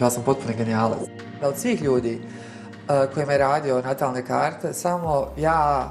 Ja 0.00 0.10
sam 0.10 0.22
potpuno 0.22 0.54
genijalac. 0.56 0.98
Od 1.42 1.56
svih 1.58 1.82
ljudi 1.82 2.20
uh, 2.20 3.14
kojima 3.14 3.32
je 3.32 3.38
radio 3.38 3.82
natalne 3.82 4.26
karte, 4.26 4.72
samo 4.72 5.26
ja, 5.36 5.90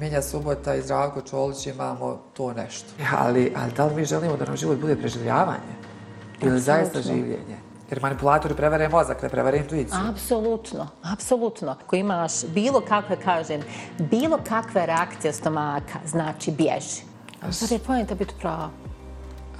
Minja 0.00 0.22
Subota 0.22 0.74
i 0.74 0.82
Zdravko 0.82 1.20
Čolić 1.20 1.66
imamo 1.66 2.20
to 2.32 2.52
nešto. 2.52 2.88
Ali, 3.18 3.52
ali 3.56 3.72
da 3.72 3.86
li 3.86 3.94
mi 3.94 4.04
želimo 4.04 4.36
da 4.36 4.44
nam 4.44 4.56
život 4.56 4.78
bude 4.80 4.96
preživljavanje? 4.96 5.72
Ili 6.42 6.60
zaista 6.60 7.02
življenje? 7.02 7.58
Jer 7.90 8.02
manipulatori 8.02 8.54
prevare 8.54 8.88
mozak, 8.88 9.22
ne 9.22 9.28
prevare 9.28 9.58
intuiciju. 9.58 9.98
Apsolutno, 10.10 10.88
apsolutno. 11.02 11.76
Ako 11.84 11.96
imaš 11.96 12.32
bilo 12.54 12.80
kakve, 12.80 13.16
kažem, 13.16 13.60
bilo 13.98 14.38
kakve 14.48 14.86
reakcije 14.86 15.32
stomaka, 15.32 15.98
znači 16.06 16.50
bježi. 16.50 17.02
Sad 17.50 17.70
je 17.70 17.78
pojenta 17.78 18.14
biti 18.14 18.34
pravo. 18.40 18.70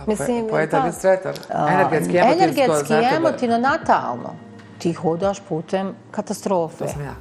Mislim, 0.06 0.48
pojenta 0.50 0.80
biti 0.80 0.96
sretan. 0.96 1.34
Energetski, 1.50 2.16
emotivno, 2.16 2.44
Energetski, 2.44 2.94
emotivno, 3.16 3.58
natalno. 3.58 4.34
Ti 4.78 4.92
hodaš 4.92 5.40
putem 5.48 5.94
katastrofe. 6.10 6.84
To 6.84 6.88
sam 6.88 7.04
ja. 7.04 7.14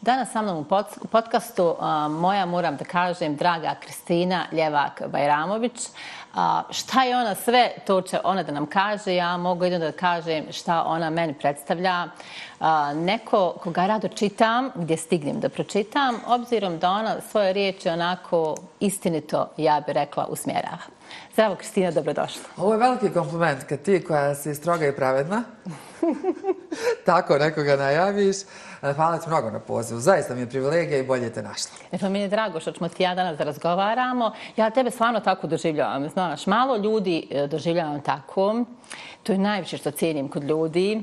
Danas 0.00 0.32
sa 0.32 0.42
mnom 0.42 0.66
u 1.02 1.06
podcastu 1.06 1.76
moja, 2.10 2.46
moram 2.46 2.76
da 2.76 2.84
kažem, 2.84 3.36
draga 3.36 3.74
Kristina 3.80 4.44
Ljevak-Bajramović. 4.52 5.88
Šta 6.70 7.02
je 7.02 7.16
ona 7.16 7.34
sve, 7.34 7.70
to 7.86 8.02
će 8.02 8.18
ona 8.24 8.42
da 8.42 8.52
nam 8.52 8.66
kaže. 8.66 9.14
Ja 9.14 9.36
mogu 9.36 9.64
jedno 9.64 9.78
da 9.78 9.92
kažem 9.92 10.52
šta 10.52 10.84
ona 10.86 11.10
meni 11.10 11.34
predstavlja. 11.34 12.06
Neko 12.94 13.54
koga 13.62 13.86
rado 13.86 14.08
čitam, 14.08 14.70
gdje 14.74 14.96
stignem 14.96 15.40
da 15.40 15.48
pročitam, 15.48 16.20
obzirom 16.26 16.78
da 16.78 16.90
ona 16.90 17.16
svoje 17.30 17.52
riječi 17.52 17.88
onako 17.88 18.54
istinito, 18.80 19.48
ja 19.56 19.80
bih 19.86 19.94
rekla, 19.94 20.26
usmjerava. 20.26 20.97
Zdravo, 21.32 21.54
Kristina, 21.54 21.90
dobrodošla. 21.90 22.42
Ovo 22.56 22.72
je 22.72 22.78
veliki 22.78 23.10
kompliment 23.10 23.64
kad 23.64 23.82
ti 23.82 24.04
koja 24.04 24.34
si 24.34 24.54
stroga 24.54 24.86
i 24.86 24.96
pravedna, 24.96 25.42
tako 27.06 27.38
nekoga 27.38 27.76
najaviš. 27.76 28.36
Hvala 28.80 29.18
ti 29.18 29.28
mnogo 29.28 29.50
na 29.50 29.60
pozivu. 29.60 30.00
Zaista 30.00 30.34
mi 30.34 30.40
je 30.40 30.48
privilegija 30.48 30.98
i 30.98 31.06
bolje 31.06 31.32
te 31.32 31.42
našla. 31.42 31.70
E 31.92 31.98
pa 31.98 32.08
mi 32.08 32.20
je 32.20 32.28
drago 32.28 32.60
što 32.60 32.72
ćemo 32.72 32.88
ti 32.88 33.02
ja 33.02 33.14
danas 33.14 33.38
da 33.38 33.44
razgovaramo. 33.44 34.32
Ja 34.56 34.70
tebe 34.70 34.90
stvarno 34.90 35.20
tako 35.20 35.46
doživljavam. 35.46 36.08
Znaš, 36.08 36.46
malo 36.46 36.76
ljudi 36.76 37.28
e, 37.30 37.46
doživljavam 37.46 38.00
tako. 38.00 38.64
To 39.28 39.32
je 39.32 39.38
najviše 39.38 39.76
što 39.76 39.90
cijenim 39.90 40.28
kod 40.28 40.44
ljudi. 40.44 41.02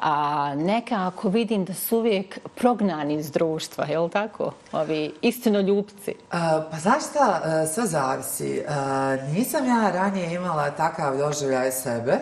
A 0.00 0.54
nekako 0.54 1.28
vidim 1.28 1.64
da 1.64 1.74
su 1.74 1.98
uvijek 1.98 2.38
prognani 2.54 3.14
iz 3.14 3.30
društva, 3.30 3.84
je 3.84 3.98
li 3.98 4.10
tako? 4.10 4.52
Ovi 4.72 5.14
istinoljupci. 5.20 6.14
A, 6.30 6.62
pa 6.70 6.78
zašto 6.78 7.18
e, 7.18 7.66
sve 7.66 7.86
zavisi. 7.86 8.62
A, 8.68 9.16
nisam 9.32 9.66
ja 9.66 9.90
ranije 9.90 10.34
imala 10.34 10.70
takav 10.70 11.16
doživljaj 11.16 11.72
sebe 11.72 12.18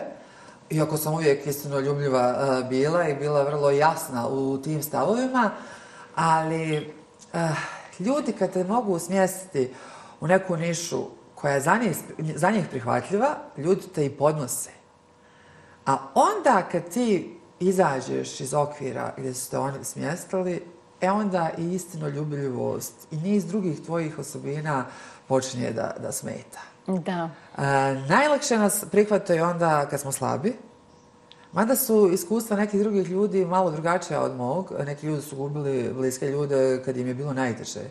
iako 0.69 0.97
sam 0.97 1.13
uvijek 1.13 1.47
istino 1.47 1.79
ljubljiva 1.79 2.35
e, 2.35 2.63
bila 2.69 3.07
i 3.07 3.15
bila 3.15 3.43
vrlo 3.43 3.71
jasna 3.71 4.27
u 4.27 4.57
tim 4.57 4.83
stavovima, 4.83 5.51
ali 6.15 6.93
a, 7.33 7.49
ljudi 7.99 8.31
kad 8.31 8.53
te 8.53 8.63
mogu 8.63 8.99
smjestiti 8.99 9.73
u 10.21 10.27
neku 10.27 10.57
nišu 10.57 11.03
koja 11.35 11.53
je 11.53 11.61
za 11.61 11.77
njih, 11.77 11.97
za 12.35 12.51
njih 12.51 12.65
prihvatljiva, 12.69 13.35
ljudi 13.57 13.81
te 13.95 14.05
i 14.05 14.09
podnose. 14.09 14.82
A 15.85 15.97
onda 16.15 16.67
kad 16.71 16.89
ti 16.89 17.37
izađeš 17.59 18.39
iz 18.39 18.53
okvira 18.53 19.13
gdje 19.17 19.33
su 19.33 19.51
te 19.51 19.57
oni 19.57 19.83
smjestili, 19.83 20.63
e 21.01 21.11
onda 21.11 21.49
i 21.57 21.73
istino 21.73 22.07
ljubljivost 22.07 22.93
i 23.11 23.17
niz 23.17 23.45
drugih 23.45 23.85
tvojih 23.85 24.19
osobina 24.19 24.85
počinje 25.27 25.71
da, 25.71 25.95
da 25.99 26.11
smeta. 26.11 26.59
Da. 26.87 27.29
E, 27.57 27.61
najlakše 28.09 28.57
nas 28.57 28.85
prihvataju 28.91 29.43
onda 29.43 29.85
kad 29.89 29.99
smo 29.99 30.11
slabi. 30.11 30.53
Mada 31.51 31.75
su 31.75 32.09
iskustva 32.13 32.57
nekih 32.57 32.79
drugih 32.79 33.09
ljudi 33.09 33.45
malo 33.45 33.71
drugačija 33.71 34.21
od 34.21 34.35
mog. 34.35 34.73
Neki 34.85 35.07
ljudi 35.07 35.21
su 35.21 35.35
gubili 35.35 35.93
bliske 35.93 36.27
ljude 36.27 36.81
kad 36.85 36.97
im 36.97 37.07
je 37.07 37.13
bilo 37.13 37.33
najteže. 37.33 37.79
E, 37.79 37.87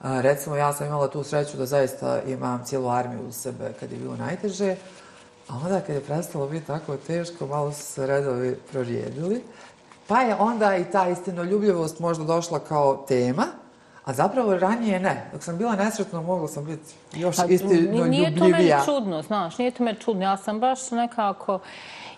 recimo, 0.00 0.56
ja 0.56 0.72
sam 0.72 0.86
imala 0.86 1.08
tu 1.08 1.24
sreću 1.24 1.56
da 1.56 1.66
zaista 1.66 2.22
imam 2.22 2.64
cijelu 2.64 2.88
armiju 2.88 3.20
u 3.28 3.32
sebe 3.32 3.72
kad 3.80 3.92
je 3.92 3.98
bilo 3.98 4.16
najteže. 4.16 4.76
A 5.48 5.54
onda 5.64 5.80
kad 5.80 5.94
je 5.94 6.00
prestalo 6.00 6.46
biti 6.46 6.66
tako 6.66 6.96
teško, 6.96 7.46
malo 7.46 7.72
su 7.72 7.82
se 7.82 8.06
redovi 8.06 8.56
prorijedili. 8.72 9.42
Pa 10.06 10.20
je 10.20 10.34
onda 10.34 10.76
i 10.76 10.84
ta 10.84 11.08
istinoljubljivost 11.08 12.00
možda 12.00 12.24
došla 12.24 12.58
kao 12.58 13.04
tema. 13.08 13.46
A 14.04 14.12
zapravo 14.12 14.56
ranije 14.56 15.00
ne. 15.00 15.30
Dok 15.32 15.42
sam 15.42 15.58
bila 15.58 15.76
nesretna, 15.76 16.20
mogla 16.20 16.48
sam 16.48 16.64
biti 16.64 16.94
još 17.14 17.36
pa, 17.36 17.44
istinoljubljivija. 17.44 18.06
Nije 18.06 18.38
to 18.38 18.48
meni 18.48 18.72
čudno, 18.84 19.22
znaš, 19.22 19.58
nije 19.58 19.70
to 19.70 19.84
meni 19.84 19.98
čudno. 19.98 20.22
Ja 20.22 20.36
sam 20.36 20.60
baš 20.60 20.90
nekako 20.90 21.58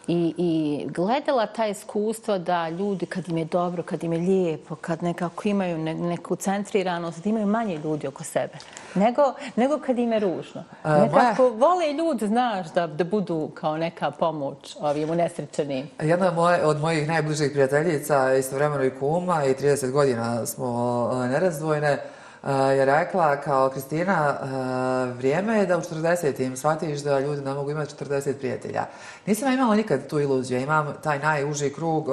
i, 0.08 0.34
i 0.36 0.86
gledala 0.90 1.46
ta 1.46 1.66
iskustva 1.66 2.38
da 2.38 2.68
ljudi 2.68 3.06
kad 3.06 3.28
im 3.28 3.38
je 3.38 3.44
dobro, 3.44 3.82
kad 3.82 4.04
im 4.04 4.12
je 4.12 4.18
lijepo, 4.18 4.74
kad 4.74 5.02
nekako 5.02 5.48
imaju 5.48 5.78
ne, 5.78 5.94
neku 5.94 6.36
centriranost, 6.36 7.24
da 7.24 7.30
imaju 7.30 7.46
manje 7.46 7.76
ljudi 7.84 8.06
oko 8.06 8.24
sebe. 8.24 8.54
Nego, 8.94 9.34
nego 9.56 9.78
kad 9.78 9.98
im 9.98 10.12
je 10.12 10.18
ružno. 10.18 10.64
Nekako 10.84 11.42
moja... 11.42 11.54
vole 11.56 11.92
ljudi, 11.92 12.26
znaš, 12.26 12.72
da, 12.72 12.86
da 12.86 13.04
budu 13.04 13.50
kao 13.54 13.76
neka 13.76 14.10
pomoć 14.10 14.76
ovim 14.80 15.10
unesrećenim. 15.10 15.90
Jedna 16.00 16.30
moje, 16.30 16.64
od 16.64 16.80
mojih 16.80 17.08
najbližih 17.08 17.50
prijateljica, 17.50 18.34
istovremeno 18.34 18.84
i 18.84 18.90
kuma, 18.90 19.44
i 19.44 19.54
30 19.54 19.90
godina 19.90 20.46
smo 20.46 21.10
nerazdvojne, 21.30 21.98
Eh, 22.46 22.76
je 22.76 22.84
rekla 22.84 23.36
kao 23.36 23.68
Kristina, 23.68 24.36
eh, 24.42 25.12
vrijeme 25.12 25.58
je 25.58 25.66
da 25.66 25.78
u 25.78 25.80
40-im 25.80 26.56
shvatiš 26.56 27.00
da 27.00 27.20
ljudi 27.20 27.42
ne 27.42 27.54
mogu 27.54 27.70
imati 27.70 27.94
40 28.04 28.32
prijatelja. 28.38 28.84
Nisam 29.26 29.52
imala 29.52 29.74
nikad 29.74 30.06
tu 30.06 30.20
iluziju. 30.20 30.60
Imam 30.60 30.94
taj 31.02 31.18
najuži 31.18 31.70
krug 31.70 32.08
eh, 32.08 32.12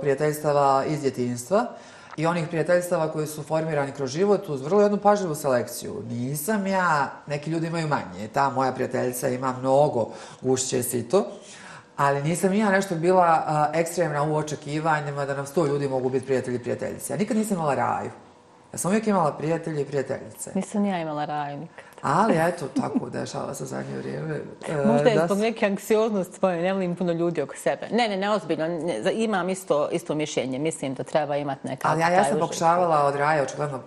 prijateljstava 0.00 0.84
iz 0.84 1.00
djetinstva 1.00 1.66
i 2.16 2.26
onih 2.26 2.48
prijateljstava 2.48 3.12
koji 3.12 3.26
su 3.26 3.42
formirani 3.42 3.92
kroz 3.92 4.10
život 4.10 4.48
uz 4.48 4.62
vrlo 4.62 4.82
jednu 4.82 4.98
pažljivu 4.98 5.34
selekciju. 5.34 6.02
Nisam 6.08 6.66
ja, 6.66 7.10
neki 7.26 7.50
ljudi 7.50 7.66
imaju 7.66 7.88
manje, 7.88 8.28
ta 8.34 8.50
moja 8.50 8.72
prijateljica 8.72 9.28
ima 9.28 9.54
mnogo 9.60 10.08
gušće 10.40 10.82
sito, 10.82 11.26
ali 11.96 12.22
nisam 12.22 12.54
ja 12.54 12.70
nešto 12.70 12.94
bila 12.94 13.70
ekstremna 13.74 14.22
u 14.22 14.36
očekivanjima 14.36 15.24
da 15.24 15.34
nam 15.34 15.46
sto 15.46 15.66
ljudi 15.66 15.88
mogu 15.88 16.08
biti 16.08 16.26
prijatelji 16.26 16.56
i 16.56 16.62
prijateljice. 16.62 17.12
Ja 17.12 17.16
nikad 17.16 17.36
nisam 17.36 17.56
imala 17.56 17.74
raju. 17.74 18.10
Ja 18.72 18.78
sam 18.78 18.88
uvijek 18.88 19.06
imala 19.06 19.32
prijatelje 19.32 19.82
i 19.82 19.84
prijateljice. 19.84 20.50
Nisam 20.54 20.84
ja 20.84 20.98
imala 20.98 21.24
rajnik. 21.24 21.70
Ali 22.02 22.34
eto, 22.48 22.68
tako 22.80 23.10
dešava 23.10 23.54
se 23.54 23.64
zadnje 23.64 23.96
vrijeme. 23.98 24.40
E, 24.68 24.86
Možda 24.92 25.08
je 25.08 25.20
zbog 25.24 25.38
neke 25.38 25.66
anksioznosti 25.66 26.38
svoje, 26.38 26.62
ne 26.62 26.72
volim 26.72 26.96
puno 26.96 27.12
ljudi 27.12 27.42
oko 27.42 27.56
sebe. 27.56 27.88
Ne, 27.92 28.08
ne, 28.08 28.16
ne, 28.16 28.30
ozbiljno. 28.30 28.68
Ne, 28.68 29.12
imam 29.12 29.48
isto, 29.48 29.88
isto 29.92 30.14
mišljenje. 30.14 30.58
Mislim 30.58 30.94
da 30.94 31.02
treba 31.02 31.36
imati 31.36 31.66
neka... 31.66 31.88
Ali 31.88 32.00
ja, 32.00 32.08
ja 32.08 32.24
sam 32.24 32.38
pokušavala 32.38 33.04
od 33.04 33.16
raja 33.16 33.42
očigledno 33.42 33.80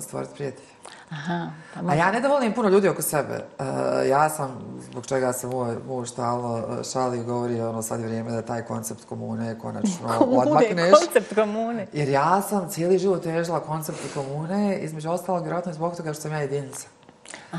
stvoriti 0.00 0.34
prijatelje. 0.34 0.68
Aha, 1.10 1.50
pa 1.74 1.82
možda... 1.82 2.02
A 2.02 2.06
ja 2.06 2.12
ne 2.12 2.20
da 2.20 2.28
volim 2.28 2.52
puno 2.52 2.68
ljudi 2.68 2.88
oko 2.88 3.02
sebe. 3.02 3.44
Uh, 3.58 3.64
ja 4.08 4.30
sam, 4.30 4.78
zbog 4.90 5.06
čega 5.06 5.32
se 5.32 5.46
moj 5.46 5.76
muž 5.88 6.08
stalno 6.08 6.58
e, 6.58 6.84
šali 6.84 7.18
i 7.18 7.24
govori, 7.24 7.60
ono, 7.60 7.82
sad 7.82 8.00
je 8.00 8.06
vrijeme 8.06 8.32
da 8.32 8.42
taj 8.42 8.62
koncept 8.62 9.04
komune 9.04 9.58
konačno 9.58 10.08
komune, 10.18 10.38
odmakneš. 10.38 10.90
koncept 10.90 11.34
komune. 11.34 11.86
Jer 11.92 12.08
ja 12.08 12.42
sam 12.42 12.68
cijeli 12.68 12.98
život 12.98 13.22
težila 13.22 13.60
koncept 13.60 13.98
komune, 14.14 14.78
između 14.78 15.10
ostalog, 15.10 15.42
vjerojatno 15.42 15.72
zbog 15.72 15.96
toga 15.96 16.12
što 16.12 16.22
sam 16.22 16.32
ja 16.32 16.38
jedinica. 16.38 16.86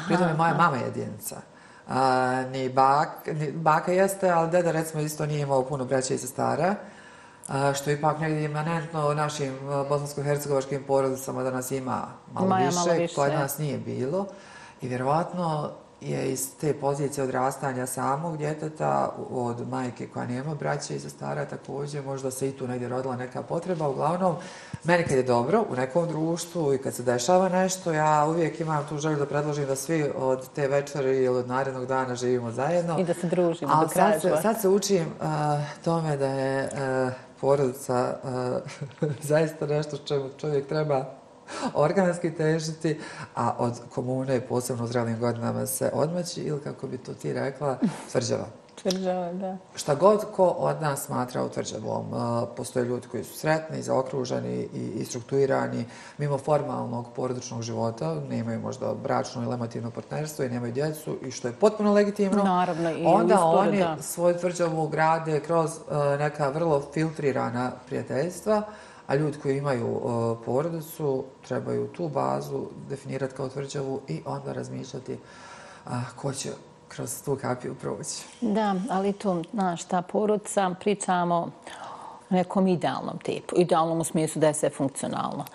Pritom 0.07 0.27
je 0.27 0.33
moja 0.33 0.51
aha. 0.51 0.63
mama 0.63 0.77
jedinica. 0.77 1.35
Uh, 1.87 1.93
ni, 2.51 2.69
bak, 2.69 3.09
ni 3.25 3.51
baka 3.51 3.91
jeste, 3.91 4.29
ali 4.29 4.51
deda 4.51 4.71
recimo 4.71 5.01
isto 5.01 5.25
nije 5.25 5.41
imao 5.41 5.65
puno 5.65 5.85
braća 5.85 6.13
i 6.13 6.17
sestara. 6.17 6.69
Uh, 6.69 6.98
što 7.75 7.91
ipak 7.91 8.19
negdje 8.19 8.43
imanentno 8.43 9.13
našim 9.13 9.53
bosansko-hercegovačkim 9.89 10.79
porodicama 10.87 11.43
da 11.43 11.51
nas 11.51 11.71
ima 11.71 12.07
malo 12.33 12.47
Maja, 12.47 12.65
više, 12.65 12.79
malo 12.79 12.93
više, 12.93 13.15
kod 13.15 13.33
nas 13.33 13.57
nije 13.57 13.77
bilo. 13.77 14.25
I 14.81 14.87
vjerovatno 14.87 15.71
je 16.01 16.31
iz 16.31 16.49
te 16.61 16.73
pozicije 16.73 17.23
odrastanja 17.23 17.85
samog 17.85 18.37
djeteta 18.37 19.15
od 19.29 19.69
majke 19.69 20.07
koja 20.07 20.25
nema 20.25 20.55
braće 20.55 20.95
i 20.95 20.99
sestara 20.99 21.45
također, 21.45 22.05
možda 22.05 22.31
se 22.31 22.49
i 22.49 22.51
tu 22.51 22.67
negdje 22.67 22.89
rodila 22.89 23.15
neka 23.15 23.43
potreba. 23.43 23.87
Uglavnom, 23.87 24.35
meni 24.83 25.03
kad 25.03 25.17
je 25.17 25.23
dobro 25.23 25.65
u 25.69 25.75
nekom 25.75 26.07
društvu 26.07 26.73
i 26.73 26.77
kad 26.77 26.93
se 26.93 27.03
dešava 27.03 27.49
nešto, 27.49 27.93
ja 27.93 28.25
uvijek 28.29 28.59
imam 28.59 28.85
tu 28.89 28.97
želju 28.97 29.17
da 29.17 29.25
predložim 29.25 29.65
da 29.65 29.75
svi 29.75 30.11
od 30.15 30.49
te 30.55 30.67
večeri 30.67 31.17
ili 31.17 31.37
od 31.37 31.47
narednog 31.47 31.85
dana 31.85 32.15
živimo 32.15 32.51
zajedno. 32.51 32.99
I 32.99 33.03
da 33.03 33.13
se 33.13 33.27
družimo 33.27 33.81
do 33.81 33.87
kraja. 33.87 34.19
Sad 34.19 34.21
se, 34.21 34.41
sad 34.41 34.61
se 34.61 34.69
učim 34.69 35.05
uh, 35.19 35.25
tome 35.83 36.17
da 36.17 36.27
je 36.27 36.69
uh, 37.07 37.13
porodica 37.41 38.15
uh, 39.01 39.09
zaista 39.21 39.65
nešto 39.65 39.97
čemu 39.97 40.29
čovjek 40.37 40.67
treba 40.67 41.18
organski 41.73 42.31
težiti, 42.35 42.99
a 43.35 43.55
od 43.57 43.79
komune, 43.89 44.41
posebno 44.41 44.83
u 44.83 44.87
zrelim 44.87 45.19
godinama, 45.19 45.65
se 45.65 45.91
odmaći 45.93 46.41
ili, 46.41 46.61
kako 46.61 46.87
bi 46.87 46.97
to 46.97 47.13
ti 47.13 47.33
rekla, 47.33 47.77
tvrđava. 48.11 48.45
Tvrđava, 48.81 49.33
da. 49.33 49.57
Šta 49.75 49.95
god 49.95 50.25
ko 50.35 50.47
od 50.47 50.81
nas 50.81 51.05
smatra 51.05 51.43
utvrđavom, 51.43 52.05
postoje 52.57 52.85
ljudi 52.85 53.07
koji 53.07 53.23
su 53.23 53.37
sretni, 53.37 53.81
zaokruženi 53.81 54.67
i, 54.73 55.05
strukturirani 55.05 55.85
mimo 56.17 56.37
formalnog 56.37 57.05
porodičnog 57.15 57.61
života, 57.61 58.15
nemaju 58.29 58.59
možda 58.59 58.93
bračno 58.93 59.43
ili 59.43 59.53
emotivno 59.53 59.91
partnerstvo 59.91 60.45
i 60.45 60.49
nemaju 60.49 60.73
djecu 60.73 61.17
i 61.21 61.31
što 61.31 61.47
je 61.47 61.53
potpuno 61.53 61.93
legitimno. 61.93 62.43
Naravno, 62.43 62.91
i 62.91 63.05
onda 63.05 63.43
oni 63.43 63.85
svoju 64.01 64.37
tvrđavu 64.37 64.87
grade 64.87 65.39
kroz 65.39 65.71
neka 66.19 66.49
vrlo 66.49 66.83
filtrirana 66.93 67.71
prijateljstva, 67.87 68.63
a 69.09 69.15
ljudi 69.15 69.37
koji 69.37 69.57
imaju 69.57 70.01
porodicu 70.45 71.23
trebaju 71.47 71.87
tu 71.87 72.07
bazu 72.07 72.65
definirati 72.89 73.35
kao 73.35 73.49
tvrđavu 73.49 74.01
i 74.07 74.21
onda 74.25 74.53
razmišljati 74.53 75.17
ko 76.15 76.33
će 76.33 76.49
kroz 76.87 77.23
tu 77.23 77.37
kapiju 77.41 77.75
proći. 77.81 78.23
Da, 78.41 78.75
ali 78.89 79.13
tu, 79.13 79.43
znaš, 79.53 79.83
ta 79.83 80.01
porodica, 80.01 80.75
pričamo 80.79 81.35
o 81.35 81.49
nekom 82.29 82.67
idealnom 82.67 83.17
tipu. 83.23 83.55
Idealnom 83.57 83.99
u 83.99 84.03
smislu 84.03 84.39
da 84.39 84.47
je 84.47 84.53
sve 84.53 84.69
funkcionalno 84.69 85.45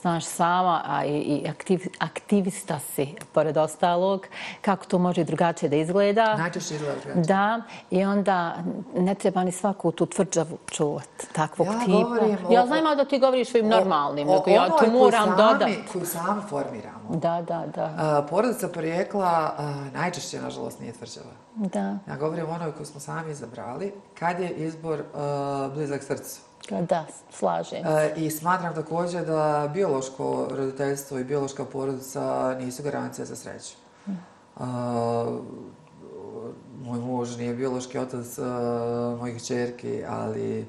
znaš 0.00 0.24
sama, 0.24 0.82
a 0.86 1.04
i 1.04 1.46
aktiv, 1.50 1.80
aktivista 1.98 2.78
si, 2.78 3.14
pored 3.32 3.56
ostalog, 3.56 4.26
kako 4.60 4.86
to 4.86 4.98
može 4.98 5.24
drugačije 5.24 5.68
da 5.68 5.76
izgleda. 5.76 6.36
Najčešće 6.36 6.74
izgleda 6.74 6.94
drugačije. 7.04 7.22
Da, 7.24 7.60
i 7.90 8.04
onda 8.04 8.56
ne 8.96 9.14
treba 9.14 9.44
ni 9.44 9.52
svaku 9.52 9.92
tu 9.92 10.06
tvrđavu 10.06 10.58
čuvati, 10.70 11.26
takvog 11.32 11.66
ja 11.66 11.78
tipa. 11.84 11.92
Govorim 11.92 12.38
ja 12.50 12.66
znam 12.66 12.96
da 12.96 13.04
ti 13.04 13.18
govoriš 13.18 13.48
svojim 13.50 13.68
normalnim, 13.68 14.28
nego 14.28 14.50
ja 14.50 14.68
to 14.68 14.90
moram 14.90 15.30
dodati. 15.36 15.78
Koju 15.92 16.06
sami 16.06 16.42
formiramo. 16.48 17.08
Da, 17.10 17.42
da, 17.42 17.64
da. 17.74 18.18
Uh, 18.18 18.30
porodica 18.30 18.68
porijekla 18.68 19.54
uh, 19.58 19.92
najčešće, 19.94 20.40
nažalost, 20.40 20.80
nije 20.80 20.92
tvrđava. 20.92 21.32
Da. 21.54 21.98
Ja 22.08 22.16
govorim 22.18 22.46
o 22.48 22.54
onoj 22.54 22.72
koju 22.72 22.86
smo 22.86 23.00
sami 23.00 23.30
izabrali, 23.30 23.92
kad 24.18 24.40
je 24.40 24.50
izbor 24.50 25.02
blizak 25.74 26.02
srcu. 26.02 26.47
Da, 26.80 27.06
slažem 27.30 27.84
se. 27.84 28.12
I 28.16 28.30
smatram 28.30 28.74
također 28.74 29.26
da 29.26 29.70
biološko 29.74 30.48
roditeljstvo 30.50 31.18
i 31.18 31.24
biološka 31.24 31.64
porodica 31.64 32.56
nisu 32.60 32.82
garancija 32.82 33.24
za 33.24 33.36
sreću. 33.36 33.74
Moj 36.82 36.98
muž 37.00 37.36
nije 37.36 37.54
biološki 37.54 37.98
otac 37.98 38.38
mojih 39.18 39.44
čerki, 39.44 40.04
ali 40.08 40.66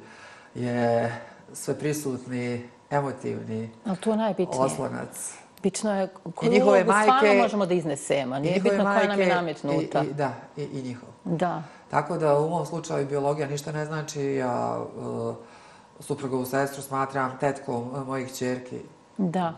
je 0.56 1.15
sve 1.53 1.80
prisutni, 1.80 2.69
emotivni 2.89 3.69
ali 3.85 3.97
to 3.97 4.12
je 4.12 4.18
najbitnije. 4.18 4.62
oslonac. 4.62 5.33
Bitno 5.63 6.01
je 6.01 6.07
koju 6.35 6.51
ulogu 6.63 6.80
stvarno 6.80 7.33
možemo 7.42 7.65
da 7.65 7.74
iznesemo. 7.74 8.39
Nije 8.39 8.59
bitno 8.59 8.83
koja 8.83 9.07
nam 9.07 9.19
je 9.19 9.27
nametnuta. 9.27 10.03
I, 10.03 10.13
da, 10.13 10.33
i, 10.57 10.63
i 10.63 10.81
njihov. 10.81 11.09
Da. 11.24 11.63
Tako 11.92 12.18
da 12.18 12.39
u 12.39 12.44
ovom 12.44 12.65
slučaju 12.65 13.07
biologija 13.07 13.47
ništa 13.47 13.71
ne 13.71 13.85
znači. 13.85 14.21
Ja, 14.21 14.85
suprugovu 16.00 16.46
sestru 16.46 16.81
smatram 16.81 17.38
tetkom 17.40 17.92
e, 17.96 18.00
mojih 18.00 18.38
čerki. 18.38 18.80
Da. 19.18 19.54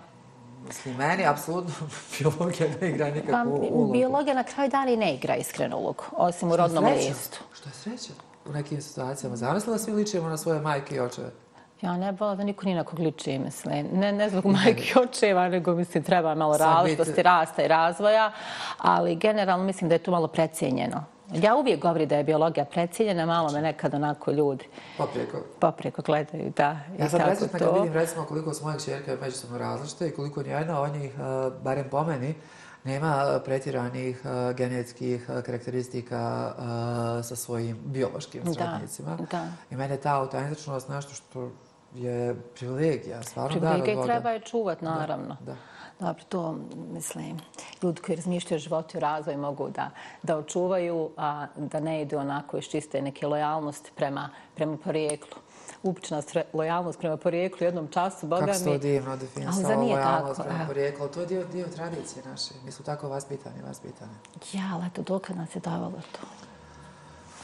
Mislim, 0.68 0.96
meni 0.96 1.26
apsolutno 1.26 1.74
biologija 2.20 2.70
ne 2.82 2.90
igra 2.90 3.10
nikakvu 3.10 3.32
pa, 3.32 3.68
ulogu. 3.68 3.92
Biologija 3.92 4.36
na 4.36 4.44
kraju 4.44 4.70
dana 4.70 4.96
ne 4.96 5.16
igra 5.16 5.36
iskrenu 5.36 5.78
ulogu, 5.78 6.04
osim 6.12 6.52
u 6.52 6.56
rodnom 6.56 6.86
listu. 6.86 7.40
Što 7.54 7.70
je 7.70 7.74
sreća 7.74 8.14
u 8.50 8.52
nekim 8.52 8.82
situacijama? 8.82 9.36
Zamislila 9.36 9.78
svi 9.78 9.94
ličimo 9.94 10.30
na 10.30 10.38
svoje 10.38 10.62
majke 10.62 10.96
i 10.96 11.00
očeve? 11.00 11.32
Ja 11.82 11.98
ne 11.98 12.12
bila 12.12 12.36
da 12.36 12.44
niko 12.44 12.66
ni 12.66 12.76
na 12.76 12.84
kog 12.84 13.00
liči, 13.00 13.40
mislim. 13.40 13.88
Ne, 13.94 14.12
ne 14.12 14.30
zbog 14.30 14.46
majke 14.46 14.84
i 14.84 15.00
očeva, 15.00 15.50
nego 15.50 15.76
mislim 15.76 16.04
treba 16.04 16.36
malo 16.36 16.58
različitosti, 16.58 17.24
rasta 17.24 17.64
i 17.64 17.68
razvoja, 17.68 18.32
ali 18.78 19.16
generalno 19.16 19.66
mislim 19.66 19.90
da 19.90 19.96
je 19.96 20.00
to 20.00 20.12
malo 20.12 20.28
precijenjeno. 20.28 21.04
Ja 21.33 21.56
uvijek 21.56 21.81
govorim 21.81 22.07
da 22.10 22.16
je 22.16 22.24
biologija 22.24 22.66
preciljena, 22.66 23.25
malo 23.25 23.51
me 23.51 23.62
nekad 23.62 23.94
onako 23.94 24.31
ljudi 24.31 24.66
poprijeko, 24.98 25.38
poprijeko 25.60 26.01
gledaju, 26.01 26.54
da. 26.57 26.80
Ja 27.00 27.10
sam 27.10 27.19
presretna 27.19 27.60
kad 27.60 27.74
vidim 27.74 27.94
recimo 27.94 28.25
koliko 28.25 28.54
su 28.54 28.66
moje 28.66 28.80
čerke 28.80 29.18
međusobno 29.22 29.57
različite 29.57 30.07
i 30.07 30.12
koliko 30.12 30.44
njena 30.44 30.81
od 30.81 30.94
njih, 30.95 31.13
uh, 31.16 31.54
barem 31.63 31.86
po 31.92 32.04
meni, 32.04 32.36
nema 32.83 33.39
pretjeranih 33.45 34.22
uh, 34.24 34.56
genetskih 34.56 35.30
uh, 35.30 35.42
karakteristika 35.44 36.54
sa 37.24 37.36
svojim 37.36 37.77
biološkim 37.86 38.42
srodnicima. 38.54 39.18
Da, 39.31 39.48
I 39.72 39.75
mene 39.75 39.98
ta 39.98 40.16
autentičnost 40.16 40.89
nešto 40.89 41.13
što 41.13 41.51
je 41.95 42.36
privilegija, 42.56 43.24
stvarno 43.24 43.60
Privilegija 43.60 44.04
treba 44.04 44.30
je 44.30 44.39
čuvat, 44.39 44.81
naravno. 44.81 45.38
Da, 45.39 45.51
da. 45.51 45.71
Dobro, 46.01 46.24
to 46.30 46.56
mislim, 46.94 47.39
ljudi 47.83 48.01
koji 48.01 48.15
razmišljaju 48.15 48.57
o 48.57 48.59
životu 48.59 48.98
i 48.98 49.00
razvoju 49.00 49.38
mogu 49.38 49.69
da, 49.69 49.89
da 50.24 50.38
očuvaju, 50.38 51.09
a 51.18 51.48
da 51.56 51.80
ne 51.80 52.01
idu 52.01 52.18
onako 52.18 52.57
iz 52.57 52.63
čiste 52.63 53.01
neke 53.01 53.27
lojalnosti 53.27 53.92
prema, 53.95 54.30
prema 54.56 54.77
porijeklu. 54.77 55.42
Upična 55.83 56.21
lojalnost 56.53 57.00
prema 57.00 57.18
porijeklu 57.18 57.65
jednom 57.65 57.88
času, 57.88 58.27
Boga 58.27 58.45
Kako 58.45 58.51
mi... 58.51 58.53
Kako 58.53 58.63
se 58.63 58.71
to 58.71 58.77
divno 58.77 59.18
definisalo, 59.18 59.80
lojalnost 59.80 60.38
tako, 60.38 60.50
prema 60.50 60.65
porijeklu. 60.68 61.07
To 61.07 61.19
je 61.19 61.25
dio, 61.25 61.45
dio 61.45 61.68
tradicije 61.75 62.24
naše. 62.25 62.53
Mi 62.65 62.71
su 62.71 62.83
tako 62.83 63.09
vaspitani, 63.09 63.62
vaspitani. 63.68 64.13
Ja, 64.53 64.69
ali 64.74 64.86
eto, 64.88 65.01
dok 65.01 65.30
nas 65.30 65.56
je 65.56 65.59
davalo 65.59 66.01
to? 66.12 66.19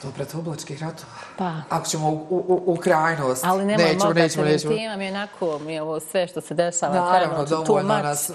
To 0.01 0.11
pred 0.11 0.27
oblačkih 0.35 0.83
ratova. 0.83 1.11
Pa. 1.37 1.53
Ako 1.69 1.87
ćemo 1.87 2.09
u, 2.09 2.27
u, 2.29 2.63
u 2.65 2.75
krajnost. 2.75 3.45
Ali 3.45 3.65
nemoj 3.65 3.85
nećemo, 3.85 4.13
nećemo, 4.13 4.45
nećemo. 4.45 4.75
Tema 4.75 4.95
mi 4.95 5.05
je 5.05 5.11
onako, 5.11 5.59
mi 5.59 5.73
je 5.73 5.81
ovo 5.81 5.99
sve 5.99 6.27
što 6.27 6.41
se 6.41 6.53
dešava. 6.53 6.95
Naravno, 6.95 7.45
dovoljno 7.45 7.97
nas... 7.97 8.31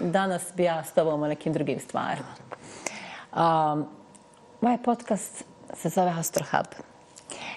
Danas 0.00 0.42
bi 0.54 0.62
ja 0.62 0.84
s 0.84 0.92
tobom 0.92 1.22
o 1.22 1.26
nekim 1.26 1.52
drugim 1.52 1.80
stvarima. 1.80 2.34
Um, 3.32 3.86
moj 4.60 4.78
podcast 4.84 5.44
se 5.74 5.88
zove 5.88 6.14
Astrohub. 6.18 6.66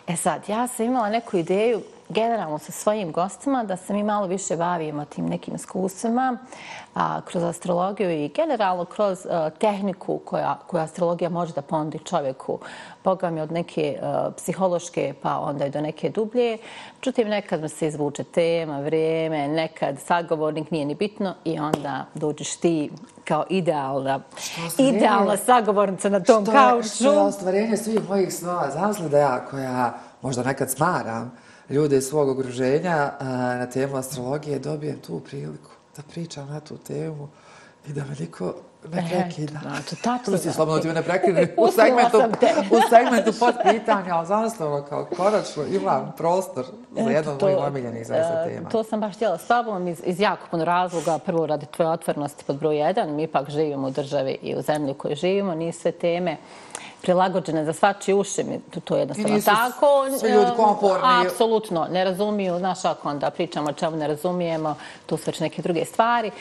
E 0.07 0.15
sad, 0.15 0.50
ja 0.50 0.68
sam 0.68 0.85
imala 0.85 1.09
neku 1.09 1.38
ideju 1.38 1.81
generalno 2.09 2.57
sa 2.57 2.71
svojim 2.71 3.12
gostima 3.12 3.63
da 3.63 3.77
se 3.77 3.94
mi 3.94 4.04
malo 4.04 4.27
više 4.27 4.56
bavimo 4.56 5.06
tim 5.06 5.25
nekim 5.25 5.56
iskustvima 5.56 6.38
a, 6.95 7.21
kroz 7.21 7.44
astrologiju 7.44 8.12
i 8.12 8.27
generalno 8.27 8.86
kroz 8.86 9.25
a, 9.30 9.50
tehniku 9.50 10.19
koja, 10.25 10.59
koja 10.68 10.83
astrologija 10.83 11.30
može 11.30 11.54
da 11.54 11.62
ponudi 11.62 12.00
čovjeku. 12.00 12.59
Boga 13.04 13.30
mi 13.30 13.42
od 13.42 13.51
neke 13.51 14.00
a, 14.01 14.30
psihološke 14.38 15.13
pa 15.21 15.39
onda 15.39 15.65
i 15.65 15.69
do 15.69 15.81
neke 15.81 16.09
dublje. 16.09 16.57
Čutim, 17.01 17.27
nekad 17.27 17.62
mi 17.62 17.69
se 17.69 17.88
izvuče 17.88 18.24
tema, 18.24 18.80
vrijeme, 18.80 19.48
nekad 19.48 20.00
sagovornik 20.00 20.71
nije 20.71 20.86
ni 20.86 20.95
bitno 20.95 21.33
i 21.44 21.59
onda 21.59 22.06
dođeš 22.13 22.56
ti 22.56 22.92
kao 23.25 23.45
idealna, 23.50 24.19
idealna 24.77 25.38
sagovornica 25.38 26.09
na 26.09 26.19
tom 26.19 26.45
kauču. 26.45 26.89
Što 26.89 27.13
je 27.13 27.19
ostvarenje 27.19 27.77
svih 27.77 28.09
mojih 28.09 28.33
snova? 28.33 28.71
Zamisli 28.71 29.09
da 29.09 29.18
ja 29.18 29.45
koja 29.45 29.94
možda 30.21 30.44
nekad 30.44 30.71
smaram, 30.71 31.31
ljude 31.69 31.97
iz 31.97 32.07
svog 32.07 32.29
okruženja 32.29 33.11
na 33.59 33.69
temu 33.69 33.95
astrologije 33.95 34.59
dobijem 34.59 34.99
tu 34.99 35.19
priliku 35.19 35.71
da 35.97 36.03
pričam 36.11 36.47
na 36.49 36.59
tu 36.59 36.77
temu 36.77 37.27
i 37.87 37.93
da 37.93 38.03
me 38.03 38.15
niko 38.19 38.53
ne 38.91 39.09
prekida. 39.09 39.59
Znači, 39.61 39.95
tačno. 39.95 40.37
Si 40.37 40.51
slobodno 40.51 40.81
ti 40.81 40.87
me 40.87 40.93
ne 40.93 41.03
prekida. 41.03 41.41
U 41.63 41.67
segmentu, 41.71 42.18
u 42.71 42.80
segmentu 42.89 43.39
pod 43.39 43.56
pitanja, 43.71 44.15
ali 44.15 44.27
zanostavno 44.27 44.83
kao 44.89 45.06
konačno 45.18 45.63
imam 45.63 46.13
prostor 46.18 46.65
za 46.95 47.09
jedno 47.09 47.31
od 47.31 47.42
mojih 47.42 47.57
omiljenih 47.57 48.07
zaista 48.07 48.44
e, 48.45 48.49
tema. 48.49 48.69
To 48.69 48.83
sam 48.83 48.99
baš 48.99 49.15
htjela 49.15 49.37
s 49.37 49.47
tobom 49.47 49.87
iz, 49.87 50.01
iz 50.06 50.19
jako 50.19 50.47
puno 50.51 50.65
razloga. 50.65 51.19
Prvo 51.19 51.45
radi 51.45 51.65
tvoje 51.65 51.89
otvornosti 51.89 52.44
pod 52.47 52.59
broj 52.59 52.77
jedan. 52.77 53.15
Mi 53.15 53.23
ipak 53.23 53.49
živimo 53.49 53.87
u 53.87 53.92
državi 53.92 54.37
i 54.42 54.56
u 54.56 54.61
zemlji 54.61 54.92
u 54.92 54.95
kojoj 54.95 55.15
živimo. 55.15 55.56
Nije 55.56 55.71
sve 55.71 55.92
teme 55.92 56.37
prilagođene 57.01 57.66
za 57.66 57.73
svačije 57.73 58.16
uši, 58.16 58.45
to 58.83 58.95
je 58.95 58.99
jednostavno 58.99 59.42
tako. 59.42 60.06
I 60.07 60.11
nisu 60.11 60.27
ljudi 60.27 60.51
komfortni. 60.56 61.09
Apsolutno, 61.25 61.87
ne 61.92 62.04
razumiju, 62.04 62.57
znaš, 62.57 62.85
ako 62.85 63.09
onda 63.09 63.30
pričamo 63.30 63.69
o 63.69 63.73
čemu 63.73 63.97
ne 63.97 64.07
razumijemo, 64.07 64.75
tu 65.06 65.18
su 65.18 65.23
već 65.27 65.39
neke 65.39 65.61
druge 65.61 65.85
stvari. 65.85 66.31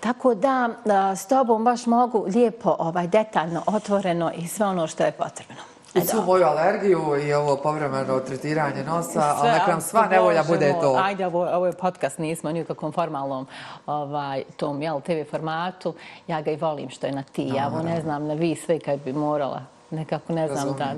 Tako 0.00 0.34
da 0.34 1.16
s 1.16 1.26
tobom 1.26 1.64
baš 1.64 1.86
mogu 1.86 2.26
lijepo, 2.34 2.76
ovaj, 2.78 3.06
detaljno, 3.06 3.62
otvoreno 3.66 4.32
i 4.36 4.48
sve 4.48 4.66
ono 4.66 4.86
što 4.86 5.04
je 5.04 5.12
potrebno. 5.12 5.62
I 5.94 6.00
svu 6.00 6.22
moju 6.22 6.44
alergiju 6.44 7.16
i 7.26 7.32
ovo 7.32 7.56
povremeno 7.56 8.20
tretiranje 8.20 8.84
nosa, 8.84 9.34
ali 9.36 9.50
nekam 9.50 9.80
sva 9.80 10.06
nevolja 10.06 10.42
bude 10.48 10.74
to. 10.80 11.00
Ajde, 11.02 11.26
ovo, 11.26 11.48
ovo 11.56 11.66
je 11.66 11.72
podcast, 11.72 12.18
nismo 12.18 12.52
ni 12.52 12.62
u 12.62 12.64
kakvom 12.64 12.92
formalnom 12.92 13.46
ovaj, 13.86 14.44
tom 14.56 14.82
jel, 14.82 15.00
TV 15.00 15.30
formatu. 15.30 15.94
Ja 16.26 16.42
ga 16.42 16.50
i 16.50 16.56
volim 16.56 16.90
što 16.90 17.06
je 17.06 17.12
na 17.12 17.22
ti. 17.22 17.52
Ja 17.54 17.66
ovo 17.66 17.82
ne 17.82 18.00
znam 18.00 18.26
na 18.26 18.34
vi 18.34 18.56
sve 18.56 18.78
kad 18.78 19.00
bi 19.00 19.12
morala 19.12 19.73
nekako 19.94 20.32
ne 20.32 20.48
znam 20.48 20.76
da, 20.78 20.94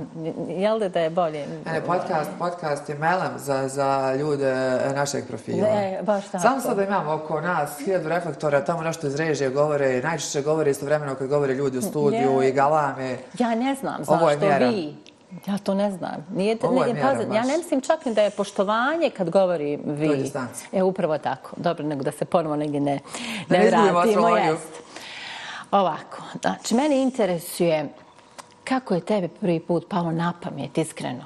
jel 0.48 0.78
da 0.78 1.00
je 1.00 1.10
bolje? 1.10 1.46
Ne, 1.66 1.80
podcast, 1.86 2.30
podcast 2.38 2.88
je 2.88 2.94
melem 2.94 3.32
za, 3.36 3.68
za 3.68 4.14
ljude 4.14 4.78
našeg 4.94 5.26
profila. 5.26 5.68
Ne, 5.68 6.00
baš 6.02 6.24
tako. 6.24 6.42
Samo 6.42 6.60
sad 6.60 6.76
da 6.76 6.84
imamo 6.84 7.12
oko 7.12 7.40
nas 7.40 7.78
hiljadu 7.84 8.08
reflektora, 8.08 8.64
tamo 8.64 8.82
nešto 8.82 9.06
iz 9.06 9.14
režije 9.14 9.50
govore, 9.50 10.02
najčešće 10.02 10.42
govore 10.42 10.70
istovremeno 10.70 11.14
kad 11.14 11.28
govore 11.28 11.54
ljudi 11.54 11.78
u 11.78 11.82
studiju 11.82 12.42
i 12.42 12.52
galame. 12.52 13.16
Ja 13.38 13.54
ne 13.54 13.74
znam 13.74 14.04
zašto 14.04 14.66
vi. 14.70 14.94
Ja 15.46 15.58
to 15.58 15.74
ne 15.74 15.90
znam. 15.90 16.26
Nije, 16.34 16.56
Ovo 16.62 16.84
je 16.84 16.94
mjera, 16.94 17.34
Ja 17.34 17.42
ne 17.42 17.56
mislim 17.56 17.80
čak 17.80 18.04
ni 18.04 18.14
da 18.14 18.22
je 18.22 18.30
poštovanje 18.30 19.10
kad 19.10 19.30
govori 19.30 19.78
vi. 19.84 20.06
To 20.06 20.12
je 20.12 20.18
distanca. 20.18 20.64
E, 20.72 20.82
upravo 20.82 21.18
tako. 21.18 21.50
Dobro, 21.56 21.86
nego 21.86 22.04
da 22.04 22.12
se 22.12 22.24
ponovo 22.24 22.56
negdje 22.56 22.80
ne, 22.80 23.00
ne, 23.48 23.58
ne 23.58 23.70
vratimo. 23.70 24.28
Ovako, 25.70 26.22
znači, 26.40 26.74
mene 26.74 27.02
interesuje 27.02 27.88
kako 28.68 28.94
je 28.94 29.00
tebi 29.00 29.28
prvi 29.28 29.61
put 29.61 29.88
palo 29.88 30.12
na 30.12 30.32
pamet, 30.42 30.78
iskreno, 30.78 31.25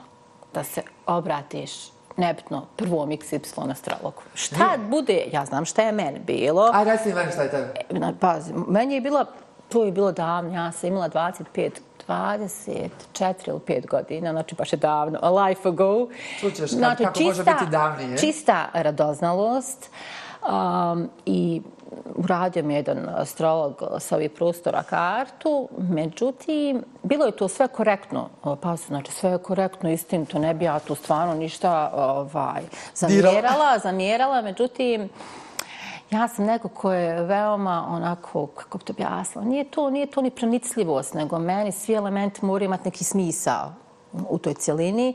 da 0.55 0.65
se 0.65 0.83
obratiš 1.07 1.71
nebitno 2.17 2.67
prvom 2.77 3.11
XY 3.11 3.71
astrologu. 3.71 4.23
Šta 4.35 4.77
bude, 4.91 5.25
ja 5.33 5.45
znam 5.45 5.65
šta 5.65 5.83
je 5.83 5.93
meni 5.93 6.19
bilo. 6.19 6.71
A 6.75 6.83
reci 6.83 7.15
meni 7.15 7.33
šta 7.33 7.43
je 7.43 7.51
tebe. 7.51 7.75
Pazi, 8.21 8.53
meni 8.69 8.95
je 8.95 9.01
bilo, 9.01 9.25
to 9.69 9.85
je 9.85 9.93
bilo 9.93 10.13
davno, 10.13 10.55
ja 10.55 10.73
sam 10.73 10.89
imala 10.89 11.09
25 11.09 11.71
24 12.09 12.89
ili 13.47 13.59
5 13.59 13.87
godina, 13.87 14.31
znači 14.31 14.55
baš 14.55 14.73
je 14.73 14.77
davno, 14.77 15.19
a 15.23 15.31
life 15.31 15.69
ago. 15.69 16.09
Čućeš, 16.41 16.71
znači, 16.71 17.05
kako 17.05 17.19
čista, 17.19 17.29
može 17.29 17.45
biti 17.45 17.71
davnije. 17.71 18.19
Čista 18.19 18.69
radoznalost 18.73 19.91
um, 20.43 21.09
i 21.27 21.63
uradio 22.15 22.63
mi 22.63 22.75
jedan 22.75 23.09
astrolog 23.17 23.83
sa 23.99 24.17
ovih 24.17 24.31
prostora 24.31 24.83
kartu, 24.83 25.69
međutim, 25.79 26.85
bilo 27.03 27.27
je 27.27 27.33
to 27.33 27.49
sve 27.49 27.69
korektno, 27.69 28.29
pa 28.63 28.77
znači 28.77 29.13
sve 29.13 29.31
je 29.31 29.39
korektno, 29.39 29.91
istinito, 29.91 30.39
ne 30.39 30.55
bi 30.55 30.65
ja 30.65 30.79
tu 30.79 30.95
stvarno 30.95 31.35
ništa 31.35 31.93
ovaj, 31.95 32.63
zamjerala, 32.95 33.79
zamjerala, 33.79 34.43
međutim, 34.43 35.09
Ja 36.11 36.29
sam 36.29 36.45
neko 36.45 36.69
ko 36.69 36.93
je 36.93 37.23
veoma 37.23 37.87
onako, 37.89 38.47
kako 38.47 38.79
bi 38.79 38.85
to 38.85 38.93
objasnila, 38.93 39.45
nije 39.45 39.65
to, 39.65 39.91
nije 39.91 40.07
to 40.07 40.23
ni 40.23 40.31
pronicljivost, 40.31 41.15
nego 41.15 41.39
meni 41.39 41.73
svi 41.73 41.95
elementi 41.95 42.45
moraju 42.45 42.67
imati 42.67 42.85
neki 42.85 43.05
smisao 43.05 43.73
u 44.29 44.39
toj 44.39 44.55
cijelini 44.55 45.15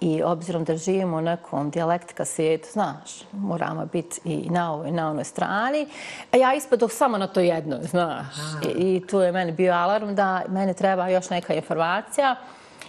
i 0.00 0.22
obzirom 0.22 0.64
da 0.64 0.76
živimo 0.76 1.16
u 1.16 1.20
nekom 1.20 1.70
dijalektika 1.70 2.24
svijetu, 2.24 2.68
znaš, 2.72 3.10
moramo 3.32 3.86
biti 3.86 4.20
i 4.24 4.50
na 4.50 4.72
ovoj 4.72 4.88
i 4.88 4.92
na 4.92 5.10
onoj 5.10 5.24
strani. 5.24 5.86
A 6.32 6.36
ja 6.36 6.54
ispadoh 6.54 6.92
samo 6.92 7.18
na 7.18 7.26
to 7.26 7.40
jedno, 7.40 7.76
znaš. 7.82 8.34
I, 8.76 8.96
I 8.96 9.06
tu 9.06 9.20
je 9.20 9.32
meni 9.32 9.52
bio 9.52 9.72
alarm 9.72 10.14
da 10.14 10.42
meni 10.48 10.74
treba 10.74 11.08
još 11.08 11.30
neka 11.30 11.54
informacija. 11.54 12.36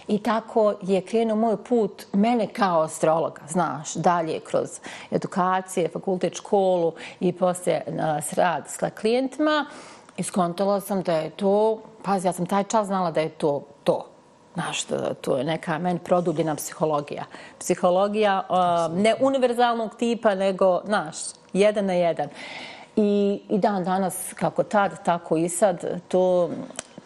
I 0.08 0.18
tako 0.18 0.74
je 0.82 1.00
krenuo 1.00 1.36
moj 1.36 1.64
put 1.64 2.06
mene 2.12 2.46
kao 2.46 2.82
astrologa, 2.82 3.42
znaš, 3.48 3.94
dalje 3.94 4.40
kroz 4.40 4.68
edukacije, 5.10 5.88
fakultet, 5.88 6.34
školu 6.34 6.92
i 7.20 7.32
poslije 7.32 7.84
rad 8.36 8.64
s 8.68 8.78
klijentima. 9.00 9.66
I 10.16 10.22
skontala 10.22 10.80
sam 10.80 11.02
da 11.02 11.12
je 11.12 11.30
to, 11.30 11.82
pazi, 12.02 12.28
ja 12.28 12.32
sam 12.32 12.46
taj 12.46 12.64
čas 12.64 12.86
znala 12.86 13.10
da 13.10 13.20
je 13.20 13.28
to 13.28 13.62
to. 13.84 14.13
Znaš, 14.54 14.84
to 15.20 15.36
je 15.36 15.44
neka 15.44 15.78
meni 15.78 15.98
produbljena 15.98 16.54
psihologija. 16.54 17.24
Psihologija 17.58 18.42
um, 18.48 19.02
ne 19.02 19.14
univerzalnog 19.20 19.96
tipa, 19.98 20.34
nego, 20.34 20.80
znaš, 20.84 21.16
jedan 21.52 21.86
na 21.86 21.92
jedan. 21.92 22.28
I, 22.96 23.40
I 23.48 23.58
dan 23.58 23.84
danas, 23.84 24.32
kako 24.34 24.62
tad, 24.62 25.04
tako 25.04 25.36
i 25.36 25.48
sad, 25.48 26.00
to, 26.08 26.50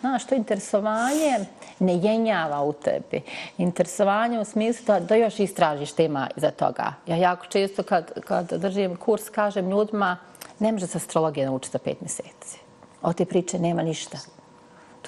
znaš, 0.01 0.27
to 0.27 0.35
interesovanje 0.35 1.39
ne 1.79 1.97
jenjava 1.97 2.63
u 2.63 2.73
tebi. 2.73 3.23
Interesovanje 3.59 4.41
u 4.41 4.45
smislu 4.45 4.85
da, 4.87 5.01
da 5.01 5.15
još 5.15 5.41
istražiš 5.41 5.93
tema 5.93 6.29
iza 6.37 6.51
toga. 6.51 6.93
Ja 7.07 7.17
jako 7.17 7.47
često 7.47 7.83
kad, 7.83 8.21
kad 8.21 8.53
držim 8.53 8.97
kurs 8.97 9.29
kažem 9.31 9.71
ljudima 9.71 10.17
ne 10.59 10.73
može 10.73 10.87
se 10.87 10.99
astrologija 10.99 11.47
naučiti 11.47 11.73
za 11.73 11.79
pet 11.79 12.01
mjeseci. 12.01 12.59
O 13.03 13.13
te 13.13 13.25
priče 13.25 13.59
nema 13.59 13.83
ništa. 13.83 14.19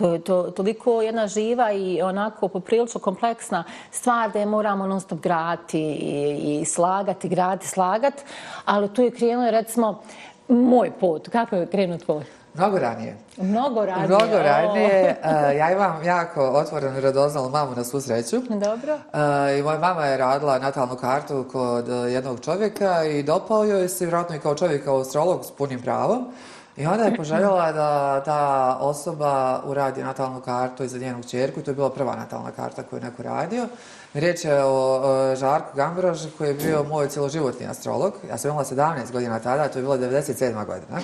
To 0.00 0.12
je 0.12 0.20
to, 0.20 0.42
toliko 0.42 1.02
jedna 1.02 1.26
živa 1.26 1.72
i 1.72 2.02
onako 2.02 2.48
poprilično 2.48 3.00
kompleksna 3.00 3.64
stvar 3.90 4.30
da 4.32 4.38
je 4.38 4.46
moramo 4.46 4.86
non 4.86 5.00
stop 5.00 5.20
grati 5.20 5.80
i, 5.80 6.60
i 6.60 6.64
slagati, 6.64 7.28
grati, 7.28 7.68
slagati. 7.68 8.22
Ali 8.64 8.88
tu 8.94 9.02
je 9.02 9.10
krenuo, 9.10 9.50
recimo, 9.50 10.02
moj 10.48 10.90
put. 11.00 11.28
Kako 11.28 11.56
je 11.56 11.66
krenuo 11.66 11.98
tvoj? 11.98 12.24
Mnogo 12.54 12.78
ranije. 12.78 13.16
Mnogo 13.36 13.86
ranije. 13.86 14.08
Mnogo 14.08 14.38
ranije. 14.38 15.16
Uh, 15.24 15.56
ja 15.56 15.72
imam 15.72 16.04
jako 16.04 16.42
otvorenu 16.42 16.98
i 16.98 17.00
radoznalu 17.00 17.50
mamu 17.50 17.74
na 17.76 17.84
svu 17.84 18.00
sreću. 18.00 18.36
Dobro. 18.48 18.94
Uh, 18.94 19.58
I 19.58 19.62
moja 19.62 19.78
mama 19.78 20.06
je 20.06 20.16
radila 20.16 20.58
natalnu 20.58 20.96
kartu 20.96 21.44
kod 21.52 21.88
jednog 21.88 22.40
čovjeka 22.40 23.04
i 23.04 23.22
dopao 23.22 23.64
joj 23.64 23.88
se 23.88 24.04
vjerojatno 24.04 24.36
i 24.36 24.40
kao 24.40 24.54
čovjek, 24.54 24.84
kao 24.84 25.00
astrolog 25.00 25.44
s 25.44 25.50
punim 25.50 25.82
pravom. 25.82 26.32
I 26.76 26.86
onda 26.86 27.04
je 27.04 27.16
poželjela 27.16 27.72
da 27.72 28.22
ta 28.24 28.76
osoba 28.80 29.62
uradi 29.64 30.02
natalnu 30.02 30.40
kartu 30.40 30.88
za 30.88 30.98
njenog 30.98 31.26
čerku. 31.26 31.62
To 31.62 31.70
je 31.70 31.74
bila 31.74 31.90
prva 31.90 32.16
natalna 32.16 32.50
karta 32.50 32.82
koju 32.82 32.98
je 32.98 33.04
neko 33.04 33.22
radio. 33.22 33.66
Riječ 34.14 34.44
je 34.44 34.64
o 34.64 35.02
e, 35.32 35.36
Žarku 35.36 35.76
Gambrož 35.76 36.26
koji 36.38 36.48
je 36.48 36.54
bio 36.54 36.84
moj 36.84 37.08
celoživotni 37.08 37.66
astrolog. 37.66 38.14
Ja 38.28 38.38
sam 38.38 38.50
imala 38.50 38.64
17 38.64 39.12
godina 39.12 39.38
tada, 39.38 39.68
to 39.68 39.78
je 39.78 39.82
bila 39.82 39.98
97. 39.98 40.66
godina. 40.66 41.00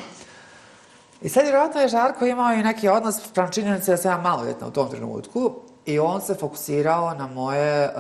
I 1.23 1.29
sad 1.29 1.43
vjerojatno 1.43 1.81
je 1.81 1.89
Žarko 1.89 2.27
imao 2.27 2.53
i 2.53 2.63
neki 2.63 2.89
odnos 2.89 3.21
sprem 3.23 3.51
činjenice 3.51 3.91
da 3.91 3.97
sam 3.97 4.11
ja 4.11 4.19
maloljetna 4.19 4.67
u 4.67 4.71
tom 4.71 4.91
trenutku 4.91 5.55
i 5.87 5.99
on 5.99 6.21
se 6.21 6.35
fokusirao 6.35 7.15
na 7.15 7.27
moje 7.27 7.89
uh, 7.89 7.93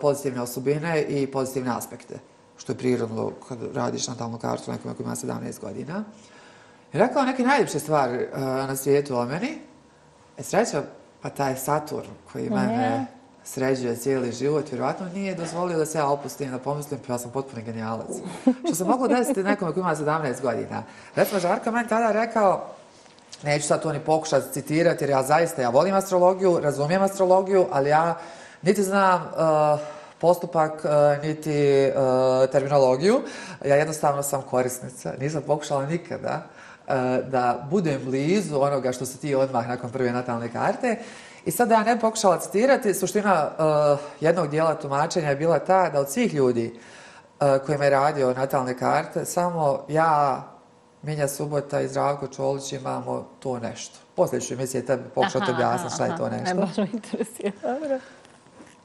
pozitivne 0.00 0.40
osobine 0.40 1.02
i 1.02 1.26
pozitivne 1.26 1.70
aspekte, 1.76 2.18
što 2.56 2.72
je 2.72 2.78
prirodno 2.78 3.30
kad 3.48 3.58
radiš 3.74 4.08
natalnu 4.08 4.38
kartu 4.38 4.72
nekome 4.72 4.94
koji 4.94 5.04
ima 5.04 5.14
17 5.14 5.60
godina 5.60 6.04
rekao 6.92 7.22
neke 7.22 7.42
najljepše 7.42 7.78
stvari 7.78 8.26
uh, 8.32 8.40
na 8.40 8.76
svijetu 8.76 9.16
o 9.16 9.24
meni. 9.24 9.58
E 10.38 10.42
sreća, 10.42 10.82
pa 11.22 11.30
taj 11.30 11.56
Saturn 11.56 12.08
koji 12.32 12.50
mene 12.50 13.06
sređuje 13.44 13.96
cijeli 13.96 14.32
život, 14.32 14.70
vjerovatno 14.70 15.06
nije 15.14 15.34
dozvolio 15.34 15.78
da 15.78 15.86
se 15.86 15.98
ja 15.98 16.08
opustim 16.08 16.50
da 16.50 16.58
pomislim, 16.58 17.00
pa 17.06 17.12
ja 17.12 17.18
sam 17.18 17.30
potpuno 17.30 17.62
genijalac. 17.62 18.10
Što 18.64 18.74
se 18.74 18.84
moglo 18.84 19.08
desiti 19.08 19.42
nekome 19.42 19.72
koji 19.72 19.82
ima 19.82 19.96
17 19.96 20.40
godina. 20.42 20.82
Recimo, 21.14 21.40
Žarka 21.40 21.70
meni 21.70 21.88
tada 21.88 22.12
rekao, 22.12 22.66
neću 23.42 23.66
sad 23.66 23.82
to 23.82 23.92
ni 23.92 24.00
pokušati 24.00 24.52
citirati, 24.52 25.04
jer 25.04 25.10
ja 25.10 25.22
zaista, 25.22 25.62
ja 25.62 25.68
volim 25.68 25.94
astrologiju, 25.94 26.60
razumijem 26.62 27.02
astrologiju, 27.02 27.66
ali 27.72 27.90
ja 27.90 28.18
niti 28.62 28.82
znam 28.82 29.22
uh, 29.22 29.80
postupak, 30.18 30.72
uh, 30.84 31.24
niti 31.24 31.88
uh, 31.88 32.50
terminologiju. 32.50 33.20
Ja 33.64 33.76
jednostavno 33.76 34.22
sam 34.22 34.42
korisnica. 34.42 35.12
Nisam 35.20 35.42
pokušala 35.46 35.86
nikada 35.86 36.42
uh, 36.44 36.57
da 37.30 37.66
budem 37.70 38.00
blizu 38.04 38.60
onoga 38.60 38.92
što 38.92 39.06
se 39.06 39.18
ti 39.18 39.34
odmah 39.34 39.68
nakon 39.68 39.90
prve 39.90 40.12
natalne 40.12 40.52
karte. 40.52 40.98
I 41.44 41.50
sad 41.50 41.68
da 41.68 41.74
ja 41.74 41.84
ne 41.84 42.00
pokušala 42.00 42.38
citirati, 42.38 42.94
suština 42.94 43.50
uh, 43.58 43.98
jednog 44.20 44.48
dijela 44.48 44.74
tumačenja 44.74 45.28
je 45.28 45.36
bila 45.36 45.58
ta 45.58 45.90
da 45.90 46.00
od 46.00 46.10
svih 46.10 46.34
ljudi 46.34 46.72
uh, 47.40 47.66
kojima 47.66 47.84
je 47.84 47.90
radio 47.90 48.34
natalne 48.34 48.78
karte, 48.78 49.24
samo 49.24 49.84
ja, 49.88 50.42
Minja 51.02 51.28
Subota 51.28 51.80
i 51.80 51.88
Zdravko 51.88 52.26
Čolić 52.26 52.72
imamo 52.72 53.28
to 53.38 53.58
nešto. 53.58 53.98
Poslije 54.14 54.40
ću 54.40 54.54
emisije 54.54 54.86
tebe 54.86 55.02
pokušati 55.14 55.50
objasniti 55.50 55.94
šta 55.94 56.06
je 56.06 56.16
to 56.16 56.28
nešto. 56.28 56.54
Ne, 56.54 56.60
baš 56.60 56.76
me 56.76 56.88
interesuje. 56.92 57.52
Dobro. 57.62 57.98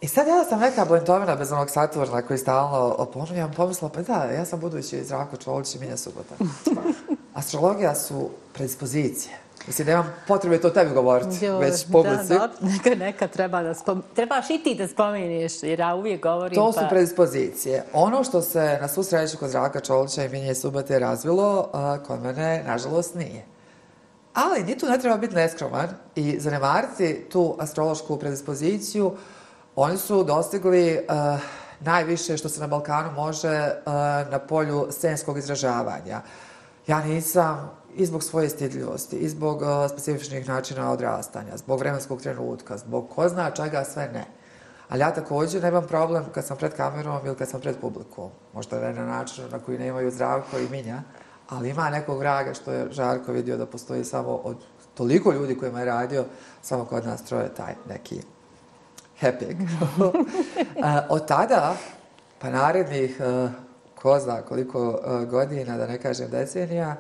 I 0.02 0.08
sad 0.08 0.28
ja 0.28 0.44
sam 0.44 0.60
neka 0.60 0.86
blentovina 0.86 1.36
bez 1.36 1.52
onog 1.52 1.70
Saturna 1.70 2.22
koji 2.22 2.40
stalno 2.40 2.96
opominjam, 2.98 3.54
pomislila, 3.54 3.90
pa 3.90 4.02
da, 4.02 4.24
ja 4.24 4.46
sam 4.46 4.60
budući 4.60 5.04
Zdravko 5.04 5.38
Čolić 5.38 5.76
i 5.76 5.80
Minja 5.80 5.98
Subota. 5.98 6.36
Astrologija 7.34 7.96
su 7.96 8.30
predispozicije. 8.54 9.44
Mislim 9.68 9.86
da 9.86 9.92
imam 9.92 10.14
potrebe 10.28 10.62
to 10.62 10.70
tebi 10.70 10.94
govoriti, 10.94 11.46
jo, 11.46 11.60
već 11.60 11.86
publici. 11.92 12.28
Da, 12.30 12.38
da, 12.38 12.50
neka, 12.74 12.96
neka 12.96 13.28
treba 13.28 13.64
da 13.64 13.74
spom... 13.74 14.04
Trebaš 14.16 14.50
i 14.50 14.64
ti 14.64 14.76
da 14.76 14.88
spomeniš, 14.88 15.64
jer 15.64 15.80
ja 15.80 15.96
uvijek 15.96 16.22
govorim 16.22 16.56
To 16.56 16.72
pa... 16.76 16.82
su 16.82 16.86
predispozicije. 16.90 17.84
Ono 17.94 18.24
što 18.24 18.42
se 18.42 18.78
na 18.82 18.88
svu 18.88 19.04
sreću 19.04 19.38
kod 19.38 19.50
Zraka 19.50 19.80
Čolića 19.80 20.26
i 20.26 20.30
Minje 20.30 20.56
Subate 20.56 21.00
razvilo, 21.00 21.70
kod 22.08 22.22
mene, 22.22 22.64
nažalost, 22.68 23.16
nije. 23.16 23.46
Ali 24.34 24.64
ni 24.64 24.78
tu 24.78 24.86
ne 24.86 25.00
treba 25.00 25.18
biti 25.18 25.36
neskroman 25.36 25.88
i 26.16 26.40
zanemariti 26.40 27.26
tu 27.32 27.56
astrološku 27.60 28.18
predispoziciju. 28.18 29.12
Oni 29.76 29.98
su 29.98 30.24
dostigli 30.24 30.94
uh, 30.98 31.40
najviše 31.80 32.38
što 32.38 32.50
se 32.50 32.62
na 32.62 32.68
Balkanu 32.68 33.12
može 33.12 33.72
uh, 33.86 33.94
na 34.32 34.40
polju 34.40 34.88
scenskog 34.92 35.38
izražavanja. 35.38 36.22
Ja 36.88 37.04
nisam 37.04 37.72
i 37.96 38.06
zbog 38.06 38.24
svoje 38.24 38.50
stidljivosti, 38.50 39.16
i 39.16 39.30
zbog 39.30 39.62
uh, 39.62 39.68
specifičnih 39.92 40.48
načina 40.48 40.92
odrastanja, 40.92 41.58
zbog 41.58 41.80
vremenskog 41.80 42.22
trenutka, 42.22 42.78
zbog 42.78 43.10
ko 43.10 43.30
zna 43.30 43.52
čega 43.52 43.84
sve 43.84 44.10
ne. 44.14 44.26
Ali 44.90 45.02
ja 45.02 45.14
također 45.14 45.64
nemam 45.64 45.88
problem 45.88 46.26
kad 46.34 46.46
sam 46.46 46.58
pred 46.58 46.74
kamerom 46.76 47.20
ili 47.26 47.36
kad 47.36 47.50
sam 47.50 47.62
pred 47.62 47.78
publikom. 47.82 48.30
Možda 48.54 48.80
ne 48.80 48.94
na 48.94 49.06
način 49.06 49.44
na 49.52 49.60
koji 49.60 49.78
nemaju 49.78 50.12
zdravko 50.12 50.58
i 50.58 50.70
minja, 50.70 51.02
ali 51.50 51.70
ima 51.70 51.90
nekog 51.90 52.20
vraga 52.20 52.54
što 52.54 52.72
je 52.72 52.92
Žarko 52.92 53.32
vidio 53.32 53.58
da 53.58 53.66
postoji 53.66 54.04
samo 54.04 54.32
od 54.32 54.58
toliko 54.94 55.32
ljudi 55.32 55.58
kojima 55.58 55.80
je 55.80 55.86
radio, 55.86 56.26
samo 56.62 56.86
kod 56.86 57.06
nas 57.06 57.24
troje 57.24 57.54
taj 57.54 57.74
neki 57.90 58.22
happy. 59.22 59.68
uh, 59.98 60.16
od 61.16 61.28
tada, 61.28 61.76
pa 62.40 62.50
narednih, 62.50 63.18
uh, 63.20 63.52
ko 64.04 64.20
zna 64.20 64.42
koliko 64.42 64.90
uh, 64.90 65.24
godina, 65.30 65.78
da 65.78 65.88
ne 65.88 65.98
kažem 65.98 66.30
decenija, 66.30 66.96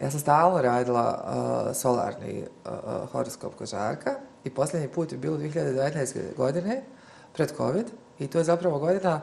Ja 0.00 0.10
sam 0.10 0.20
stalno 0.20 0.62
radila 0.62 1.24
uh, 1.24 1.76
solarni 1.76 2.44
uh, 2.64 3.10
horoskop 3.12 3.54
kožarka 3.54 4.14
i 4.44 4.50
posljednji 4.50 4.88
put 4.88 5.12
je 5.12 5.18
bilo 5.18 5.36
2019. 5.36 6.36
godine, 6.36 6.82
pred 7.32 7.52
COVID, 7.56 7.86
i 8.18 8.26
to 8.26 8.38
je 8.38 8.44
zapravo 8.44 8.78
godina 8.78 9.20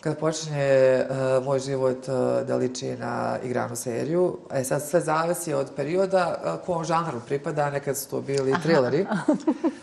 kad 0.00 0.18
počinje 0.18 1.04
uh, 1.10 1.44
moj 1.44 1.58
život 1.58 2.08
uh, 2.08 2.46
da 2.46 2.56
liči 2.56 2.96
na 2.96 3.38
igranu 3.44 3.76
seriju. 3.76 4.38
E 4.52 4.64
sad 4.64 4.82
sve 4.82 5.00
zavisi 5.00 5.54
od 5.54 5.70
perioda 5.76 6.36
uh, 6.44 6.66
kom 6.66 6.84
žanru 6.84 7.20
pripada, 7.26 7.70
nekad 7.70 7.96
su 7.96 8.10
to 8.10 8.20
bili 8.20 8.52
Aha. 8.52 8.62
thrilleri. 8.62 9.06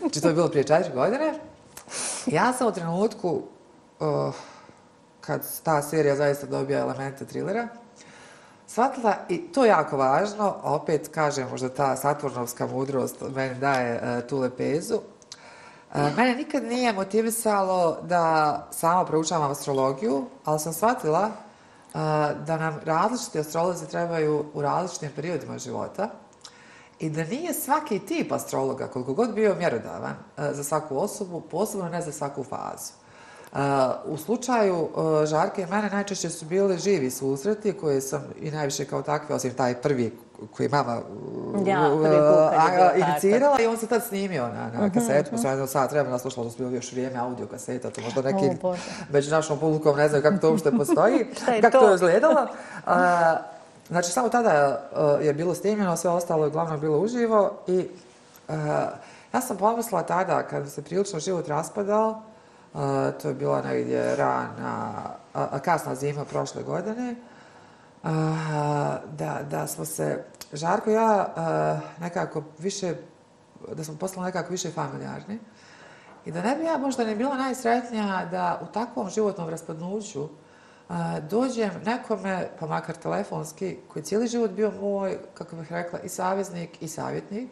Znači 0.00 0.20
to 0.20 0.28
je 0.28 0.34
bilo 0.34 0.48
prije 0.48 0.64
četiri 0.64 0.94
godine. 0.94 1.34
Ja 2.26 2.52
sam 2.52 2.66
u 2.66 2.72
trenutku 2.72 3.42
uh, 4.00 4.34
kad 5.26 5.42
ta 5.62 5.82
serija 5.82 6.16
zaista 6.16 6.46
dobija 6.46 6.80
elemente 6.80 7.24
trilera, 7.24 7.68
shvatila, 8.66 9.14
i 9.28 9.38
to 9.38 9.64
je 9.64 9.68
jako 9.68 9.96
važno, 9.96 10.56
opet 10.62 11.08
kažem, 11.08 11.48
možda 11.50 11.68
ta 11.68 11.96
saturnovska 11.96 12.66
mudrost 12.66 13.16
meni 13.34 13.54
daje 13.54 14.00
uh, 14.02 14.28
tu 14.28 14.38
lepezu, 14.38 15.00
e, 15.94 16.10
Mene 16.16 16.34
nikad 16.34 16.64
nije 16.64 16.92
motivisalo 16.92 17.98
da 18.02 18.68
sama 18.70 19.04
proučavam 19.04 19.50
astrologiju, 19.50 20.24
ali 20.44 20.60
sam 20.60 20.72
shvatila 20.72 21.30
e, 21.30 21.32
da 22.46 22.56
nam 22.56 22.80
različiti 22.84 23.38
astrolozi 23.38 23.86
trebaju 23.86 24.44
u 24.54 24.62
različitim 24.62 25.10
periodima 25.16 25.58
života 25.58 26.10
i 26.98 27.10
da 27.10 27.24
nije 27.24 27.54
svaki 27.54 27.98
tip 27.98 28.32
astrologa, 28.32 28.86
koliko 28.86 29.14
god 29.14 29.34
bio 29.34 29.54
mjerodavan 29.54 30.14
za 30.36 30.64
svaku 30.64 30.98
osobu, 30.98 31.40
posebno 31.40 31.88
ne 31.88 32.02
za 32.02 32.12
svaku 32.12 32.44
fazu. 32.44 33.03
U 34.04 34.16
slučaju 34.16 34.88
Žarke 35.26 35.62
i 35.62 35.66
mene 35.66 35.90
najčešće 35.90 36.30
su 36.30 36.44
bili 36.44 36.78
živi 36.78 37.10
susreti 37.10 37.72
koje 37.72 38.00
sam 38.00 38.24
i 38.40 38.50
najviše 38.50 38.84
kao 38.84 39.02
takve, 39.02 39.34
osim 39.34 39.54
taj 39.54 39.74
prvi 39.74 40.18
koji 40.56 40.68
mama 40.68 41.00
ja, 41.66 42.92
inicirala 42.96 43.60
i 43.60 43.66
on 43.66 43.76
se 43.76 43.86
tad 43.86 44.04
snimio 44.04 44.48
na, 44.48 44.70
na 44.78 44.86
mhm, 44.86 44.94
kasetu, 44.94 45.30
pa 45.30 45.38
sam 45.38 45.50
jedno 45.50 45.66
sat 45.66 45.92
vremena 45.92 46.18
slušala, 46.18 46.46
to 46.46 46.50
su 46.50 46.58
bilo 46.58 46.70
još 46.70 46.92
vrijeme 46.92 47.18
audio 47.18 47.46
kaseta, 47.46 47.90
to 47.90 48.00
možda 48.00 48.22
neki 48.22 48.56
među 49.12 49.30
našom 49.30 49.58
publikom 49.58 49.96
ne 49.96 50.08
znaju 50.08 50.22
kako 50.22 50.38
to 50.38 50.50
uopšte 50.50 50.70
postoji, 50.70 51.26
kako 51.62 51.78
to? 51.78 51.88
je 51.88 51.94
izgledalo. 51.94 52.46
Znači, 53.88 54.10
samo 54.10 54.28
tada 54.28 54.80
je 55.22 55.34
bilo 55.34 55.54
snimljeno, 55.54 55.96
sve 55.96 56.10
ostalo 56.10 56.44
je 56.44 56.48
uglavnom 56.48 56.80
bilo 56.80 56.98
uživo 56.98 57.52
i 57.66 57.88
a, 58.48 58.86
ja 59.34 59.40
sam 59.40 59.56
pomislila 59.56 60.02
tada, 60.02 60.42
kad 60.42 60.72
se 60.72 60.82
prilično 60.82 61.20
život 61.20 61.48
raspadao, 61.48 62.22
a, 62.74 63.10
to 63.22 63.28
je 63.28 63.34
bila 63.34 63.62
negdje 63.62 64.16
rana, 64.16 64.92
a, 65.34 65.48
a, 65.52 65.58
kasna 65.58 65.94
zima 65.94 66.24
prošle 66.24 66.62
godine, 66.62 67.14
a, 68.02 68.98
da, 69.12 69.40
da 69.50 69.66
smo 69.66 69.84
se, 69.84 70.24
Žarko 70.52 70.90
i 70.90 70.92
ja, 70.92 71.28
nekako 72.00 72.42
više, 72.58 72.94
da 73.76 73.84
smo 73.84 73.96
postali 73.96 74.26
nekako 74.26 74.50
više 74.50 74.70
familijarni. 74.70 75.38
I 76.24 76.32
da 76.32 76.42
ne 76.42 76.56
bi 76.56 76.64
ja 76.64 76.78
možda 76.78 77.04
ne 77.04 77.16
bila 77.16 77.34
najsretnija 77.34 78.28
da 78.30 78.60
u 78.62 78.72
takvom 78.72 79.10
životnom 79.10 79.48
raspadnuću 79.48 80.28
dođem 81.30 81.70
nekome, 81.84 82.48
pa 82.60 82.66
makar 82.66 82.96
telefonski, 82.96 83.76
koji 83.88 84.00
je 84.00 84.04
cijeli 84.04 84.26
život 84.26 84.50
bio 84.50 84.72
moj, 84.80 85.18
kako 85.34 85.56
bih 85.56 85.72
rekla, 85.72 85.98
i 85.98 86.08
saveznik 86.08 86.82
i 86.82 86.88
savjetnik. 86.88 87.50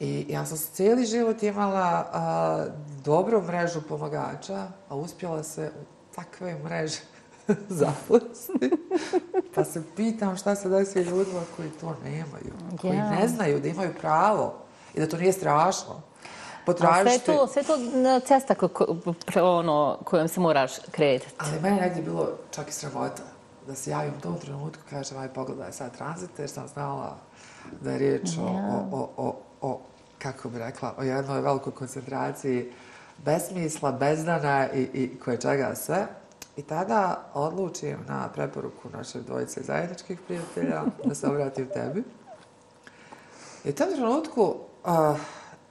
I 0.00 0.26
ja 0.28 0.46
sam 0.46 0.58
cijeli 0.58 1.06
život 1.06 1.42
imala 1.42 2.08
a, 2.12 2.66
dobru 3.04 3.42
mrežu 3.42 3.80
pomagača, 3.88 4.66
a 4.88 4.96
uspjela 4.96 5.42
se 5.42 5.70
u 5.80 6.14
takve 6.14 6.58
mreže 6.64 7.00
zaposli. 7.68 8.70
Pa 9.54 9.64
se 9.64 9.82
pitam 9.96 10.36
šta 10.36 10.54
se 10.54 10.68
desi 10.68 10.98
ljudima 10.98 11.40
koji 11.56 11.70
to 11.70 11.96
nemaju, 12.04 12.52
koji 12.80 12.96
ja. 12.96 13.10
ne 13.10 13.28
znaju 13.28 13.60
da 13.60 13.68
imaju 13.68 13.94
pravo 14.00 14.54
i 14.94 15.00
da 15.00 15.08
to 15.08 15.16
nije 15.16 15.32
strašno. 15.32 16.00
Potražite... 16.66 17.24
Sve 17.24 17.34
to, 17.34 17.46
sve 17.46 17.62
to 17.62 17.76
cesta 18.26 18.54
ko, 18.54 18.68
ko, 18.68 18.84
ono, 19.42 19.98
kojom 20.04 20.28
se 20.28 20.40
moraš 20.40 20.72
kretati. 20.90 21.34
Ali 21.38 21.60
meni 21.60 21.80
negdje 21.80 22.02
bilo 22.02 22.28
čak 22.50 22.68
i 22.68 22.72
sramota 22.72 23.22
da 23.66 23.74
se 23.74 23.90
javim 23.90 24.12
u 24.18 24.20
tom 24.20 24.38
trenutku, 24.38 24.82
kažem, 24.90 25.18
aj 25.18 25.28
pogledaj 25.28 25.72
sad 25.72 25.96
tranzite, 25.96 26.42
jer 26.42 26.50
sam 26.50 26.68
znala 26.68 27.16
da 27.80 27.90
je 27.90 27.98
riječ 27.98 28.28
ja. 28.36 28.42
o, 28.42 28.88
o, 28.92 29.10
o, 29.16 29.36
o, 29.64 29.80
kako 30.18 30.48
bi 30.48 30.58
rekla, 30.58 30.94
o 30.98 31.02
jednoj 31.02 31.40
velikoj 31.40 31.72
koncentraciji 31.72 32.72
besmisla, 33.24 33.92
bezdana 33.92 34.68
i, 34.72 34.82
i 34.82 35.18
koje 35.24 35.40
čega 35.40 35.74
sve. 35.74 36.06
I 36.56 36.62
tada 36.62 37.30
odlučim 37.34 37.98
na 38.08 38.28
preporuku 38.28 38.88
naše 38.92 39.20
dvojice 39.20 39.62
zajedničkih 39.62 40.20
prijatelja 40.20 40.82
da 41.04 41.14
se 41.14 41.26
obratim 41.28 41.68
tebi. 41.74 42.04
I 43.64 43.68
u 43.70 43.74
tom 43.74 43.88
trenutku 43.94 44.42
uh, 44.84 45.18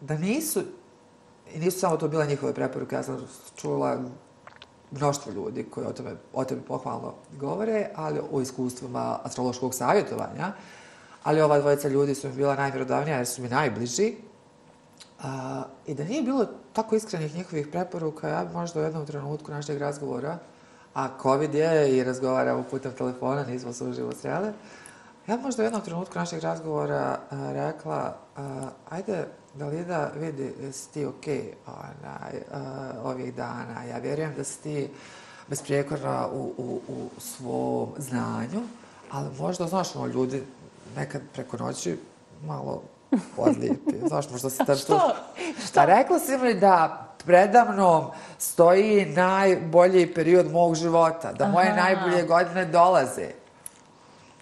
da 0.01 0.17
nisu, 0.17 0.61
i 1.53 1.59
nisu 1.59 1.79
samo 1.79 1.97
to 1.97 2.07
bile 2.07 2.27
njihove 2.27 2.53
preporuke, 2.53 2.95
ja 2.95 3.03
sam 3.03 3.27
čula 3.55 3.97
mnoštvo 4.91 5.31
ljudi 5.31 5.63
koji 5.63 5.87
o 5.87 5.93
tome, 5.93 6.15
o 6.33 6.45
tome 6.45 6.61
pohvalno 6.67 7.13
govore, 7.39 7.89
ali 7.95 8.19
o 8.31 8.41
iskustvima 8.41 9.19
astrološkog 9.23 9.73
savjetovanja. 9.73 10.53
Ali 11.23 11.41
ova 11.41 11.59
dvojica 11.59 11.87
ljudi 11.87 12.15
su 12.15 12.27
mi 12.27 12.35
bila 12.35 12.55
najvjerodavnija 12.55 13.17
jer 13.17 13.27
su 13.27 13.41
mi 13.41 13.49
najbliži. 13.49 14.15
Uh, 15.19 15.25
I 15.85 15.93
da 15.93 16.03
nije 16.03 16.21
bilo 16.21 16.45
tako 16.73 16.95
iskrenih 16.95 17.35
njihovih 17.35 17.67
preporuka, 17.67 18.27
ja 18.27 18.45
bi 18.45 18.53
možda 18.53 18.79
u 18.79 18.83
jednom 18.83 19.05
trenutku 19.05 19.51
našeg 19.51 19.77
razgovora 19.77 20.37
a 20.93 21.09
COVID 21.21 21.55
je 21.55 21.97
i 21.97 22.03
razgovaramo 22.03 22.63
putem 22.63 22.91
telefona, 22.91 23.43
nismo 23.43 23.73
se 23.73 23.83
uživo 23.83 24.11
srele, 24.11 24.53
Ja 25.27 25.37
možda 25.37 25.63
u 25.63 25.65
jednom 25.65 25.81
trenutku 25.81 26.19
našeg 26.19 26.43
razgovora 26.43 27.19
a, 27.31 27.51
rekla, 27.53 28.17
a, 28.37 28.69
ajde, 28.89 29.27
da 29.55 29.67
li 29.67 29.85
da 29.85 30.11
vidi, 30.19 30.53
jesi 30.61 30.91
ti 30.93 31.05
okej 31.05 31.53
okay, 31.65 31.75
onaj, 32.01 32.33
ovih 33.03 33.35
dana. 33.35 33.83
Ja 33.83 33.97
vjerujem 33.97 34.33
da 34.37 34.43
si 34.43 34.61
ti 34.61 34.89
besprijekorna 35.47 36.27
u, 36.27 36.53
u, 36.57 36.81
u 36.87 37.09
svom 37.19 37.89
znanju, 37.97 38.61
ali 39.11 39.29
možda, 39.39 39.67
znaš, 39.67 39.95
no, 39.95 40.07
ljudi 40.07 40.43
nekad 40.95 41.21
preko 41.33 41.57
noći 41.57 41.97
malo 42.45 42.81
odlijepi. 43.37 43.95
Znaš, 44.09 44.29
možda 44.29 44.49
se 44.49 44.65
tam 44.65 44.75
što? 44.75 45.15
Što? 45.65 45.79
A 45.79 45.85
rekla 45.85 46.19
si 46.19 46.37
mi 46.37 46.53
da 46.53 47.07
predamnom 47.25 48.05
stoji 48.37 49.05
najbolji 49.05 50.13
period 50.13 50.51
mog 50.51 50.75
života, 50.75 51.33
da 51.33 51.47
moje 51.47 51.67
Aha. 51.67 51.81
najbolje 51.81 52.23
godine 52.23 52.65
dolaze. 52.65 53.27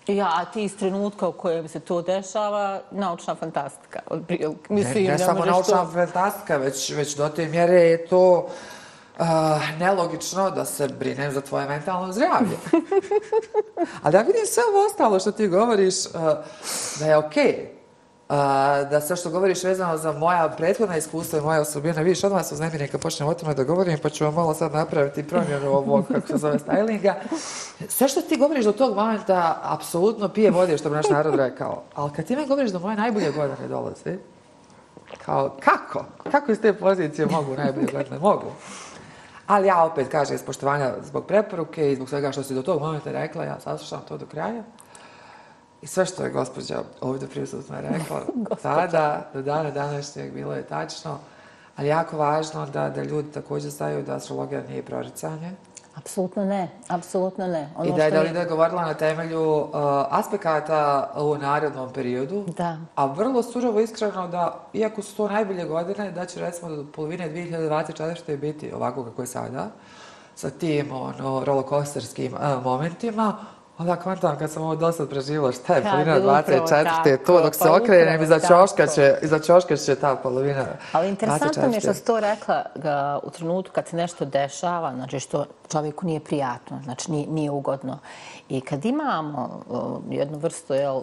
Ja, 0.07 0.31
a 0.35 0.45
ti 0.45 0.63
iz 0.63 0.77
trenutka 0.77 1.27
u 1.27 1.31
kojem 1.31 1.67
se 1.67 1.79
to 1.79 2.01
dešava, 2.01 2.81
naučna 2.91 3.35
fantastika. 3.35 3.99
Mislim, 4.69 5.03
ne, 5.03 5.11
ne 5.11 5.17
samo 5.17 5.45
naučna 5.45 5.85
to... 5.85 5.91
fantastika, 5.91 6.57
već, 6.57 6.89
već 6.89 7.15
do 7.15 7.29
te 7.29 7.47
mjere 7.47 7.81
je 7.81 8.07
to 8.07 8.49
uh, 9.21 9.79
nelogično 9.79 10.51
da 10.51 10.65
se 10.65 10.87
brinem 10.87 11.31
za 11.31 11.41
tvoje 11.41 11.67
mentalno 11.67 12.13
zdravlje. 12.13 12.57
Ali 14.03 14.15
ja 14.15 14.21
vidim 14.21 14.45
sve 14.45 14.63
ovo 14.69 14.85
ostalo 14.85 15.19
što 15.19 15.31
ti 15.31 15.47
govoriš 15.47 16.05
uh, 16.05 16.11
da 16.99 17.05
je 17.05 17.17
okej. 17.17 17.43
Okay 17.43 17.81
da 18.89 19.01
sve 19.01 19.15
što 19.15 19.29
govoriš 19.29 19.63
vezano 19.63 19.97
za 19.97 20.11
moja 20.11 20.49
prethodna 20.57 20.97
iskustva 20.97 21.39
i 21.39 21.41
moja 21.41 21.61
osobina, 21.61 22.01
vidiš, 22.01 22.23
odmah 22.23 22.45
se 22.45 22.53
uznemirim 22.53 22.87
kad 22.87 23.01
počnem 23.01 23.29
o 23.29 23.33
tome 23.33 23.53
da 23.53 23.63
govorim, 23.63 23.99
pa 24.03 24.09
ću 24.09 24.23
vam 24.23 24.33
malo 24.33 24.53
sad 24.53 24.73
napraviti 24.73 25.27
promjenu 25.27 25.69
ovog, 25.71 26.05
kako 26.07 26.27
se 26.27 26.37
zove, 26.37 26.59
stylinga. 26.59 27.13
Sve 27.87 28.07
što 28.07 28.21
ti 28.21 28.37
govoriš 28.37 28.65
do 28.65 28.71
tog 28.71 28.95
momenta, 28.95 29.59
apsolutno 29.63 30.29
pije 30.29 30.51
vode, 30.51 30.77
što 30.77 30.89
bi 30.89 30.95
naš 30.95 31.09
narod 31.09 31.35
rekao. 31.35 31.83
Ali 31.95 32.11
kad 32.11 32.25
ti 32.25 32.35
me 32.35 32.45
govoriš 32.45 32.71
da 32.71 32.79
moje 32.79 32.95
najbolje 32.95 33.31
godine 33.31 33.67
dolaze, 33.67 34.17
kao, 35.25 35.57
kako? 35.59 36.05
Kako 36.31 36.51
iz 36.51 36.61
te 36.61 36.73
pozicije 36.73 37.27
mogu 37.27 37.55
najbolje 37.55 37.87
godine? 37.91 38.19
Mogu. 38.19 38.51
Ali 39.51 39.67
ja 39.67 39.83
opet 39.83 40.07
kažem, 40.07 40.35
iz 40.35 40.43
poštovanja 40.43 40.93
zbog 41.03 41.25
preporuke 41.25 41.91
i 41.91 41.95
zbog 41.95 42.09
svega 42.09 42.31
što 42.31 42.43
si 42.43 42.53
do 42.53 42.61
tog 42.61 42.81
momenta 42.81 43.11
rekla, 43.11 43.43
ja 43.43 43.59
saslušam 43.59 44.01
to 44.07 44.17
do 44.17 44.25
kraja. 44.25 44.63
I 45.81 45.87
sve 45.87 46.05
što 46.05 46.23
je 46.23 46.29
gospođa 46.29 46.83
ovdje 47.01 47.27
prisutno 47.27 47.75
rekla, 47.81 48.21
tada, 48.63 49.29
do 49.33 49.41
dana 49.41 49.71
današnjeg, 49.71 50.33
bilo 50.33 50.53
je 50.53 50.67
tačno, 50.67 51.19
ali 51.75 51.87
jako 51.87 52.17
važno 52.17 52.65
da, 52.65 52.89
da 52.89 53.03
ljudi 53.03 53.31
također 53.31 53.71
znaju 53.71 54.03
da 54.03 54.15
astrologija 54.15 54.63
nije 54.69 54.83
proricanje. 54.83 55.51
Apsolutno 55.95 56.45
ne, 56.45 56.69
apsolutno 56.87 57.47
ne. 57.47 57.69
Ono 57.77 57.89
I 57.89 57.97
da 57.97 58.03
je 58.03 58.11
Dalida 58.11 58.39
je... 58.39 58.45
govorila 58.45 58.85
na 58.85 58.93
temelju 58.93 59.53
uh, 59.53 59.69
aspekata 60.09 61.11
u 61.15 61.37
narodnom 61.37 61.93
periodu, 61.93 62.45
da. 62.57 62.77
a 62.95 63.05
vrlo 63.05 63.43
surovo 63.43 63.79
iskreno 63.79 64.27
da, 64.27 64.59
iako 64.73 65.01
su 65.01 65.15
to 65.15 65.27
najbolje 65.27 65.65
godine, 65.65 66.11
da 66.11 66.25
će 66.25 66.39
recimo 66.39 66.75
do 66.75 66.85
polovine 66.95 67.29
2024. 67.29 68.37
biti 68.37 68.73
ovako 68.73 69.03
kako 69.03 69.21
je 69.21 69.27
sada, 69.27 69.67
sa 70.35 70.49
tim 70.49 70.91
ono, 70.91 71.43
rollercoasterskim 71.45 72.33
uh, 72.33 72.63
momentima, 72.63 73.37
Onda 73.77 73.95
kvantam 73.95 74.37
kad 74.39 74.51
sam 74.51 74.63
ovo 74.63 74.75
dosad 74.75 75.09
preživila, 75.09 75.51
šta 75.51 75.75
je 75.75 75.81
polovina 75.81 76.19
24. 76.19 77.25
to 77.25 77.41
dok 77.41 77.55
se 77.55 77.63
pa 77.63 77.75
okrenem, 77.75 78.23
iza 78.23 78.39
čoška, 78.39 78.87
će, 78.87 79.17
iza 79.21 79.39
čoška 79.39 79.77
će 79.77 79.95
ta 79.95 80.15
polovina 80.15 80.65
Ali 80.91 81.09
interesantno 81.09 81.67
mi 81.67 81.75
je 81.75 81.79
što 81.79 81.93
si 81.93 82.05
to 82.05 82.19
rekla 82.19 82.63
ga, 82.75 83.19
u 83.23 83.29
trenutku 83.29 83.73
kad 83.73 83.87
se 83.87 83.95
nešto 83.95 84.25
dešava, 84.25 84.93
znači 84.95 85.19
što 85.19 85.45
čovjeku 85.71 86.05
nije 86.05 86.19
prijatno, 86.19 86.79
znači 86.83 87.11
nije, 87.11 87.27
nije 87.27 87.51
ugodno. 87.51 87.99
I 88.49 88.61
kad 88.61 88.85
imamo 88.85 89.63
jednu 90.09 90.37
vrstu, 90.37 90.73
jel, 90.73 91.01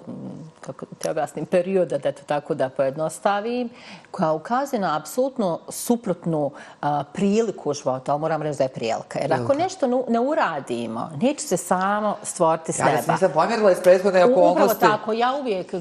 kako 0.60 0.86
te 0.98 1.10
objasnim, 1.10 1.46
perioda, 1.46 1.98
da 1.98 2.12
to 2.12 2.22
tako 2.26 2.54
da 2.54 2.68
pojednostavim, 2.68 3.70
koja 4.10 4.32
ukazuje 4.32 4.80
na 4.80 4.96
apsolutno 4.96 5.60
suprotnu 5.68 6.50
a, 6.80 7.04
priliku 7.12 7.74
života, 7.74 8.12
ali 8.12 8.20
moram 8.20 8.42
reći 8.42 8.58
da 8.58 8.64
je 8.64 8.68
prijelka. 8.68 9.18
Jer 9.18 9.32
ako 9.32 9.54
nešto 9.54 10.04
ne 10.08 10.20
uradimo, 10.20 11.10
neće 11.20 11.46
se 11.46 11.56
samo 11.56 12.16
stvoriti 12.22 12.72
s 12.72 12.78
neba. 12.78 12.90
Ja 12.90 13.12
nisam 13.12 13.30
pomjerila 13.34 13.72
iz 13.72 13.78
prethodne 13.82 14.24
okolnosti. 14.24 14.76
Upravo 14.76 14.96
tako, 14.96 15.12
ja 15.12 15.34
uvijek 15.40 15.74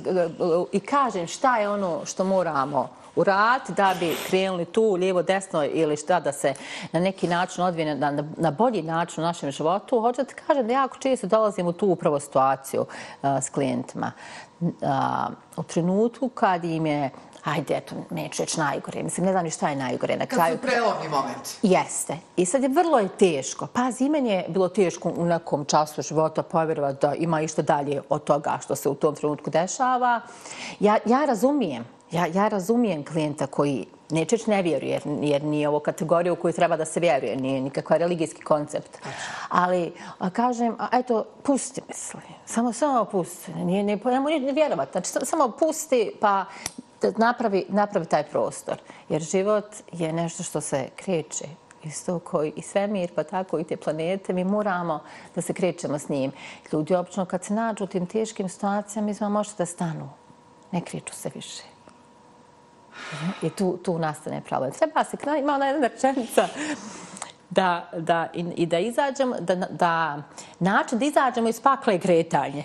i 0.71 0.79
kažem 0.79 1.27
šta 1.27 1.57
je 1.57 1.69
ono 1.69 2.05
što 2.05 2.23
moramo 2.23 2.89
uraditi 3.17 3.73
da 3.73 3.95
bi 3.99 4.15
krenuli 4.27 4.65
tu 4.65 4.93
lijevo, 4.93 5.23
desno 5.23 5.65
ili 5.65 5.97
šta 5.97 6.19
da 6.19 6.31
se 6.31 6.53
na 6.91 6.99
neki 6.99 7.27
način 7.27 7.63
odvije 7.63 7.95
na, 8.37 8.51
bolji 8.51 8.81
način 8.81 9.23
u 9.23 9.27
našem 9.27 9.51
životu. 9.51 10.01
Hoću 10.01 10.21
da 10.21 10.27
ti 10.27 10.35
kažem 10.47 10.67
da 10.67 10.73
jako 10.73 10.97
često 10.97 11.27
dolazim 11.27 11.67
u 11.67 11.73
tu 11.73 11.87
upravo 11.87 12.19
situaciju 12.19 12.81
uh, 12.81 13.29
s 13.41 13.49
klijentima. 13.49 14.11
Uh, 14.59 14.69
u 15.57 15.63
trenutku 15.63 16.29
kad 16.29 16.65
im 16.65 16.85
je 16.85 17.09
Ajde, 17.47 17.77
eto, 17.77 17.95
neću 18.09 18.43
reći 18.43 18.59
najgore. 18.59 19.03
Mislim, 19.03 19.25
ne 19.25 19.31
znam 19.31 19.43
ni 19.43 19.51
šta 19.51 19.69
je 19.69 19.75
najgore 19.75 20.17
na 20.17 20.25
kraju. 20.25 20.57
Kad 20.57 20.69
su 20.69 20.75
prelomni 20.75 21.09
moment. 21.09 21.47
Jeste. 21.61 22.17
I 22.35 22.45
sad 22.45 22.63
je 22.63 22.69
vrlo 22.69 22.99
je 22.99 23.07
teško. 23.07 23.67
Pazi, 23.67 24.09
meni 24.09 24.29
je 24.29 24.45
bilo 24.47 24.69
teško 24.69 25.13
u 25.17 25.25
nekom 25.25 25.65
času 25.65 26.01
života 26.01 26.43
povjerovati 26.43 27.07
da 27.07 27.13
ima 27.13 27.41
išto 27.41 27.61
dalje 27.61 28.01
od 28.09 28.23
toga 28.23 28.59
što 28.63 28.75
se 28.75 28.89
u 28.89 28.95
tom 28.95 29.15
trenutku 29.15 29.49
dešava. 29.49 30.21
Ja, 30.79 30.97
ja 31.05 31.25
razumijem 31.25 31.85
Ja, 32.11 32.25
ja 32.25 32.47
razumijem 32.47 33.05
klijenta 33.05 33.47
koji 33.47 33.85
nečeć 34.09 34.45
ne 34.47 34.61
vjeruje, 34.61 34.91
jer, 34.91 35.01
jer 35.21 35.43
nije 35.43 35.69
ovo 35.69 35.79
kategorija 35.79 36.33
u 36.33 36.35
koju 36.35 36.53
treba 36.53 36.77
da 36.77 36.85
se 36.85 36.99
vjeruje, 36.99 37.35
nije 37.35 37.61
nikakva 37.61 37.97
religijski 37.97 38.41
koncept. 38.41 38.97
Ali 39.49 39.93
a, 40.19 40.29
kažem, 40.29 40.75
a, 40.79 40.87
eto, 40.91 41.25
pusti 41.43 41.81
misli. 41.87 42.21
Samo, 42.45 42.73
samo 42.73 43.05
pusti. 43.05 43.53
Nije, 43.53 43.83
ne, 43.83 43.95
ne 44.05 44.19
mora 44.19 44.39
ne 44.39 44.51
vjerovati. 44.51 44.91
Znači, 44.91 45.25
samo 45.25 45.51
pusti 45.59 46.11
pa 46.19 46.45
napravi, 47.17 47.65
napravi 47.69 48.05
taj 48.05 48.23
prostor. 48.23 48.77
Jer 49.09 49.21
život 49.21 49.65
je 49.91 50.13
nešto 50.13 50.43
što 50.43 50.61
se 50.61 50.87
kreće 50.95 51.45
isto 51.83 52.19
koji 52.19 52.53
i 52.55 52.61
svemir, 52.61 53.11
pa 53.15 53.23
tako 53.23 53.59
i 53.59 53.63
te 53.63 53.77
planete, 53.77 54.33
mi 54.33 54.43
moramo 54.43 54.99
da 55.35 55.41
se 55.41 55.53
krećemo 55.53 55.99
s 55.99 56.09
njim. 56.09 56.31
Ljudi 56.73 56.95
obično 56.95 57.25
kad 57.25 57.43
se 57.43 57.53
nađu 57.53 57.83
u 57.83 57.87
tim 57.87 58.05
teškim 58.05 58.49
situacijama, 58.49 59.13
mi 59.21 59.29
možete 59.29 59.55
da 59.57 59.65
stanu. 59.65 60.09
Ne 60.71 60.81
kreću 60.81 61.13
se 61.13 61.31
više. 61.35 61.76
I 63.41 63.49
tu, 63.49 63.77
tu 63.77 63.99
nastane 63.99 64.41
problem. 64.49 64.71
Treba 64.71 65.03
se, 65.03 65.17
ima 65.39 65.53
ona 65.53 65.65
jedna 65.65 65.87
rečenica, 65.87 66.47
da, 67.49 67.89
da, 67.97 68.27
i, 68.33 68.45
i 68.55 68.65
da 68.65 68.79
izađemo, 68.79 69.35
da, 69.39 69.55
da 69.55 70.23
način 70.59 70.99
da 70.99 71.05
izađemo 71.05 71.49
iz 71.49 71.61
pakla 71.61 71.93
je 71.93 71.99
kretanje. 71.99 72.63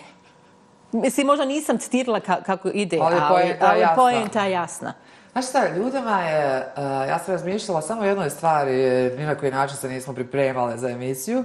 Mislim, 0.92 1.26
možda 1.26 1.44
nisam 1.44 1.78
citirala 1.78 2.20
kako 2.20 2.68
ide, 2.68 2.98
ali, 3.02 3.16
ali, 3.20 3.56
ali 3.60 3.84
pojenta 3.96 4.44
je 4.44 4.52
jasna. 4.52 4.92
Znaš 5.32 5.48
šta, 5.48 5.68
ljudima 5.76 6.20
je, 6.20 6.72
uh, 6.76 6.82
ja 7.08 7.18
sam 7.18 7.34
razmišljala 7.34 7.82
samo 7.82 8.02
o 8.02 8.04
jednoj 8.04 8.30
stvari, 8.30 8.72
ni 9.18 9.26
na 9.26 9.34
koji 9.34 9.52
način 9.52 9.76
se 9.76 9.88
nismo 9.88 10.14
pripremale 10.14 10.76
za 10.76 10.88
emisiju. 10.88 11.44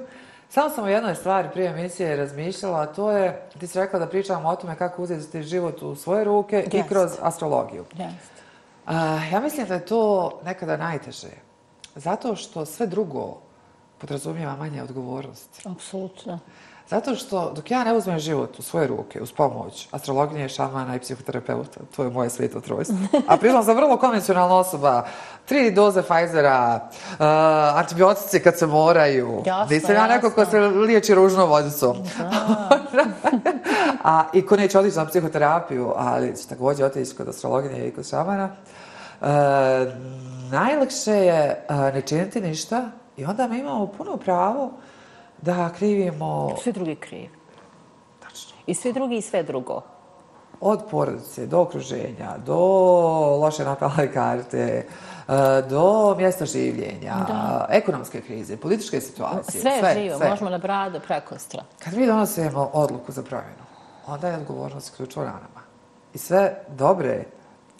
Samo 0.49 0.69
sam 0.69 0.83
o 0.83 0.87
jednoj 0.87 1.15
stvari 1.15 1.49
prije 1.53 1.69
emisije 1.69 2.15
razmišljala, 2.15 2.81
a 2.81 2.85
to 2.85 3.11
je, 3.11 3.41
ti 3.59 3.67
si 3.67 3.79
rekla 3.79 3.99
da 3.99 4.07
pričamo 4.07 4.49
o 4.49 4.55
tome 4.55 4.75
kako 4.75 5.03
uzeti 5.03 5.43
život 5.43 5.81
u 5.81 5.95
svoje 5.95 6.23
ruke 6.23 6.63
yes. 6.67 6.79
i 6.79 6.87
kroz 6.87 7.11
astrologiju. 7.21 7.85
Yes. 7.93 8.36
Uh, 8.87 8.93
ja 9.31 9.39
mislim 9.39 9.67
da 9.67 9.73
je 9.73 9.85
to 9.85 10.31
nekada 10.45 10.77
najteže. 10.77 11.31
Zato 11.95 12.35
što 12.35 12.65
sve 12.65 12.87
drugo 12.87 13.37
podrazumijeva 13.97 14.55
manje 14.55 14.83
odgovornosti. 14.83 15.69
Apsolutno. 15.69 16.39
Zato 16.89 17.15
što 17.15 17.51
dok 17.55 17.71
ja 17.71 17.83
ne 17.83 17.93
uzmem 17.93 18.19
život 18.19 18.59
u 18.59 18.61
svoje 18.61 18.87
ruke, 18.87 19.21
uz 19.21 19.31
pomoć 19.31 19.87
astrologinje, 19.91 20.49
šamana 20.49 20.95
i 20.95 20.99
psihoterapeuta, 20.99 21.79
to 21.95 22.03
je 22.03 22.09
moje 22.09 22.29
sveto 22.29 22.61
trojstvo. 22.61 22.97
A 23.27 23.37
pritom 23.37 23.63
sam 23.63 23.75
vrlo 23.75 23.97
konvencionalna 23.97 24.55
osoba. 24.55 25.05
Tri 25.45 25.71
doze 25.71 26.01
Pfizera, 26.01 26.89
uh, 26.91 27.17
antibiotici 27.79 28.39
kad 28.39 28.57
se 28.57 28.67
moraju. 28.67 29.43
Jasno, 29.45 29.75
Nisam 29.75 29.95
ja 29.95 30.07
neko 30.07 30.31
ko 30.31 30.45
se 30.45 30.59
liječi 30.59 31.15
ružnom 31.15 31.49
vodicom. 31.49 31.97
A, 34.03 34.23
I 34.33 34.45
ko 34.45 34.55
neće 34.55 34.79
otići 34.79 34.97
na 34.97 35.05
psihoterapiju, 35.05 35.93
ali 35.95 36.37
će 36.37 36.47
također 36.47 36.85
otići 36.85 37.15
kod 37.15 37.27
astrologinje 37.27 37.87
i 37.87 37.91
kod 37.91 38.09
šamana. 38.09 38.49
Uh, 39.21 39.27
najlakše 40.51 41.11
je 41.11 41.65
uh, 41.69 41.75
ne 41.75 42.01
činiti 42.01 42.41
ništa 42.41 42.91
i 43.17 43.25
onda 43.25 43.47
mi 43.47 43.59
imamo 43.59 43.87
puno 43.87 44.17
pravo 44.17 44.71
da 45.41 45.69
krivimo... 45.77 46.55
Svi 46.63 46.71
drugi 46.71 46.95
krivi. 46.95 47.29
Tačno. 48.19 48.57
I 48.65 48.73
svi 48.73 48.93
drugi 48.93 49.17
i 49.17 49.21
sve 49.21 49.43
drugo. 49.43 49.81
Od 50.61 50.83
porodice 50.91 51.45
do 51.45 51.61
okruženja, 51.61 52.37
do 52.45 52.57
loše 53.41 53.63
napale 53.63 54.13
karte, 54.13 54.85
e, 55.27 55.61
do 55.69 56.15
mjesta 56.17 56.45
življenja, 56.45 57.15
da. 57.27 57.67
ekonomske 57.69 58.21
krize, 58.21 58.57
političke 58.57 59.01
situacije. 59.01 59.61
Sve, 59.61 59.79
sve 59.79 59.93
živo, 59.93 60.17
sve. 60.17 60.29
možemo 60.29 60.49
na 60.49 60.57
brado 60.57 60.99
prekostra. 60.99 61.63
Kad 61.83 61.93
mi 61.93 62.07
donosimo 62.07 62.69
odluku 62.73 63.11
za 63.11 63.23
promjenu, 63.23 63.63
onda 64.07 64.27
je 64.27 64.37
odgovornost 64.37 64.95
ključno 64.95 65.23
na 65.23 65.31
nama. 65.31 65.61
I 66.13 66.17
sve 66.17 66.63
dobre 66.67 67.23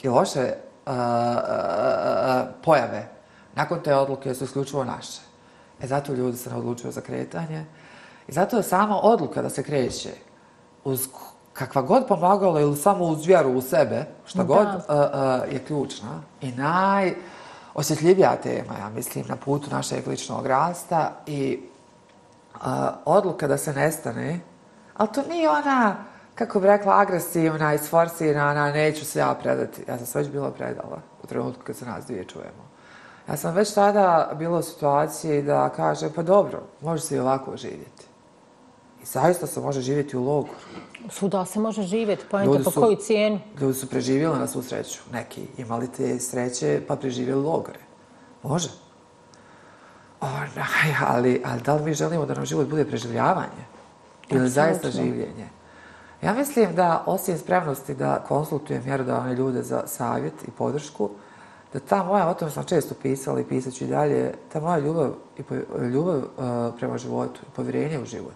i 0.03 0.09
loše 0.09 0.53
uh, 0.85 0.93
uh, 0.93 0.97
uh, 0.97 2.47
pojave 2.63 3.07
nakon 3.55 3.79
te 3.83 3.95
odluke 3.95 4.33
su 4.33 4.43
isključivo 4.43 4.83
naše. 4.83 5.26
E 5.81 5.87
zato 5.87 6.13
ljudi 6.13 6.37
se 6.37 6.49
ne 6.49 6.55
odlučuju 6.55 6.91
za 6.91 7.01
kretanje. 7.01 7.65
I 8.27 8.31
zato 8.31 8.57
je 8.57 8.63
sama 8.63 8.99
odluka 9.03 9.41
da 9.41 9.49
se 9.49 9.63
kreće 9.63 10.11
uz 10.83 11.07
kakva 11.53 11.81
god 11.81 12.07
pomagala 12.07 12.61
ili 12.61 12.77
samo 12.77 13.05
uz 13.05 13.25
vjeru 13.25 13.49
u 13.49 13.61
sebe, 13.61 14.05
šta 14.25 14.43
god, 14.43 14.67
uh, 14.67 14.73
uh, 14.73 15.53
je 15.53 15.63
ključna 15.67 16.21
i 16.41 16.51
najosjetljivija 16.51 18.35
tema, 18.35 18.73
ja 18.79 18.89
mislim, 18.89 19.25
na 19.27 19.35
putu 19.35 19.69
našeg 19.71 20.07
ličnog 20.07 20.45
rasta 20.45 21.11
i 21.25 21.59
uh, 22.55 22.61
odluka 23.05 23.47
da 23.47 23.57
se 23.57 23.73
nestane, 23.73 24.39
ali 24.97 25.09
to 25.13 25.21
nije 25.29 25.49
ona, 25.49 25.95
kako 26.35 26.59
bi 26.59 26.67
rekla, 26.67 26.99
agresivna 26.99 27.73
i 27.73 27.77
sforsirana, 27.77 28.71
neću 28.71 29.05
se 29.05 29.19
ja 29.19 29.33
predati. 29.41 29.83
Ja 29.87 29.97
sam 29.97 30.05
sve 30.05 30.21
već 30.21 30.31
bila 30.31 30.51
predala 30.51 31.01
u 31.23 31.27
trenutku 31.27 31.63
kad 31.63 31.75
se 31.75 31.85
nas 31.85 32.05
dvije 32.05 32.23
čujemo. 32.23 32.67
Ja 33.29 33.37
sam 33.37 33.55
već 33.55 33.73
tada 33.73 34.31
bila 34.39 34.59
u 34.59 34.61
situaciji 34.61 35.41
da 35.41 35.69
kaže, 35.69 36.09
pa 36.15 36.23
dobro, 36.23 36.61
može 36.81 37.01
se 37.01 37.15
i 37.15 37.19
ovako 37.19 37.57
živjeti. 37.57 38.05
I 39.03 39.05
zaista 39.05 39.47
se 39.47 39.59
može 39.59 39.81
živjeti 39.81 40.17
u 40.17 40.23
logoru. 40.23 40.59
Svuda 41.09 41.45
se 41.45 41.59
može 41.59 41.81
živjeti, 41.81 42.25
pa 42.31 42.43
ljudi 42.43 42.63
po 42.63 42.71
koju 42.71 42.95
cijenu? 42.95 43.39
Ljudi 43.61 43.73
su 43.73 43.89
preživjeli 43.89 44.39
na 44.39 44.47
svu 44.47 44.61
sreću. 44.61 44.99
Neki 45.13 45.47
imali 45.57 45.87
te 45.91 46.19
sreće 46.19 46.81
pa 46.87 46.95
preživjeli 46.95 47.43
logore. 47.43 47.79
Može. 48.43 48.69
Onaj, 50.21 50.95
ali, 51.07 51.41
ali 51.45 51.61
da 51.61 51.75
li 51.75 51.83
mi 51.83 51.93
želimo 51.93 52.25
da 52.25 52.33
nam 52.33 52.45
život 52.45 52.67
bude 52.67 52.85
preživljavanje? 52.85 53.63
Ili 54.29 54.45
Absolutno. 54.45 54.49
zaista 54.49 54.91
življenje? 54.91 55.49
Ja 56.21 56.33
mislim 56.33 56.75
da 56.75 57.03
osim 57.05 57.37
spremnosti 57.37 57.95
da 57.95 58.23
konsultujem 58.27 58.83
mjerodavne 58.85 59.35
ljude 59.35 59.63
za 59.63 59.83
savjet 59.87 60.33
i 60.47 60.51
podršku, 60.51 61.09
da 61.73 61.79
ta 61.79 62.03
moja, 62.03 62.27
o 62.29 62.33
tome 62.33 62.51
sam 62.51 62.63
često 62.63 62.95
pisala 63.01 63.39
i 63.39 63.43
pisat 63.43 63.73
ću 63.73 63.83
i 63.83 63.87
dalje, 63.87 64.33
ta 64.53 64.59
moja 64.59 64.77
ljubav, 64.79 65.11
i 65.37 65.43
po, 65.43 65.55
ljubav 65.93 66.17
uh, 66.17 66.23
prema 66.77 66.97
životu, 66.97 67.41
povjerenje 67.55 67.99
u 67.99 68.05
život, 68.05 68.35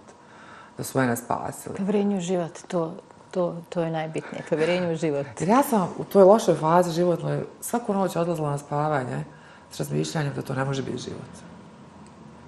da 0.78 0.84
su 0.84 1.00
mene 1.00 1.16
spasili. 1.16 1.76
Povjerenje 1.78 2.18
u 2.18 2.22
život, 2.22 2.52
to, 2.68 2.94
to, 3.32 3.56
to 3.70 3.82
je 3.82 3.92
najbitnije, 3.92 4.44
povjerenje 4.50 4.94
u 4.94 4.96
život. 4.96 5.26
Jer 5.40 5.50
ja 5.50 5.64
sam 5.64 5.90
u 5.98 6.04
toj 6.04 6.24
lošoj 6.24 6.56
fazi 6.56 6.92
životnoj 6.92 7.44
svaku 7.62 7.94
noć 7.94 8.16
odlazila 8.16 8.52
na 8.52 8.58
spavanje 8.58 9.24
s 9.72 9.80
razmišljanjem 9.80 10.34
da 10.36 10.42
to 10.42 10.54
ne 10.54 10.66
može 10.66 10.84
biti 10.84 10.98
život. 10.98 11.32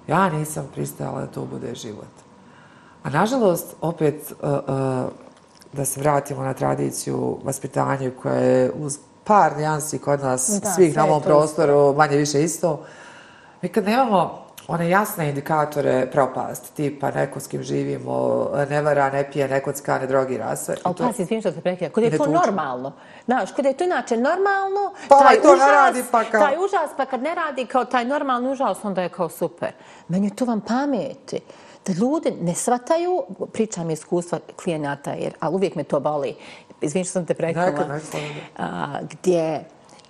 Ja 0.08 0.28
nisam 0.28 0.68
pristajala 0.74 1.20
da 1.20 1.26
to 1.26 1.44
bude 1.44 1.74
život. 1.74 2.24
A 3.02 3.10
nažalost, 3.10 3.76
opet, 3.80 4.32
uh, 4.42 4.50
uh, 4.50 5.12
da 5.72 5.84
se 5.84 6.00
vratimo 6.00 6.42
na 6.42 6.54
tradiciju 6.54 7.38
vaspitanja 7.44 8.10
koja 8.22 8.34
je 8.34 8.72
uz 8.72 8.98
par 9.24 9.56
nijansi 9.56 9.98
kod 9.98 10.20
nas, 10.20 10.60
da, 10.62 10.70
svih 10.70 10.96
na 10.96 11.04
ovom 11.04 11.22
prostoru, 11.22 11.72
isto. 11.72 11.92
manje 11.98 12.16
više 12.16 12.42
isto. 12.42 12.84
Mi 13.62 13.68
kad 13.68 13.84
nemamo 13.84 14.44
one 14.68 14.88
jasne 14.88 15.28
indikatore 15.28 16.10
propasti, 16.12 16.74
tipa 16.76 17.10
neko 17.10 17.40
s 17.40 17.46
kim 17.46 17.62
živimo, 17.62 18.48
ne 18.70 18.82
vara, 18.82 19.10
ne 19.10 19.30
pije, 19.30 19.48
ne 19.48 19.60
kocka, 19.60 19.98
ne 19.98 20.06
drogira 20.06 20.56
se. 20.56 20.76
Ali 20.82 20.94
to... 20.94 21.06
pazi, 21.06 21.22
izvijem 21.22 21.40
što 21.42 21.52
se 21.52 21.60
prekida, 21.60 21.90
kod 21.90 22.04
je 22.04 22.10
to 22.10 22.24
tuče. 22.24 22.30
normalno. 22.30 22.92
Znaš, 23.24 23.52
kod 23.52 23.64
je 23.64 23.76
to 23.76 23.84
inače 23.84 24.16
normalno, 24.16 24.92
pa, 25.08 25.18
taj, 25.18 25.40
to 25.42 25.52
užas, 25.52 25.68
radi, 25.68 26.04
pa 26.10 26.24
kao... 26.24 26.40
taj 26.40 26.56
užas, 26.56 26.90
pa 26.96 27.06
kad 27.06 27.22
ne 27.22 27.34
radi 27.34 27.66
kao 27.66 27.84
taj 27.84 28.04
normalni 28.04 28.52
užas, 28.52 28.78
onda 28.82 29.02
je 29.02 29.08
kao 29.08 29.28
super. 29.28 29.72
Meni 30.08 30.26
je 30.26 30.36
to 30.36 30.44
vam 30.44 30.60
pameti 30.60 31.40
da 31.86 31.92
ljudi 31.92 32.32
ne 32.40 32.54
svataju, 32.54 33.22
pričam 33.52 33.90
iskustva 33.90 34.38
klijenata, 34.62 35.10
jer, 35.10 35.34
ali 35.40 35.54
uvijek 35.54 35.74
me 35.74 35.84
to 35.84 36.00
boli, 36.00 36.36
izvijem 36.84 37.04
što 37.04 37.12
sam 37.12 37.26
te 37.26 37.34
prekala, 37.34 37.98
gdje 39.10 39.64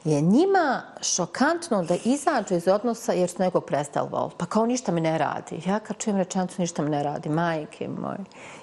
je 0.04 0.20
njima 0.20 0.82
šokantno 1.00 1.82
da 1.82 1.94
izađu 2.04 2.54
iz 2.54 2.68
odnosa 2.68 3.12
jer 3.12 3.30
su 3.30 3.36
nekog 3.38 3.64
prestali 3.64 4.08
voliti. 4.12 4.36
Pa 4.38 4.46
kao 4.46 4.66
ništa 4.66 4.92
mi 4.92 5.00
ne 5.00 5.18
radi. 5.18 5.62
Ja 5.66 5.78
kad 5.78 5.96
čujem 5.96 6.16
rečenicu 6.16 6.62
ništa 6.62 6.82
mi 6.82 6.90
ne 6.90 7.02
radi, 7.02 7.28
majke 7.28 7.88
moje, 7.88 8.18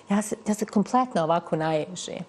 ja 0.09 0.21
se, 0.21 0.35
ja 0.47 0.53
se 0.53 0.65
kompletno 0.65 1.23
ovako 1.23 1.55
naježim. 1.55 2.23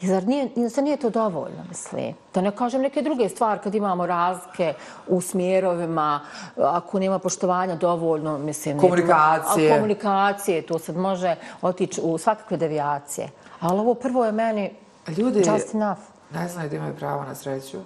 I 0.00 0.06
zar 0.06 0.24
nije, 0.24 0.48
zar 0.68 0.84
nije 0.84 0.96
to 0.96 1.10
dovoljno, 1.10 1.64
mislim? 1.68 2.14
Da 2.34 2.40
ne 2.40 2.50
kažem 2.56 2.82
neke 2.82 3.02
druge 3.02 3.28
stvari 3.28 3.60
kad 3.64 3.74
imamo 3.74 4.06
razlike 4.06 4.74
u 5.08 5.20
smjerovima, 5.20 6.20
ako 6.56 6.98
nema 6.98 7.18
poštovanja 7.18 7.74
dovoljno, 7.74 8.38
mislim... 8.38 8.78
Komunikacije. 8.78 9.64
Nema, 9.64 9.76
komunikacije, 9.76 10.62
to 10.62 10.78
sad 10.78 10.96
može 10.96 11.36
otići 11.62 12.00
u 12.04 12.18
svakakve 12.18 12.56
devijacije. 12.56 13.28
Ali 13.60 13.80
ovo 13.80 13.94
prvo 13.94 14.24
je 14.24 14.32
meni 14.32 14.74
Ljudi 15.16 15.38
just 15.38 15.74
enough. 15.74 16.00
ne 16.34 16.48
znaju 16.48 16.70
da 16.70 16.76
imaju 16.76 16.96
pravo 16.96 17.24
na 17.24 17.34
sreću, 17.34 17.78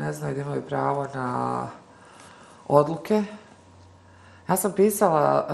ne 0.00 0.12
znaju 0.12 0.34
da 0.34 0.40
imaju 0.40 0.62
pravo 0.62 1.06
na 1.14 1.66
odluke. 2.68 3.22
Ja 4.48 4.56
sam 4.56 4.72
pisala, 4.72 5.46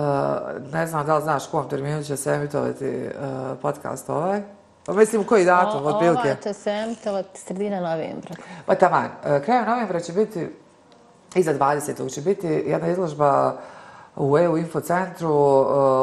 ne 0.72 0.87
znam 0.87 1.07
da 1.07 1.16
li 1.16 1.22
znaš 1.22 1.46
kom 1.46 1.68
terminu 1.68 2.03
će 2.05 2.16
se 2.16 2.31
emitovati 2.31 3.09
podcast 3.62 4.11
ovaj, 4.11 4.42
Pa 4.87 4.92
mislim, 4.92 5.24
koji 5.24 5.44
datum, 5.44 5.87
od 5.87 5.98
prilike? 5.98 6.29
Ova 6.29 6.37
će 6.42 6.53
se 6.53 6.70
emitovati 6.70 7.40
sredina 7.40 7.81
novembra. 7.81 8.35
Pa 8.66 8.74
taman, 8.74 9.09
e, 9.24 9.42
krajem 9.42 9.64
novembra 9.66 10.00
će 10.00 10.12
biti, 10.12 10.48
iza 11.35 11.55
20. 11.55 12.14
će 12.14 12.20
biti 12.20 12.46
jedna 12.46 12.88
izložba 12.88 13.57
u 14.16 14.38
EU 14.38 14.59
infocentru 14.59 15.29
e, 15.29 15.35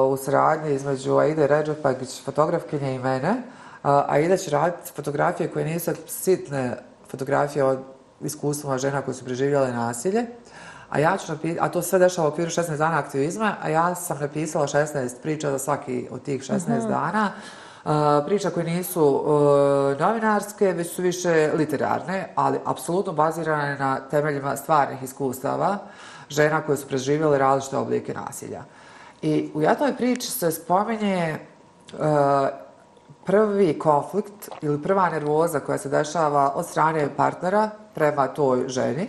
u 0.02 0.18
sradnji 0.18 0.74
između 0.74 1.18
Aide 1.18 1.48
Ređepagić, 1.48 2.24
fotografkinje 2.24 2.96
i 2.96 3.00
mene. 3.00 3.30
E, 3.30 3.38
Aida 3.84 4.38
će 4.38 4.52
raditi 4.52 4.92
fotografije 4.96 5.50
koje 5.50 5.66
nisu 5.66 5.92
sitne 6.08 6.78
fotografije 7.10 7.64
od 7.64 7.80
iskustvama 8.22 8.78
žena 8.78 9.02
koje 9.02 9.16
su 9.16 9.26
preživjele 9.26 9.72
nasilje. 9.72 10.26
A 10.90 11.00
ja 11.00 11.18
ću 11.18 11.32
napisati, 11.32 11.60
a 11.62 11.70
to 11.70 11.82
sve 11.82 12.00
dešava 12.00 12.28
u 12.28 12.32
okviru 12.32 12.52
16 12.52 12.78
dana 12.78 13.00
aktivizma, 13.00 13.56
a 13.62 13.70
ja 13.70 13.96
sam 13.96 14.18
napisala 14.20 14.68
16 14.68 15.22
priča 15.22 15.52
za 15.52 15.60
svaki 15.60 16.08
od 16.12 16.22
tih 16.22 16.42
16 16.42 16.54
mm 16.54 16.72
-hmm. 16.72 16.88
dana 16.88 17.32
priča 18.26 18.50
koje 18.50 18.66
nisu 18.66 19.24
e, 19.26 20.04
novinarske, 20.04 20.74
već 20.74 20.96
su 20.96 21.02
više 21.02 21.52
literarne, 21.56 22.34
ali 22.36 22.60
apsolutno 22.66 23.14
bazirane 23.14 23.78
na 23.78 24.00
temeljima 24.00 24.56
stvarnih 24.56 25.04
iskustava 25.04 25.78
žena 26.30 26.62
koje 26.62 26.78
su 26.78 26.88
preživjele 26.88 27.38
različite 27.38 27.78
oblike 27.78 28.14
nasilja. 28.14 28.64
I 29.22 29.52
u 29.54 29.62
jednoj 29.62 29.98
priči 29.98 30.32
se 30.32 30.52
spomenje 30.52 31.18
e, 31.28 31.40
prvi 33.26 33.80
konflikt 33.80 34.50
ili 34.62 34.82
prva 34.82 35.10
nervoza 35.10 35.60
koja 35.60 35.78
se 35.78 35.90
dešava 35.90 36.52
od 36.56 36.66
strane 36.66 37.10
partnera 37.16 37.70
prema 37.94 38.28
toj 38.28 38.68
ženi, 38.68 39.08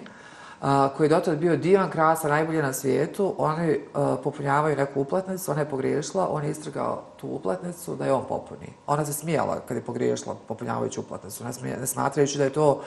koji 0.96 1.04
je 1.04 1.08
dotad 1.08 1.38
bio 1.38 1.56
divan, 1.56 1.90
krasa, 1.90 2.28
najbolje 2.28 2.62
na 2.62 2.72
svijetu, 2.72 3.34
oni 3.38 3.78
uh, 3.78 4.18
popunjavaju 4.24 4.76
neku 4.76 5.00
uplatnicu, 5.00 5.50
ona 5.50 5.60
je 5.60 5.70
pogriješila, 5.70 6.28
on 6.30 6.44
je 6.44 6.50
istrgao 6.50 7.02
tu 7.16 7.28
uplatnicu 7.28 7.96
da 7.96 8.06
je 8.06 8.12
on 8.12 8.24
popuni. 8.28 8.72
Ona 8.86 9.04
se 9.04 9.12
smijala 9.12 9.60
kad 9.68 9.76
je 9.76 9.82
pogriješila 9.84 10.36
popunjavajući 10.48 11.00
uplatnicu, 11.00 11.44
ne, 11.44 11.52
smije, 11.52 11.76
ne 11.76 11.86
smatrajući 11.86 12.38
da 12.38 12.44
je 12.44 12.52
to 12.52 12.80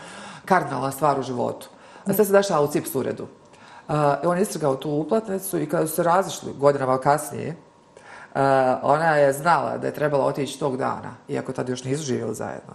kardinalna 0.45 0.91
stvar 0.91 1.19
u 1.19 1.23
životu. 1.23 1.69
A 2.05 2.13
sve 2.13 2.25
se 2.25 2.31
dešava 2.31 2.61
u 2.61 2.67
CIPS 2.67 2.95
uredu. 2.95 3.27
Uh, 3.91 3.97
on 4.23 4.37
je 4.37 4.41
istrgao 4.41 4.75
tu 4.75 4.89
uplatnicu 4.89 5.59
i 5.59 5.69
kada 5.69 5.87
su 5.87 5.95
se 5.95 6.03
razišli 6.03 6.53
godinama 6.57 6.97
kasnije, 6.97 7.49
uh, 7.49 8.39
ona 8.81 9.15
je 9.15 9.33
znala 9.33 9.77
da 9.77 9.87
je 9.87 9.93
trebala 9.93 10.25
otići 10.25 10.59
tog 10.59 10.77
dana, 10.77 11.15
iako 11.27 11.53
tad 11.53 11.69
još 11.69 11.83
nisu 11.83 12.03
živjeli 12.03 12.35
zajedno 12.35 12.73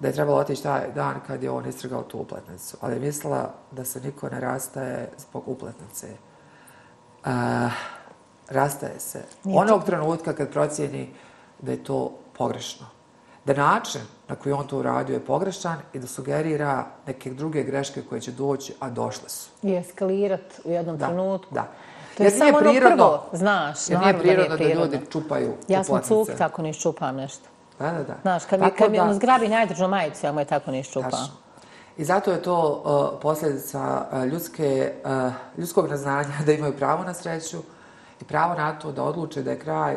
da 0.00 0.08
je 0.08 0.14
trebalo 0.14 0.38
otići 0.38 0.62
taj 0.62 0.92
dan 0.94 1.14
kad 1.26 1.42
je 1.42 1.50
on 1.50 1.66
istrgao 1.66 2.02
tu 2.02 2.18
upletnicu. 2.18 2.76
Ali 2.80 2.94
je 2.94 3.00
mislila 3.00 3.54
da 3.70 3.84
se 3.84 4.00
niko 4.00 4.28
ne 4.28 4.40
rastaje 4.40 5.08
zbog 5.18 5.48
upletnice. 5.48 6.06
Uh, 7.24 7.30
rastaje 8.48 9.00
se. 9.00 9.22
Nije 9.44 9.60
Onog 9.60 9.84
trenutka 9.84 10.32
kad 10.32 10.52
procijeni 10.52 11.14
da 11.60 11.72
je 11.72 11.84
to 11.84 12.18
pogrešno. 12.38 12.86
Da 13.46 13.54
način 13.54 14.00
na 14.28 14.34
koji 14.34 14.52
on 14.52 14.66
to 14.66 14.78
uradio 14.78 15.14
je 15.14 15.24
pogrešan 15.24 15.76
i 15.92 15.98
da 15.98 16.06
sugerira 16.06 16.84
neke 17.06 17.30
druge 17.30 17.62
greške 17.62 18.02
koje 18.08 18.20
će 18.20 18.32
doći, 18.32 18.74
a 18.80 18.90
došle 18.90 19.28
su. 19.28 19.50
I 19.62 19.76
eskalirat 19.76 20.60
u 20.64 20.70
jednom 20.70 20.96
da, 20.98 21.06
trenutku. 21.06 21.54
Da. 21.54 21.68
To 22.16 22.22
je 22.22 22.30
samo 22.30 22.58
ono 22.58 22.72
prvo, 22.80 23.24
znaš. 23.32 23.90
Jer 23.90 24.00
nije 24.00 24.18
prirodno 24.18 24.48
da, 24.48 24.56
nije 24.56 24.70
prirodno 24.70 24.86
da 24.86 24.96
ljudi 24.96 25.10
čupaju 25.12 25.52
Ja 25.68 25.84
sam 25.84 26.02
cuk 26.02 26.28
tako 26.38 26.62
ne 26.62 26.72
čupam 26.72 27.16
nešto. 27.16 27.48
Da, 27.78 27.90
da, 27.90 28.02
da. 28.02 28.14
Znaš, 28.22 28.44
kad 28.44 28.60
mi, 28.60 28.70
kad 28.70 28.90
mi 28.90 29.00
ono 29.00 29.14
zgrabi 29.14 29.48
najdržu 29.48 29.88
majicu, 29.88 30.26
ja 30.26 30.32
mu 30.32 30.40
je 30.40 30.44
tako 30.44 30.70
ne 30.70 30.80
iščupa. 30.80 31.18
I 31.96 32.04
zato 32.04 32.32
je 32.32 32.42
to 32.42 32.82
uh, 32.84 33.20
posljedica 33.22 34.06
uh, 34.12 34.24
ljudske, 34.24 34.92
uh, 35.04 35.32
ljudskog 35.58 35.90
naznanja 35.90 36.34
da 36.46 36.52
imaju 36.52 36.76
pravo 36.76 37.04
na 37.04 37.14
sreću 37.14 37.58
i 38.20 38.24
pravo 38.24 38.54
na 38.54 38.78
to 38.78 38.92
da 38.92 39.02
odluče 39.02 39.42
da 39.42 39.50
je 39.50 39.58
kraj 39.58 39.96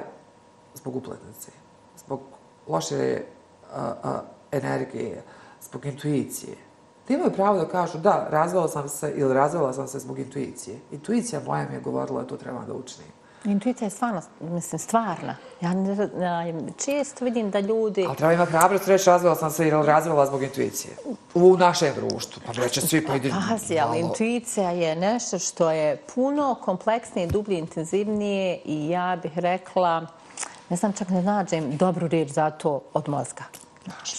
zbog 0.74 0.96
upletnice, 0.96 1.52
zbog 1.98 2.22
loše 2.68 3.22
energije, 4.52 5.24
zbog 5.62 5.86
intuicije. 5.86 6.56
Da 7.08 7.14
imaju 7.14 7.32
pravo 7.32 7.58
da 7.58 7.68
kažu 7.68 7.98
da, 7.98 8.28
razvela 8.30 8.68
sam 8.68 8.90
se 8.90 9.14
ili 9.16 9.34
razvela 9.34 9.74
sam 9.74 9.88
se 9.88 10.00
zbog 10.00 10.20
intuicije. 10.20 10.80
Intuicija 10.92 11.42
moja 11.46 11.66
mi 11.70 11.76
je 11.76 11.82
govorila 11.82 12.22
da 12.22 12.28
to 12.28 12.38
treba 12.38 12.66
da 12.66 12.74
učinim. 12.74 13.12
Intuicija 13.46 13.86
je 13.86 13.90
stvarno, 13.90 14.22
mislim, 14.40 14.80
stvarna. 14.80 15.36
Ja, 15.62 15.74
često 16.86 17.26
vidim 17.26 17.52
da 17.52 17.60
ljudi... 17.60 18.06
Ali 18.08 18.18
treba 18.18 18.34
imati 18.34 18.52
hrabrost 18.52 18.88
reći 18.88 19.10
razvila 19.10 19.36
sam 19.36 19.52
se 19.52 19.68
ili 19.68 19.86
razvila 19.86 20.26
zbog 20.26 20.44
intuicije. 20.44 20.94
U 21.34 21.58
našem 21.58 21.94
društvu. 21.96 22.42
Pa 22.46 22.52
reće 22.52 22.82
svi 22.82 23.08
pa 23.08 23.16
idi... 23.16 23.34
Pazi, 23.50 23.80
ali 23.80 24.00
intuicija 24.00 24.72
je 24.72 24.96
nešto 24.96 25.40
što 25.40 25.72
je 25.72 25.98
puno 26.16 26.56
kompleksnije, 26.62 27.28
dublje, 27.28 27.58
intenzivnije 27.60 28.60
i 28.66 28.90
ja 28.90 29.18
bih 29.24 29.38
rekla, 29.38 30.08
ne 30.70 30.78
znam 30.78 30.94
čak 30.94 31.10
ne 31.10 31.22
nađem 31.22 31.78
dobru 31.78 32.08
riječ 32.08 32.30
za 32.30 32.50
to 32.50 32.82
od 32.94 33.10
mozga. 33.10 33.44
Znaš, 33.84 34.12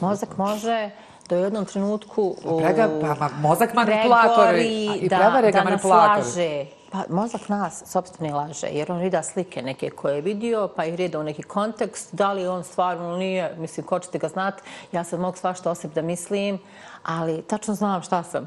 mozak 0.00 0.36
može 0.36 0.90
do 1.28 1.36
jednom 1.36 1.64
trenutku... 1.64 2.36
Prega, 2.58 2.88
pa, 3.18 3.28
mozak 3.40 3.74
manipulatori. 3.74 4.86
I 5.00 5.08
prevare 5.08 5.52
ga. 5.52 5.60
Da 5.60 5.70
nas 5.70 5.84
laže 5.84 6.66
Pa 6.90 7.04
mozak 7.08 7.48
nas 7.48 7.82
sobstveni 7.86 8.32
laže, 8.32 8.66
jer 8.66 8.92
on 8.92 9.00
rida 9.00 9.22
slike 9.22 9.62
neke 9.62 9.90
koje 9.90 10.14
je 10.14 10.20
vidio, 10.20 10.68
pa 10.76 10.84
ih 10.84 10.94
rida 10.94 11.20
u 11.20 11.22
neki 11.22 11.42
kontekst, 11.42 12.14
da 12.14 12.32
li 12.32 12.46
on 12.46 12.64
stvarno 12.64 13.16
nije, 13.16 13.54
mislim, 13.58 13.86
ko 13.86 13.98
ćete 13.98 14.18
ga 14.18 14.28
znati, 14.28 14.62
ja 14.92 15.04
sad 15.04 15.20
mogu 15.20 15.36
svašta 15.36 15.70
o 15.70 15.74
sebi 15.74 15.94
da 15.94 16.02
mislim, 16.02 16.58
ali 17.02 17.42
tačno 17.42 17.74
znam 17.74 18.02
šta 18.02 18.22
sam. 18.22 18.46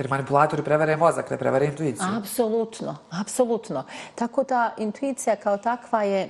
Jer 0.00 0.08
manipulatori 0.10 0.62
prevare 0.62 0.96
mozak, 0.96 1.30
ne 1.30 1.36
prevare 1.36 1.66
intuiciju. 1.66 2.06
Apsolutno, 2.18 2.96
apsolutno. 3.20 3.84
Tako 4.14 4.42
da 4.44 4.70
intuicija 4.78 5.36
kao 5.36 5.56
takva 5.56 6.02
je 6.02 6.28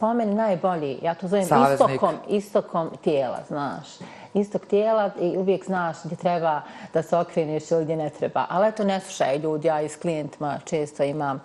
po 0.00 0.14
meni 0.14 0.34
najbolji, 0.34 0.98
ja 1.02 1.14
to 1.14 1.28
zovem 1.28 1.44
istokom, 1.72 2.14
istokom 2.28 2.90
tijela, 3.04 3.38
znaš 3.48 3.86
istog 4.34 4.66
tijela 4.66 5.10
i 5.20 5.36
uvijek 5.36 5.64
znaš 5.66 5.96
gdje 6.04 6.16
treba 6.16 6.62
da 6.94 7.02
se 7.02 7.16
okreneš 7.16 7.70
ili 7.70 7.84
gdje 7.84 7.96
ne 7.96 8.10
treba. 8.10 8.46
Ali 8.48 8.68
eto, 8.68 8.84
ne 8.84 9.00
slušaj 9.00 9.38
ljudi, 9.38 9.68
ja 9.68 9.80
i 9.80 9.88
s 9.88 9.96
klijentima 9.96 10.58
često 10.64 11.02
imam 11.02 11.40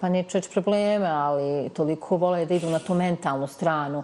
pa 0.00 0.08
neću 0.08 0.38
reći 0.38 0.50
probleme, 0.50 1.06
ali 1.06 1.68
toliko 1.68 2.16
vole 2.16 2.46
da 2.46 2.54
idu 2.54 2.70
na 2.70 2.78
tu 2.78 2.94
mentalnu 2.94 3.46
stranu 3.46 4.02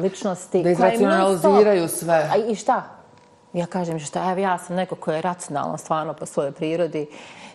ličnosti. 0.00 0.62
Da 0.62 0.70
izracionaliziraju 0.70 1.88
sve. 1.88 2.30
I 2.48 2.54
šta? 2.54 2.97
Ja 3.52 3.66
kažem 3.66 3.98
šta, 3.98 4.30
evo 4.30 4.40
ja 4.40 4.58
sam 4.58 4.76
neko 4.76 4.94
ko 4.94 5.12
je 5.12 5.22
racionalno 5.22 5.78
stvarno 5.78 6.14
po 6.14 6.26
svojoj 6.26 6.52
prirodi, 6.52 7.06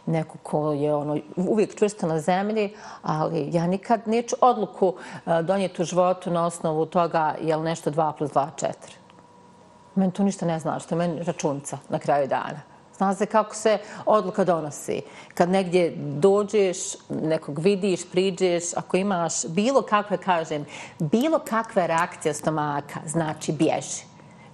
neko 0.06 0.38
ko 0.44 0.72
je 0.72 0.96
ono, 0.96 1.18
uvijek 1.36 1.76
čvrsto 1.76 2.08
na 2.08 2.20
zemlji, 2.20 2.76
ali 3.02 3.50
ja 3.52 3.68
nikad 3.68 4.08
neću 4.08 4.36
odluku 4.42 4.96
e, 5.26 5.42
donijeti 5.42 5.82
u 5.82 5.86
životu 5.86 6.32
na 6.32 6.46
osnovu 6.46 6.86
toga 6.86 7.36
je 7.42 7.56
li 7.56 7.64
nešto 7.64 7.92
2 7.92 8.14
plus 8.18 8.32
2, 8.32 8.48
4. 8.62 8.72
Meni 9.96 10.12
to 10.12 10.24
ništa 10.24 10.46
ne 10.46 10.60
znači, 10.60 10.88
to 10.88 10.96
je 10.96 11.00
meni 11.00 11.24
računica 11.24 11.78
na 11.90 12.00
kraju 12.00 12.28
dana. 12.28 12.74
Zna 12.98 13.16
se 13.16 13.26
kako 13.26 13.56
se 13.56 13.78
odluka 14.06 14.44
donosi. 14.44 15.02
Kad 15.34 15.50
negdje 15.50 15.94
dođeš, 15.98 16.78
nekog 17.10 17.60
vidiš, 17.60 18.10
priđeš, 18.12 18.64
ako 18.76 18.98
imaš 18.98 19.46
bilo 19.48 19.82
kakve, 19.82 20.18
kažem, 20.18 20.66
bilo 21.00 21.40
kakve 21.40 21.88
reakcije 21.88 22.34
stomaka, 22.34 23.00
znači 23.06 23.52
bježi. 23.52 24.04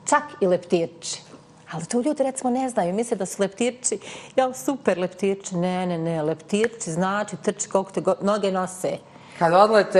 Čak 0.06 0.24
i 0.42 0.48
leptirči. 0.48 1.29
Ali 1.72 1.86
to 1.86 2.02
ljudi 2.02 2.24
recimo 2.24 2.50
ne 2.50 2.70
znaju. 2.70 2.94
Misle 2.94 3.18
da 3.18 3.26
su 3.26 3.42
leptirči. 3.42 4.00
Ja, 4.36 4.54
super 4.54 4.98
leptirči. 4.98 5.56
Ne, 5.56 5.86
ne, 5.86 5.98
ne. 5.98 6.22
Leptirči 6.22 6.92
znači 6.92 7.36
trči 7.38 7.70
koliko 7.70 7.92
te 7.92 8.02
noge 8.22 8.52
nose. 8.52 8.98
Kad 9.40 9.54
odlete... 9.54 10.00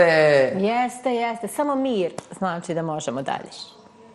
Jeste, 0.58 1.16
jeste. 1.16 1.48
Samo 1.48 1.76
mir 1.76 2.12
znači 2.38 2.74
da 2.74 2.82
možemo 2.82 3.22
dalje. 3.22 3.50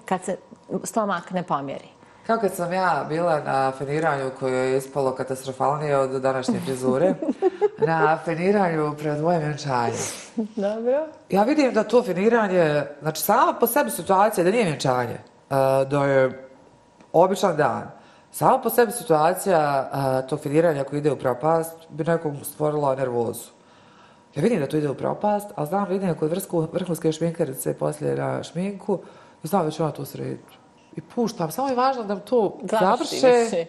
Kad 0.05 0.25
se 0.25 0.37
stomak 0.85 1.31
ne 1.31 1.43
pomjeri. 1.43 1.89
Kao 2.27 2.39
kad 2.39 2.55
sam 2.55 2.73
ja 2.73 3.07
bila 3.09 3.41
na 3.41 3.73
feniranju 3.79 4.31
koje 4.41 4.71
je 4.71 4.79
ispalo 4.79 5.15
katastrofalnije 5.15 5.99
od 5.99 6.11
današnje 6.11 6.61
frizure, 6.61 7.15
na 7.87 8.19
feniranju 8.25 8.95
pred 8.99 9.21
moje 9.21 9.39
vjenčanje. 9.39 9.99
Dobro. 10.37 11.07
Ja 11.31 11.43
vidim 11.43 11.73
da 11.75 11.85
to 11.85 12.03
feniranje, 12.03 12.83
znači 13.03 13.23
sama 13.23 13.53
po 13.61 13.67
sebi 13.67 13.91
situacija 13.91 14.45
da 14.45 14.51
nije 14.51 14.65
vjenčanje, 14.65 15.19
da 15.91 16.07
je 16.07 16.44
običan 17.15 17.57
dan, 17.57 17.91
Samo 18.35 18.63
po 18.63 18.71
sebi 18.71 18.93
situacija 18.93 19.89
a, 19.93 20.23
tog 20.23 20.41
filiranja 20.41 20.85
koji 20.85 20.99
ide 20.99 21.13
u 21.13 21.17
propast 21.17 21.73
bi 21.89 22.05
nekom 22.05 22.45
stvorila 22.45 22.95
nervozu. 22.95 23.51
Ja 24.35 24.43
vidim 24.43 24.61
da 24.61 24.67
to 24.67 24.77
ide 24.77 24.91
u 24.91 24.95
propast, 24.95 25.47
ali 25.55 25.67
znam 25.67 25.89
vidim 25.89 26.15
kod 26.15 26.31
vrhunske 26.73 27.13
šminkarice 27.13 27.75
poslije 27.79 28.17
na 28.17 28.43
šminku 28.43 28.99
i 29.45 29.47
znam 29.49 29.65
da 29.65 29.71
će 29.71 29.83
ona 29.83 29.93
to 29.93 30.05
srediti 30.05 30.59
i 30.97 31.01
puštam. 31.01 31.51
Samo 31.51 31.69
je 31.69 31.75
važno 31.75 32.03
da 32.03 32.17
to 32.17 32.59
završe, 32.63 33.67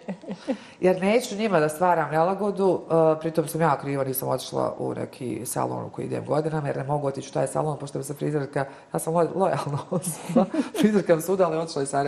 jer 0.79 1.01
neću 1.01 1.35
njima 1.35 1.59
da 1.59 1.69
stvaram 1.69 2.11
nelagodu. 2.11 2.65
Uh, 2.65 3.19
pritom 3.19 3.47
sam 3.47 3.61
ja 3.61 3.77
kriva, 3.81 4.03
nisam 4.03 4.29
otišla 4.29 4.75
u 4.79 4.93
neki 4.93 5.45
salon 5.45 5.85
u 5.85 5.89
koji 5.89 6.05
idem 6.05 6.25
godinama, 6.25 6.67
jer 6.67 6.77
ne 6.77 6.83
mogu 6.83 7.07
otići 7.07 7.29
u 7.29 7.33
taj 7.33 7.47
salon, 7.47 7.77
pošto 7.77 8.03
sam 8.03 8.15
frizerka, 8.15 8.65
ja 8.93 8.99
sam 8.99 9.13
loj, 9.13 9.27
lojalna 9.35 9.79
osoba, 9.89 10.45
frizerka 10.79 11.13
sam 11.13 11.21
suda, 11.21 11.45
ali 11.45 11.57
otišla 11.57 11.83
i 11.83 11.85
sad, 11.85 12.07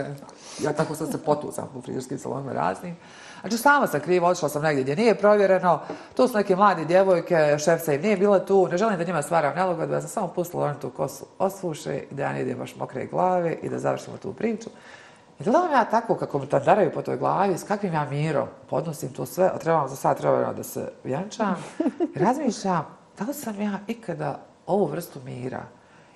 ja 0.62 0.72
tako 0.72 0.94
sam 0.94 1.06
se 1.06 1.24
potuzam 1.24 1.68
u 1.74 1.82
frizerskim 1.82 2.18
salonima 2.18 2.52
raznim. 2.52 2.96
Znači, 3.40 3.56
sama 3.56 3.86
sam 3.86 4.00
kriva, 4.00 4.28
otišla 4.28 4.48
sam 4.48 4.62
negdje 4.62 4.82
gdje 4.82 4.96
nije 4.96 5.14
provjereno, 5.14 5.80
tu 6.16 6.28
su 6.28 6.36
neke 6.36 6.56
mlade 6.56 6.84
djevojke, 6.84 7.56
šefca 7.64 7.92
im 7.92 8.02
nije 8.02 8.16
bila 8.16 8.38
tu, 8.38 8.68
ne 8.68 8.78
želim 8.78 8.98
da 8.98 9.04
njima 9.04 9.22
stvaram 9.22 9.56
nelagodu, 9.56 9.92
ja 9.92 10.00
sam 10.00 10.10
samo 10.10 10.28
pustila 10.28 10.64
oni 10.64 10.80
tu 10.80 10.90
kosu 10.90 11.24
osvuše 11.38 12.02
i 12.10 12.14
da 12.14 12.22
ja 12.22 12.32
ne 12.32 12.42
idem 12.42 12.58
baš 12.58 12.76
mokre 12.76 13.06
glave 13.06 13.56
i 13.62 13.68
da 13.68 13.78
završimo 13.78 14.16
tu 14.16 14.32
priču. 14.32 14.70
I 15.40 15.44
gledam 15.44 15.72
ja 15.72 15.84
tako 15.84 16.14
kako 16.14 16.38
mi 16.38 16.46
tandaraju 16.46 16.92
po 16.92 17.02
toj 17.02 17.16
glavi, 17.16 17.58
s 17.58 17.64
kakvim 17.64 17.94
ja 17.94 18.06
mirom 18.10 18.48
podnosim 18.70 19.12
to 19.12 19.26
sve, 19.26 19.50
a 19.54 19.58
trebam 19.58 19.88
za 19.88 19.96
sad 19.96 20.18
treba 20.18 20.52
da 20.52 20.62
se 20.62 20.92
vjenčam. 21.04 21.56
Razmišljam, 22.24 22.86
da 23.18 23.24
li 23.24 23.34
sam 23.34 23.60
ja 23.60 23.78
ikada 23.86 24.40
ovu 24.66 24.86
vrstu 24.86 25.20
mira 25.24 25.62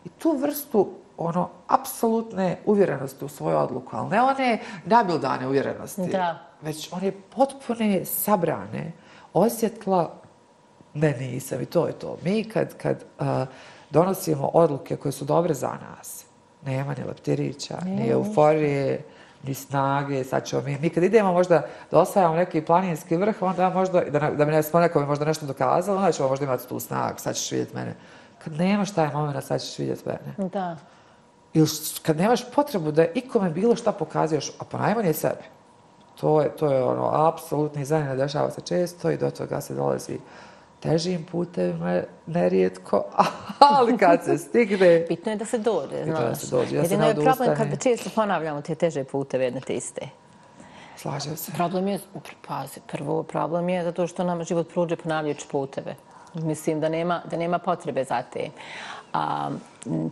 i 0.05 0.09
tu 0.09 0.37
vrstu 0.37 0.89
ono, 1.17 1.49
apsolutne 1.67 2.59
uvjerenosti 2.67 3.25
u 3.25 3.29
svoju 3.29 3.59
odluku, 3.59 3.97
ali 3.97 4.11
ne 4.11 4.23
one 4.23 4.61
nabildane 4.85 5.49
uvjerenosti, 5.49 6.07
da. 6.13 6.39
već 6.63 6.93
one 6.93 7.13
potpune 7.37 8.05
sabrane, 8.05 8.93
osjetla, 9.33 10.15
ne 10.95 11.13
nisam 11.13 11.61
i 11.61 11.67
to 11.67 11.87
je 11.87 11.93
to. 11.93 12.19
Mi 12.25 12.45
kad, 12.45 12.77
kad 12.77 13.05
uh, 13.19 13.27
donosimo 13.91 14.51
odluke 14.55 14.97
koje 14.97 15.13
su 15.13 15.25
dobre 15.25 15.55
za 15.55 15.71
nas, 15.71 16.25
nema 16.67 16.95
ni 16.95 17.05
leptirića, 17.05 17.79
ni 17.85 18.09
euforije, 18.09 19.03
ni 19.43 19.55
snage, 19.55 20.25
sad 20.25 20.45
ćemo 20.45 20.63
mi, 20.63 20.79
mi 20.79 20.91
kad 20.91 21.05
idemo 21.05 21.33
možda 21.33 21.67
da 21.91 21.99
osvajamo 21.99 22.35
neki 22.35 22.61
planinski 22.61 23.17
vrh, 23.17 23.43
onda 23.43 23.71
možda, 23.71 24.01
da, 24.01 24.31
da 24.31 24.45
mi 24.45 24.53
ne 24.53 24.63
smo 24.63 24.81
neko 24.81 25.07
možda 25.07 25.25
nešto 25.25 25.47
dokazalo, 25.47 25.99
onda 25.99 26.13
ćemo 26.13 26.29
možda 26.29 26.45
imati 26.45 26.69
tu 26.69 26.81
snagu, 26.81 27.19
sad 27.19 27.35
ćeš 27.35 27.51
vidjeti 27.51 27.75
mene. 27.77 27.95
Kad 28.45 28.53
nemaš 28.53 28.91
taj 28.91 29.13
moment, 29.13 29.45
sad 29.45 29.61
ćeš 29.61 29.79
vidjeti 29.79 30.03
mene. 30.07 30.49
Da. 30.49 30.77
Ili 31.55 31.69
kad 32.03 32.17
nemaš 32.17 32.51
potrebu 32.51 32.93
da 32.93 33.05
ikome 33.15 33.51
bilo 33.51 33.77
šta 33.77 33.93
pokazuješ, 33.93 34.51
a 34.59 34.65
po 34.65 34.79
najmanje 34.79 35.13
sebi. 35.13 35.45
To 36.21 36.43
je, 36.43 36.49
to 36.57 36.73
je 36.73 36.85
ono, 36.85 37.27
apsolutni 37.29 37.85
zanimljiv, 37.85 38.17
dešava 38.17 38.51
se 38.51 38.61
često 38.61 39.11
i 39.11 39.17
do 39.17 39.31
toga 39.31 39.61
se 39.61 39.75
dolazi 39.75 40.19
težim 40.83 41.27
putevima 41.33 42.01
nerijetko, 42.27 43.05
ali 43.79 43.99
kad 43.99 44.25
se 44.25 44.39
stigne... 44.39 45.05
Bitno 45.09 45.33
je 45.33 45.37
da 45.37 45.45
se 45.45 45.59
dođe, 45.59 46.05
znaš. 46.05 46.21
da 46.21 46.35
se 46.35 46.57
dođe. 46.57 46.77
Ja 46.77 46.83
Jedino 46.83 47.07
je 47.07 47.15
problem 47.15 47.57
kad 47.57 47.83
često 47.83 48.11
ponavljamo 48.15 48.63
te 48.63 48.75
teže 48.75 49.05
puteve 49.05 49.45
jedne 49.45 49.61
te 49.61 49.75
iste. 49.75 50.09
Slažem 50.97 51.37
se. 51.37 51.53
Problem 51.53 51.89
je, 51.89 52.01
pazi, 52.49 52.81
prvo 52.87 53.23
problem 53.23 53.69
je 53.69 53.85
zato 53.85 54.07
što 54.07 54.25
nam 54.25 54.45
život 54.45 54.73
prođe 54.73 54.97
ponavljajući 54.97 55.47
puteve. 55.51 55.95
Mislim 56.35 56.81
da 56.81 56.89
nema, 56.89 57.23
da 57.31 57.37
nema 57.37 57.59
potrebe 57.59 58.05
za 58.05 58.23
te. 58.23 58.51
A, 59.13 59.51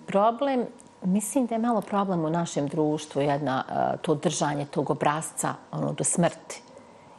problem, 0.07 0.67
mislim 1.03 1.47
da 1.47 1.55
je 1.55 1.59
malo 1.59 1.81
problem 1.81 2.25
u 2.25 2.31
našem 2.31 2.69
društvu, 2.69 3.23
jedna, 3.23 3.65
to 4.03 4.15
držanje 4.15 4.67
tog 4.67 4.91
obrazca 4.91 5.55
ono, 5.73 5.93
do 5.93 6.05
smrti. 6.05 6.63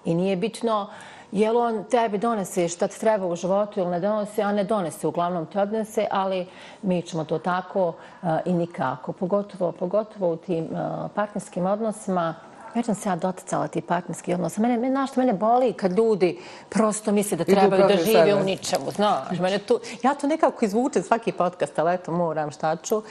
I 0.05 0.15
nije 0.15 0.35
bitno, 0.35 0.89
jel 1.31 1.57
on 1.57 1.83
tebi 1.83 2.17
donese 2.17 2.67
šta 2.67 2.87
ti 2.87 2.99
treba 2.99 3.27
u 3.27 3.35
životu 3.35 3.79
ili 3.79 3.89
ne 3.89 3.99
donese, 3.99 4.41
a 4.41 4.51
ne 4.51 4.63
donese, 4.63 5.07
uglavnom 5.07 5.45
te 5.45 5.61
odnese, 5.61 6.07
ali 6.11 6.47
mi 6.81 7.01
ćemo 7.01 7.23
to 7.23 7.39
tako 7.39 7.93
eh, 8.23 8.39
i 8.45 8.53
nikako. 8.53 9.13
Pogotovo, 9.13 9.71
pogotovo 9.71 10.33
u 10.33 10.37
tim 10.37 10.63
eh, 10.63 11.07
partnerskim 11.15 11.65
odnosima, 11.65 12.35
Već 12.75 12.85
sam 12.85 12.95
se 12.95 13.09
ja 13.09 13.15
doticala 13.15 13.67
ti 13.67 13.81
partnerski 13.81 14.33
odnos. 14.33 14.57
Mene, 14.57 14.77
mene, 14.77 14.89
znaš, 14.89 15.15
mene 15.15 15.33
boli 15.33 15.73
kad 15.73 15.97
ljudi 15.97 16.39
prosto 16.69 17.11
misle 17.11 17.37
da 17.37 17.43
trebaju 17.43 17.87
da 17.87 17.95
žive 17.95 18.25
sebe. 18.25 18.35
u 18.35 18.43
ničemu. 18.43 18.91
Znaš, 18.91 19.39
mene 19.39 19.57
tu, 19.59 19.79
ja 20.03 20.13
to 20.13 20.27
nekako 20.27 20.65
izvučem 20.65 21.03
svaki 21.03 21.31
podcast, 21.31 21.79
ali 21.79 21.93
eto, 21.93 22.11
moram 22.11 22.51
šta 22.51 22.75
ću. 22.75 23.01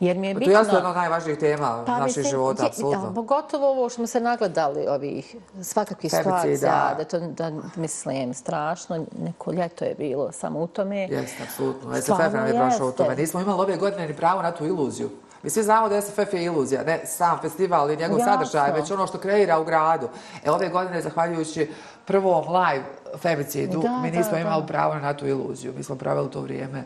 Jer 0.00 0.16
mi 0.16 0.28
je 0.28 0.34
bitno... 0.34 0.44
To 0.44 0.50
je 0.50 0.54
jasno 0.54 0.74
jedna 0.74 0.90
od 0.90 0.96
najvažnijih 0.96 1.38
tema 1.38 1.84
pa, 1.86 1.98
naših 1.98 2.16
mislim, 2.16 2.30
života, 2.30 2.66
apsolutno. 2.66 3.12
Pogotovo 3.14 3.70
ovo 3.70 3.88
što 3.88 3.96
smo 3.96 4.06
se 4.06 4.20
nagledali, 4.20 4.86
ovih 4.88 5.36
svakakvih 5.62 6.12
situacija, 6.12 6.56
da. 6.88 6.94
da 6.98 7.04
to, 7.04 7.20
da, 7.20 7.52
mislim, 7.76 8.34
strašno. 8.34 9.04
Neko 9.18 9.52
ljeto 9.52 9.84
je 9.84 9.94
bilo 9.98 10.32
samo 10.32 10.60
u 10.60 10.66
tome. 10.66 11.00
Jeste, 11.00 11.42
apsolutno. 11.42 11.94
SFF 12.02 12.32
nam 12.32 12.46
je 12.46 12.52
prošao 12.52 12.88
u 12.88 12.92
tome. 12.92 13.16
Nismo 13.16 13.40
imali 13.40 13.60
ove 13.62 13.76
godine 13.76 14.08
ni 14.08 14.16
pravo 14.16 14.42
na 14.42 14.52
tu 14.52 14.66
iluziju. 14.66 15.10
Mi 15.42 15.50
svi 15.50 15.62
znamo 15.62 15.88
da 15.88 16.00
SFF 16.00 16.32
je 16.32 16.44
iluzija, 16.44 16.82
ne 16.82 17.06
sam 17.06 17.38
festival 17.40 17.90
i 17.90 17.96
njegov 17.96 18.18
Jasno. 18.18 18.32
sadržaj, 18.32 18.72
već 18.72 18.90
ono 18.90 19.06
što 19.06 19.18
kreira 19.18 19.58
u 19.58 19.64
gradu. 19.64 20.08
E, 20.44 20.50
ove 20.50 20.68
godine, 20.68 21.02
zahvaljujući 21.02 21.70
prvom 22.04 22.44
live 22.48 22.84
femicidu, 23.18 23.80
da, 23.82 24.00
mi 24.02 24.10
nismo 24.10 24.32
da, 24.32 24.38
imali 24.38 24.62
da. 24.62 24.66
pravo 24.66 24.94
na 24.94 25.14
tu 25.14 25.26
iluziju. 25.26 25.72
Mi 25.76 25.82
smo 25.82 25.96
pravili 25.96 26.30
to 26.30 26.40
vrijeme. 26.40 26.84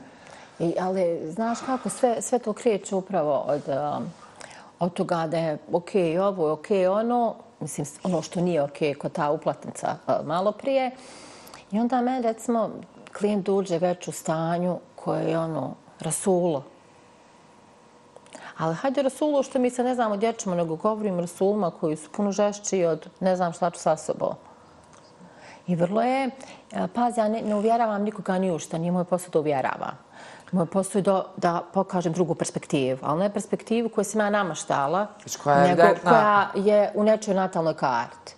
I, 0.58 0.74
ali, 0.80 1.20
znaš 1.30 1.58
kako, 1.66 1.88
sve, 1.88 2.22
sve 2.22 2.38
to 2.38 2.52
kreće 2.52 2.94
upravo 2.94 3.44
od, 3.48 3.62
um, 3.68 4.10
od 4.78 4.92
toga 4.92 5.26
da 5.26 5.38
je 5.38 5.58
ok 5.72 5.90
ovo, 6.20 6.46
je 6.46 6.52
ok 6.52 6.96
ono, 7.00 7.34
mislim, 7.60 7.86
ono 8.02 8.22
što 8.22 8.40
nije 8.40 8.62
ok 8.62 8.78
kod 8.98 9.12
ta 9.12 9.30
uplatnica 9.30 9.96
uh, 10.06 10.26
malo 10.26 10.52
prije. 10.52 10.90
I 11.72 11.80
onda 11.80 12.00
me, 12.00 12.22
recimo, 12.22 12.70
klijent 13.18 13.48
uđe 13.48 13.78
već 13.78 14.08
u 14.08 14.12
stanju 14.12 14.78
koje 14.96 15.30
je 15.30 15.38
ono, 15.38 15.74
rasulo, 16.00 16.64
Ali 18.60 18.74
hajde 18.74 19.02
Rasulu, 19.02 19.42
što 19.42 19.58
mi 19.58 19.70
se 19.70 19.84
ne 19.84 19.94
znamo 19.94 20.16
gdje 20.16 20.32
ćemo, 20.32 20.54
nego 20.54 20.76
govorim 20.76 21.20
Rasulima 21.20 21.70
koji 21.70 21.96
su 21.96 22.10
puno 22.10 22.32
žešći 22.32 22.84
od 22.84 23.06
ne 23.20 23.36
znam 23.36 23.52
šta 23.52 23.70
ću 23.70 23.80
sa 23.80 23.96
sobom. 23.96 24.34
I 25.66 25.76
vrlo 25.76 26.02
je, 26.02 26.30
pazi, 26.94 27.20
ja 27.20 27.28
ne, 27.28 27.42
ne 27.42 27.54
uvjeravam 27.54 28.02
nikoga 28.02 28.38
ni 28.38 28.50
ušta, 28.50 28.78
nije 28.78 28.92
moj 28.92 29.04
posao 29.04 29.30
da 29.30 29.38
uvjeravam. 29.38 29.98
Moj 30.52 30.66
posao 30.66 30.98
je 30.98 31.02
da, 31.02 31.24
da 31.36 31.62
pokažem 31.74 32.12
drugu 32.12 32.34
perspektivu, 32.34 32.98
ali 33.02 33.20
ne 33.20 33.32
perspektivu 33.32 33.88
koju 33.88 34.04
sam 34.04 34.20
ja 34.20 34.30
nama 34.30 34.54
štala, 34.54 35.06
koja 35.42 35.66
nego 35.66 35.82
koja 36.02 36.48
je 36.54 36.92
u 36.94 37.04
nečoj 37.04 37.34
natalnoj 37.34 37.74
karti. 37.74 38.34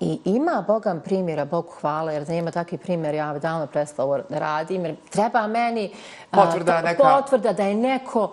I 0.00 0.20
ima 0.24 0.64
Bogam 0.66 1.00
primjera, 1.00 1.44
Bogu 1.44 1.72
hvala, 1.80 2.12
jer 2.12 2.24
da 2.24 2.32
nema 2.32 2.50
takvi 2.50 2.78
primjer, 2.78 3.14
ja 3.14 3.32
bi 3.32 3.40
davno 3.40 3.66
prestala 3.66 4.20
da 4.28 4.38
radim, 4.38 4.84
jer 4.84 4.96
treba 5.10 5.46
meni 5.46 5.92
potvrda, 6.30 6.82
neka... 6.82 7.02
potvrda 7.02 7.52
da 7.52 7.62
je 7.62 7.74
neko 7.74 8.32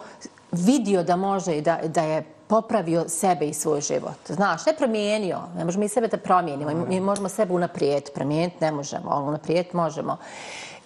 vidio 0.55 1.03
da 1.03 1.15
može 1.15 1.57
i 1.57 1.61
da, 1.61 1.79
da 1.87 2.01
je 2.01 2.23
popravio 2.47 3.09
sebe 3.09 3.45
i 3.47 3.53
svoj 3.53 3.81
život. 3.81 4.27
Znaš, 4.27 4.65
ne 4.65 4.73
promijenio, 4.77 5.39
ne 5.57 5.65
možemo 5.65 5.85
i 5.85 5.89
sebe 5.89 6.07
da 6.07 6.17
promijenimo, 6.17 6.85
mi 6.87 6.99
možemo 6.99 7.29
sebe 7.29 7.53
unaprijed 7.53 8.03
promijeniti, 8.13 8.57
ne 8.61 8.71
možemo, 8.71 9.09
ali 9.09 9.27
unaprijed 9.27 9.65
možemo. 9.73 10.17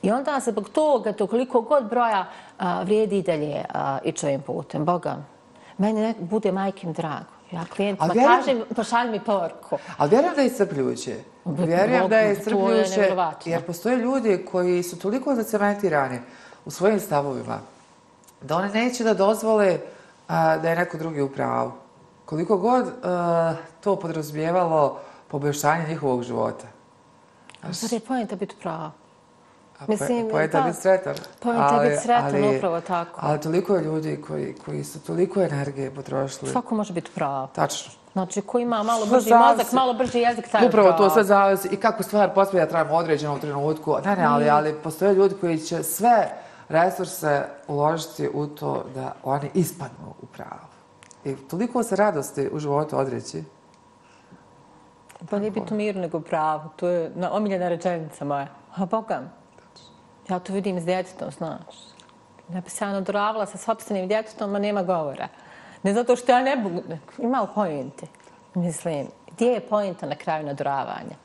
I 0.01 0.11
onda 0.11 0.39
se 0.39 0.51
zbog 0.51 0.69
toga, 0.69 1.13
to 1.13 1.27
koliko 1.27 1.61
god 1.61 1.89
broja 1.89 2.25
a, 2.57 2.83
vrijedi 2.83 3.17
i 3.17 3.21
dalje 3.21 3.65
a, 3.73 3.97
i 4.03 4.11
čovim 4.11 4.41
putem, 4.41 4.85
Boga, 4.85 5.17
meni 5.77 6.01
ne, 6.01 6.13
bude 6.19 6.51
majkim 6.51 6.93
drago. 6.93 7.39
Ja 7.51 7.65
klijentima 7.75 8.13
vjerujem, 8.13 8.39
kažem, 8.39 8.63
pošalj 8.75 9.11
mi 9.11 9.19
porku. 9.19 9.77
Ali 9.97 10.09
vjerujem 10.09 10.35
da 10.35 10.41
je 10.41 10.47
iscrpljujuće. 10.47 11.15
Vjerujem 11.45 12.09
da 12.09 12.17
je 12.17 12.33
iscrpljujuće, 12.33 13.15
jer 13.45 13.65
postoje 13.65 13.97
ljudi 13.97 14.45
koji 14.51 14.83
su 14.83 14.99
toliko 14.99 15.35
zacementirani 15.35 16.19
u 16.65 16.71
svojim 16.71 16.99
stavovima, 16.99 17.59
da 18.41 18.55
one 18.55 18.69
neće 18.69 19.03
da 19.03 19.13
dozvole 19.13 19.79
a, 20.27 20.57
da 20.57 20.69
je 20.69 20.75
neko 20.75 20.97
drugi 20.97 21.21
u 21.21 21.29
pravu. 21.29 21.71
Koliko 22.25 22.57
god 22.57 22.85
a, 23.03 23.53
to 23.81 23.95
podrazumijevalo 23.95 24.99
poboljšanje 25.27 25.87
njihovog 25.87 26.23
života. 26.23 26.67
Zar 27.69 27.93
je 27.93 27.99
pojenta 27.99 28.35
biti 28.35 28.55
pravo? 28.61 28.91
Mislim, 29.87 30.29
pojenta 30.31 30.61
biti 30.61 30.77
sretan. 30.77 31.15
Pojenta 31.39 31.79
biti 31.83 31.97
sretan, 31.97 32.35
ali, 32.35 32.57
upravo 32.57 32.81
tako. 32.81 33.19
Ali 33.23 33.41
toliko 33.41 33.75
je 33.75 33.83
ljudi 33.83 34.21
koji, 34.27 34.55
koji 34.65 34.83
su 34.83 34.99
toliko 34.99 35.41
energije 35.41 35.95
potrošili. 35.95 36.51
Svako 36.51 36.75
može 36.75 36.93
biti 36.93 37.11
pravo. 37.15 37.47
Tačno. 37.55 37.91
Znači, 38.13 38.41
ko 38.41 38.59
ima 38.59 38.83
malo 38.83 39.05
brži 39.05 39.33
mozak, 39.33 39.71
malo 39.71 39.93
brži 39.93 40.19
jezik, 40.19 40.47
taj 40.51 40.67
Upravo 40.67 40.91
to 40.91 41.09
sve 41.09 41.23
zavisi. 41.23 41.67
I 41.71 41.75
kako 41.75 42.03
stvar 42.03 42.33
pospija, 42.33 42.67
trebamo 42.67 42.97
određenom 42.97 43.39
trenutku. 43.39 43.97
Ne, 44.05 44.15
ne, 44.15 44.25
ali, 44.25 44.49
ali 44.49 44.73
postoje 44.73 45.13
ljudi 45.13 45.35
koji 45.41 45.59
će 45.59 45.83
sve 45.83 46.29
resurse 46.69 47.45
uložiti 47.67 48.29
u 48.33 48.47
to 48.47 48.85
da 48.95 49.13
oni 49.23 49.49
ispadnu 49.53 50.13
u 50.21 50.25
pravo. 50.25 50.69
I 51.25 51.35
toliko 51.35 51.83
se 51.83 51.95
radosti 51.95 52.49
u 52.51 52.59
životu 52.59 52.97
odreći. 52.97 53.43
Pa 55.29 55.39
nije 55.39 55.51
biti 55.51 55.73
u 55.73 55.77
miru 55.77 55.99
nego 55.99 56.19
pravo. 56.19 56.69
To 56.75 56.87
je 56.87 57.11
omiljena 57.31 57.69
rečenica 57.69 58.25
moja. 58.25 58.47
A 58.75 58.85
Boga, 58.85 59.21
ja 60.29 60.39
to 60.39 60.53
vidim 60.53 60.79
s 60.79 60.85
djetetom, 60.85 61.31
znaš. 61.31 61.75
Ja 62.53 62.61
bi 62.61 62.69
se 62.69 62.85
ja 62.85 62.91
nadoravala 62.91 63.45
sa 63.45 63.57
sobstvenim 63.57 64.07
djetetom, 64.07 64.55
a 64.55 64.59
nema 64.59 64.83
govora. 64.83 65.27
Ne 65.83 65.93
zato 65.93 66.15
što 66.15 66.31
ja 66.31 66.41
ne 66.41 66.55
mogu, 66.55 66.81
ima 67.17 67.41
li 67.41 67.47
pojente? 67.55 68.07
Mislim, 68.53 69.07
gdje 69.31 69.47
je 69.47 69.67
pojenta 69.67 70.05
na 70.05 70.15
kraju 70.15 70.45
naduravanja? 70.45 71.15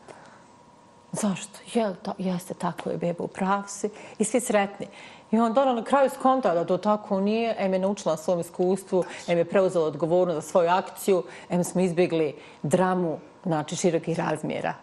Zašto? 1.12 1.58
Je 1.74 1.94
to, 1.94 2.12
jeste 2.18 2.54
tako 2.54 2.90
je 2.90 2.96
beba 2.96 3.24
u 3.24 3.28
pravsi 3.28 3.90
i 4.18 4.24
svi 4.24 4.40
sretni. 4.40 4.86
I 5.34 5.38
on 5.38 5.52
dana 5.52 5.72
na 5.72 5.84
kraju 5.84 6.10
skonta 6.10 6.54
da 6.54 6.64
to 6.64 6.76
tako 6.78 7.20
nije, 7.20 7.54
em 7.58 7.72
je 7.72 7.78
naučila 7.78 8.12
na 8.12 8.16
svom 8.16 8.40
iskustvu, 8.40 9.04
em 9.28 9.38
je 9.38 9.44
preuzela 9.44 9.86
odgovornost 9.86 10.34
za 10.34 10.50
svoju 10.50 10.70
akciju, 10.70 11.22
em 11.50 11.64
smo 11.64 11.80
izbjegli 11.80 12.34
dramu, 12.62 13.18
znači 13.44 13.76
širokih 13.76 14.18
razmjera. 14.18 14.74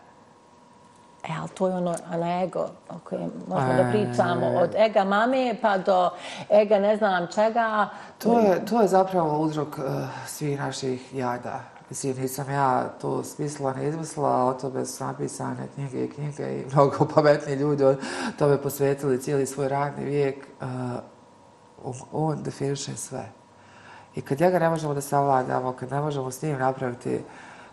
E, 1.23 1.31
ali 1.39 1.49
to 1.49 1.67
je 1.67 1.75
ono, 1.75 1.95
ono 2.13 2.43
ego 2.43 2.69
o 2.89 2.93
kojem 3.03 3.31
možemo 3.47 3.73
da 3.73 3.89
pričamo. 3.91 4.47
Od 4.47 4.75
ega 4.75 5.03
mame 5.03 5.55
pa 5.61 5.77
do 5.77 6.09
ega 6.49 6.79
ne 6.79 6.97
znam 6.97 7.27
čega. 7.35 7.89
To 8.17 8.39
je, 8.39 8.65
to 8.65 8.81
je 8.81 8.87
zapravo 8.87 9.39
uzrok 9.39 9.77
uh, 9.77 9.83
svih 10.27 10.59
naših 10.59 11.15
jada. 11.15 11.59
Mislim, 11.91 12.17
nisam 12.21 12.49
ja 12.49 12.89
to 13.01 13.23
smislila, 13.23 13.73
ne 13.73 13.87
izmislila, 13.87 14.45
o 14.45 14.53
tome 14.53 14.85
su 14.85 15.03
napisane 15.03 15.67
knjige 15.75 16.05
i 16.05 16.09
knjige 16.09 16.43
i 16.43 16.65
mnogo 16.73 17.05
pametni 17.15 17.53
ljudi 17.53 17.83
o 17.83 17.95
tome 18.39 18.61
posvetili 18.61 19.21
cijeli 19.21 19.45
svoj 19.45 19.69
radni 19.69 20.05
vijek. 20.05 20.47
Uh, 21.83 21.95
on 22.11 22.43
definiše 22.43 22.95
sve. 22.95 23.31
I 24.15 24.21
kad 24.21 24.39
njega 24.39 24.59
ne 24.59 24.69
možemo 24.69 24.93
da 24.93 25.01
savladamo, 25.01 25.73
kad 25.73 25.91
ne 25.91 26.01
možemo 26.01 26.31
s 26.31 26.41
njim 26.41 26.59
napraviti 26.59 27.15
uh, 27.15 27.21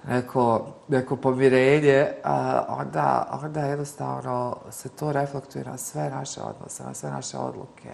neko, 0.06 0.66
neko 0.88 1.16
pomirenje, 1.16 2.06
a, 2.24 2.64
onda, 2.68 3.38
onda 3.42 3.60
jednostavno 3.60 4.56
se 4.70 4.88
to 4.88 5.12
reflektuje 5.12 5.64
na 5.64 5.76
sve 5.76 6.10
naše 6.10 6.40
odnose, 6.40 6.84
na 6.84 6.94
sve 6.94 7.10
naše 7.10 7.38
odluke. 7.38 7.90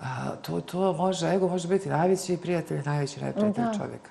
A, 0.00 0.36
to, 0.42 0.60
to 0.60 0.92
može, 0.92 1.28
ego 1.28 1.48
može 1.48 1.68
biti 1.68 1.88
najveći 1.88 2.36
prijatelj, 2.36 2.82
najveći 2.84 3.24
neprijatelj 3.24 3.64
čovjeka. 3.78 4.10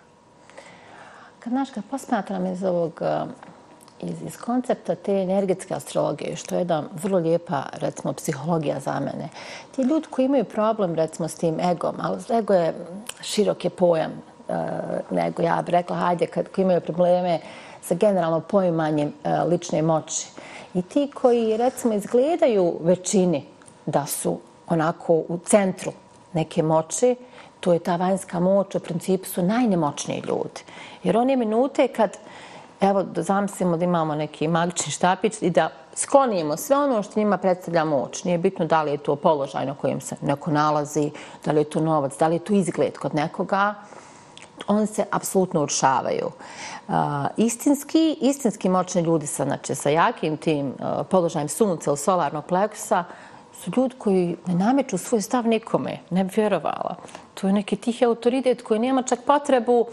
Kad, 1.40 1.54
znaš, 1.54 1.70
kad 1.70 1.84
posmatram 1.92 2.46
iz 2.46 2.64
ovog, 2.64 3.02
eh, 3.02 3.24
iz, 4.00 4.22
iz 4.22 4.38
koncepta 4.38 4.96
te 4.96 5.22
energetske 5.22 5.74
astrologije, 5.74 6.36
što 6.36 6.56
je 6.56 6.60
jedna 6.60 6.84
vrlo 7.04 7.18
lijepa, 7.18 7.64
recimo, 7.74 8.14
psihologija 8.14 8.80
za 8.80 9.00
mene, 9.00 9.30
ti 9.76 9.82
ljudi 9.82 10.08
koji 10.10 10.26
imaju 10.26 10.44
problem, 10.44 10.96
recimo, 10.96 11.28
s 11.28 11.36
tim 11.36 11.60
egom, 11.60 11.96
ali 12.02 12.40
ego 12.40 12.54
je 12.54 12.74
širok 13.22 13.66
je 13.66 13.70
pojam, 13.70 14.12
Eh, 14.50 15.02
nego 15.12 15.42
ja 15.44 15.62
bih 15.66 15.72
rekla, 15.72 15.96
hajde, 15.96 16.26
kad 16.26 16.48
koji 16.52 16.64
imaju 16.64 16.82
probleme 16.82 17.40
sa 17.82 17.96
generalno 17.96 18.40
poimanjem 18.40 19.14
eh, 19.24 19.44
lične 19.44 19.82
moći. 19.82 20.28
I 20.74 20.82
ti 20.82 21.12
koji, 21.14 21.58
recimo, 21.58 21.94
izgledaju 21.94 22.78
većini 22.82 23.46
da 23.86 24.06
su 24.06 24.40
onako 24.68 25.14
u 25.14 25.40
centru 25.46 25.92
neke 26.34 26.64
moći, 26.64 27.16
to 27.60 27.74
je 27.74 27.80
ta 27.80 27.96
vanjska 27.96 28.40
moć, 28.40 28.76
u 28.76 28.80
principu 28.80 29.26
su 29.26 29.44
najnemoćniji 29.44 30.24
ljudi. 30.28 30.62
Jer 31.04 31.18
oni 31.18 31.36
minute 31.36 31.88
kad, 31.88 32.18
evo, 32.82 33.06
zamislimo 33.16 33.78
da 33.78 33.86
imamo 33.86 34.16
neki 34.16 34.48
magični 34.48 34.92
štapić 34.92 35.42
i 35.42 35.50
da 35.50 35.70
sklonimo 35.94 36.58
sve 36.58 36.78
ono 36.78 37.04
što 37.04 37.20
njima 37.20 37.38
predstavlja 37.38 37.86
moć. 37.86 38.24
Nije 38.24 38.38
bitno 38.38 38.66
da 38.66 38.84
li 38.84 38.92
je 38.92 38.98
to 38.98 39.16
položaj 39.16 39.66
na 39.66 39.76
kojem 39.76 40.02
se 40.02 40.16
neko 40.22 40.52
nalazi, 40.52 41.12
da 41.46 41.52
li 41.52 41.62
je 41.62 41.70
to 41.70 41.80
novac, 41.80 42.18
da 42.20 42.28
li 42.28 42.36
je 42.36 42.40
to 42.40 42.54
izgled 42.54 42.98
kod 42.98 43.16
nekoga, 43.16 43.76
oni 44.68 44.88
se 44.88 45.06
apsolutno 45.12 45.62
urušavaju. 45.62 46.32
Uh, 46.88 46.96
istinski, 47.38 48.18
istinski 48.22 48.70
moćni 48.70 49.02
ljudi 49.02 49.28
sa, 49.28 49.44
znači, 49.44 49.76
sa 49.76 49.90
jakim 49.90 50.38
tim 50.38 50.68
uh, 50.68 51.06
položajem 51.10 51.50
sunca 51.50 51.90
ili 51.90 51.98
solarnog 51.98 52.46
pleksa 52.46 53.04
su 53.64 53.72
ljudi 53.78 53.96
koji 53.98 54.38
ne 54.48 54.56
nameću 54.56 54.98
svoj 54.98 55.22
stav 55.22 55.48
nikome, 55.48 55.98
ne 56.10 56.24
bi 56.24 56.32
vjerovala. 56.36 56.96
To 57.34 57.48
je 57.48 57.54
neki 57.54 57.76
tihi 57.76 58.06
autoritet 58.06 58.62
koji 58.62 58.80
nema 58.80 59.04
čak 59.04 59.20
potrebu 59.26 59.86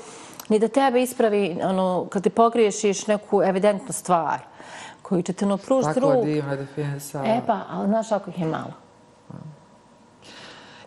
ni 0.48 0.58
da 0.58 0.68
tebe 0.68 1.02
ispravi 1.02 1.58
ono, 1.62 2.06
kad 2.10 2.22
ti 2.22 2.30
pogriješiš 2.30 3.06
neku 3.06 3.42
evidentnu 3.42 3.92
stvar 3.92 4.38
koju 5.02 5.22
će 5.22 5.32
te 5.32 5.46
napružiti 5.46 6.00
ruku. 6.00 6.12
Tako 6.12 6.24
divna 6.24 6.56
definicija. 6.56 7.22
E 7.24 7.40
pa, 7.46 7.60
ali 7.70 7.88
znaš 7.88 8.12
ako 8.12 8.30
ih 8.30 8.40
je 8.40 8.46
malo. 8.46 8.72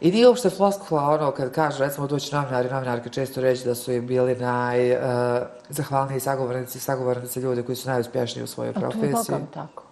I 0.02 0.12
nije 0.12 0.28
uopšte 0.28 0.50
floskula 0.50 1.04
ono 1.04 1.32
kad 1.32 1.52
kaže, 1.52 1.84
recimo, 1.84 2.08
doći 2.08 2.36
novinari, 2.36 2.70
novinarke 2.70 3.10
često 3.10 3.42
reći 3.42 3.66
da 3.66 3.76
su 3.76 3.92
im 3.92 4.08
bili 4.08 4.36
najzahvalniji 4.36 6.18
uh, 6.18 6.24
sagovornici, 6.24 6.80
sagovornici 6.80 7.40
ljudi 7.40 7.64
koji 7.64 7.76
su 7.76 7.90
najuspješniji 7.90 8.44
u 8.44 8.48
svojoj 8.48 8.74
profesiji. 8.74 9.14
A 9.14 9.24
to 9.24 9.34
je 9.34 9.48
tako. 9.54 9.89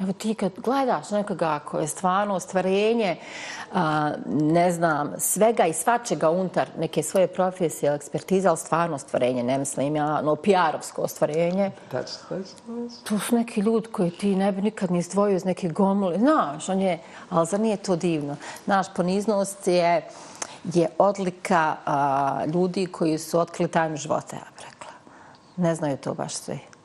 Evo 0.00 0.12
ti 0.12 0.34
kad 0.34 0.52
gledaš 0.56 1.10
nekoga 1.10 1.58
koje 1.58 1.82
je 1.82 1.88
stvarno 1.88 2.34
ostvarenje, 2.34 3.16
a, 3.72 4.12
ne 4.26 4.72
znam, 4.72 5.12
svega 5.18 5.66
i 5.66 5.72
svačega 5.72 6.30
unutar 6.30 6.68
neke 6.78 7.02
svoje 7.02 7.26
profesije 7.26 7.88
ili 7.88 7.96
ekspertize, 7.96 8.48
ali 8.48 8.58
stvarno 8.58 8.96
ostvarenje, 8.96 9.42
ne 9.42 9.58
mislim 9.58 9.96
ja, 9.96 10.22
no 10.22 10.34
PR-ovsko 10.34 11.02
ostvarenje. 11.02 11.70
Tačno, 11.90 12.18
tačno. 12.28 12.88
To 13.04 13.18
su 13.18 13.36
neki 13.36 13.60
ljudi 13.60 13.88
koji 13.88 14.10
ti 14.10 14.36
ne 14.36 14.52
bi 14.52 14.62
nikad 14.62 14.90
ni 14.90 14.98
izdvojio 14.98 15.36
iz 15.36 15.44
neke 15.44 15.68
gomule. 15.68 16.18
Znaš, 16.18 16.68
on 16.68 16.80
je, 16.80 16.98
ali 17.30 17.46
zar 17.46 17.60
nije 17.60 17.76
to 17.76 17.96
divno? 17.96 18.36
Naš 18.66 18.86
poniznost 18.94 19.66
je, 19.66 20.08
je 20.64 20.88
odlika 20.98 21.76
a, 21.86 22.44
ljudi 22.54 22.86
koji 22.86 23.18
su 23.18 23.38
otkrili 23.38 23.70
tajnu 23.70 23.96
života, 23.96 24.36
ja 24.36 24.42
bih 24.56 24.66
rekla. 24.66 24.92
Ne 25.56 25.74
znaju 25.74 25.96
to 25.96 26.14
baš 26.14 26.34
svi. 26.34 26.75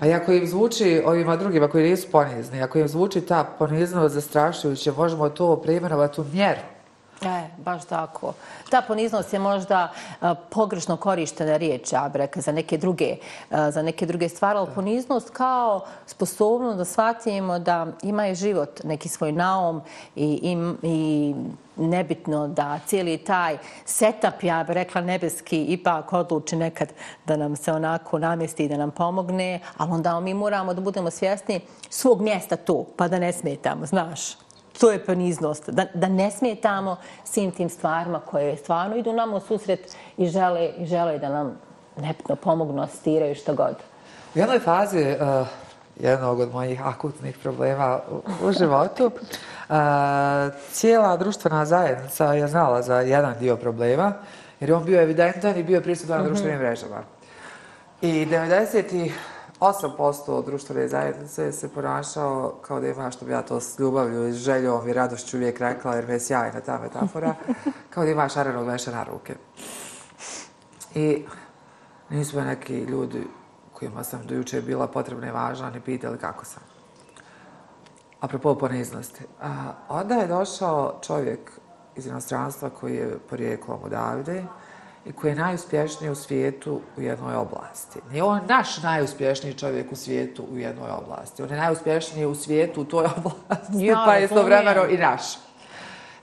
Pa 0.00 0.06
ako 0.06 0.32
im 0.32 0.46
zvuči 0.46 1.02
ovima 1.06 1.36
drugima 1.36 1.68
koji 1.68 1.90
nisu 1.90 2.08
ponizni, 2.12 2.62
ako 2.62 2.78
im 2.78 2.88
zvuči 2.88 3.20
ta 3.20 3.44
poniznost 3.58 4.14
zastrašujuće, 4.14 4.92
možemo 4.92 5.28
to 5.28 5.56
preimenovati 5.56 6.20
u 6.20 6.24
mjeru. 6.32 6.75
E, 7.22 7.48
baš 7.58 7.84
tako. 7.84 8.32
Ta 8.70 8.82
poniznost 8.82 9.32
je 9.32 9.38
možda 9.38 9.92
uh, 10.20 10.30
pogrešno 10.50 10.96
korištena 10.96 11.56
riječ, 11.56 11.92
ja 11.92 12.08
bih 12.08 12.16
rekao, 12.16 12.42
za 12.42 12.52
neke 12.52 12.78
druge, 12.78 13.16
uh, 13.50 13.56
za 13.70 13.82
neke 13.82 14.06
druge 14.06 14.28
stvari, 14.28 14.58
ali 14.58 14.68
poniznost 14.74 15.30
kao 15.30 15.84
sposobno 16.06 16.74
da 16.74 16.84
shvatimo 16.84 17.58
da 17.58 17.86
ima 18.02 18.24
je 18.24 18.34
život, 18.34 18.84
neki 18.84 19.08
svoj 19.08 19.32
naum 19.32 19.82
i, 20.16 20.24
i, 20.42 20.56
i 20.82 21.34
nebitno 21.76 22.48
da 22.48 22.78
cijeli 22.86 23.18
taj 23.18 23.58
setup, 23.84 24.42
ja 24.42 24.64
bih 24.64 24.74
rekla, 24.74 25.00
nebeski 25.00 25.64
ipak 25.64 26.12
odluči 26.12 26.56
nekad 26.56 26.92
da 27.26 27.36
nam 27.36 27.56
se 27.56 27.72
onako 27.72 28.18
namjesti 28.18 28.64
i 28.64 28.68
da 28.68 28.76
nam 28.76 28.90
pomogne, 28.90 29.60
ali 29.76 29.92
onda 29.92 30.20
mi 30.20 30.34
moramo 30.34 30.74
da 30.74 30.80
budemo 30.80 31.10
svjesni 31.10 31.60
svog 31.90 32.20
mjesta 32.20 32.56
tu, 32.56 32.86
pa 32.96 33.08
da 33.08 33.18
ne 33.18 33.32
smetamo, 33.32 33.86
znaš 33.86 34.45
to 34.80 34.92
je 34.92 35.04
poniznost, 35.04 35.70
da, 35.70 35.86
da 35.94 36.08
ne 36.08 36.30
smijetamo 36.30 36.96
svim 37.24 37.50
tim 37.50 37.68
stvarima 37.68 38.20
koje 38.20 38.56
stvarno 38.56 38.96
idu 38.96 39.12
nam 39.12 39.34
u 39.34 39.40
susret 39.40 39.96
i 40.16 40.28
žele, 40.28 40.68
i 40.78 40.86
žele 40.86 41.18
da 41.18 41.28
nam 41.28 41.58
nepno 41.96 42.36
pomognu, 42.36 42.82
asistiraju 42.82 43.34
što 43.34 43.54
god. 43.54 43.76
U 44.34 44.38
jednoj 44.38 44.58
fazi 44.58 45.00
uh, 45.00 45.46
jednog 45.96 46.40
od 46.40 46.52
mojih 46.52 46.86
akutnih 46.86 47.38
problema 47.38 48.00
u, 48.10 48.46
u 48.48 48.52
životu, 48.52 49.06
uh, 49.06 49.76
cijela 50.72 51.16
društvena 51.16 51.64
zajednica 51.64 52.32
je 52.32 52.48
znala 52.48 52.82
za 52.82 53.00
jedan 53.00 53.34
dio 53.38 53.56
problema, 53.56 54.12
jer 54.60 54.72
on 54.72 54.84
bio 54.84 55.02
evidentan 55.02 55.56
i 55.56 55.62
bio 55.62 55.80
prisutan 55.80 56.16
na 56.16 56.22
mhm. 56.22 56.32
društvenim 56.32 56.58
mrežama. 56.58 57.02
I 58.02 58.26
90 58.26 59.10
8% 59.60 60.44
društvene 60.44 60.88
zajednice 60.88 61.52
se 61.52 61.68
ponašao 61.68 62.54
kao 62.62 62.80
da 62.80 62.88
ima 62.88 63.10
što 63.10 63.24
bi 63.24 63.32
ja 63.32 63.42
to 63.42 63.60
s 63.60 63.78
ljubavlju 63.78 64.28
i 64.28 64.32
željom 64.32 64.88
i 64.88 64.92
radošću 64.92 65.36
uvijek 65.36 65.60
rekla, 65.60 65.94
jer 65.94 66.06
me 66.06 66.12
je 66.12 66.20
sjajna 66.20 66.60
ta 66.60 66.78
metafora, 66.78 67.34
kao 67.90 68.04
da 68.04 68.10
ima 68.10 68.28
šarenog 68.28 68.66
veša 68.66 68.90
na 68.90 69.04
ruke. 69.04 69.34
I 70.94 71.24
nisu 72.10 72.36
me 72.36 72.44
neki 72.44 72.78
ljudi 72.78 73.26
kojima 73.72 74.04
sam 74.04 74.26
dojuče 74.26 74.62
bila 74.62 74.86
potrebna 74.86 75.28
i 75.28 75.30
važna, 75.30 75.70
ni 75.70 75.80
pitali 75.80 76.18
kako 76.18 76.44
sam. 76.44 76.62
Apropo 78.20 78.54
poniznosti. 78.54 79.24
A, 79.42 79.72
onda 79.88 80.14
je 80.14 80.26
došao 80.26 80.98
čovjek 81.02 81.50
iz 81.96 82.06
inostranstva 82.06 82.70
koji 82.70 82.94
je 82.94 83.18
porijeklom 83.28 83.78
od 83.82 83.90
Davide, 83.90 84.44
i 85.06 85.12
koji 85.12 85.30
je 85.30 85.36
najuspješniji 85.36 86.10
u 86.10 86.14
svijetu 86.14 86.80
u 86.96 87.00
jednoj 87.00 87.34
oblasti. 87.34 88.00
Nije 88.10 88.22
on 88.22 88.40
naš 88.48 88.82
najuspješniji 88.82 89.54
čovjek 89.54 89.92
u 89.92 89.96
svijetu 89.96 90.44
u 90.52 90.58
jednoj 90.58 90.90
oblasti. 90.90 91.42
On 91.42 91.50
je 91.50 91.56
najuspješniji 91.56 92.26
u 92.26 92.34
svijetu 92.34 92.80
u 92.80 92.84
toj 92.84 93.06
oblasti, 93.16 93.86
ja, 93.86 94.02
pa 94.06 94.14
je 94.14 94.24
istovremeno 94.24 94.86
i 94.86 94.96
naš. 94.96 95.22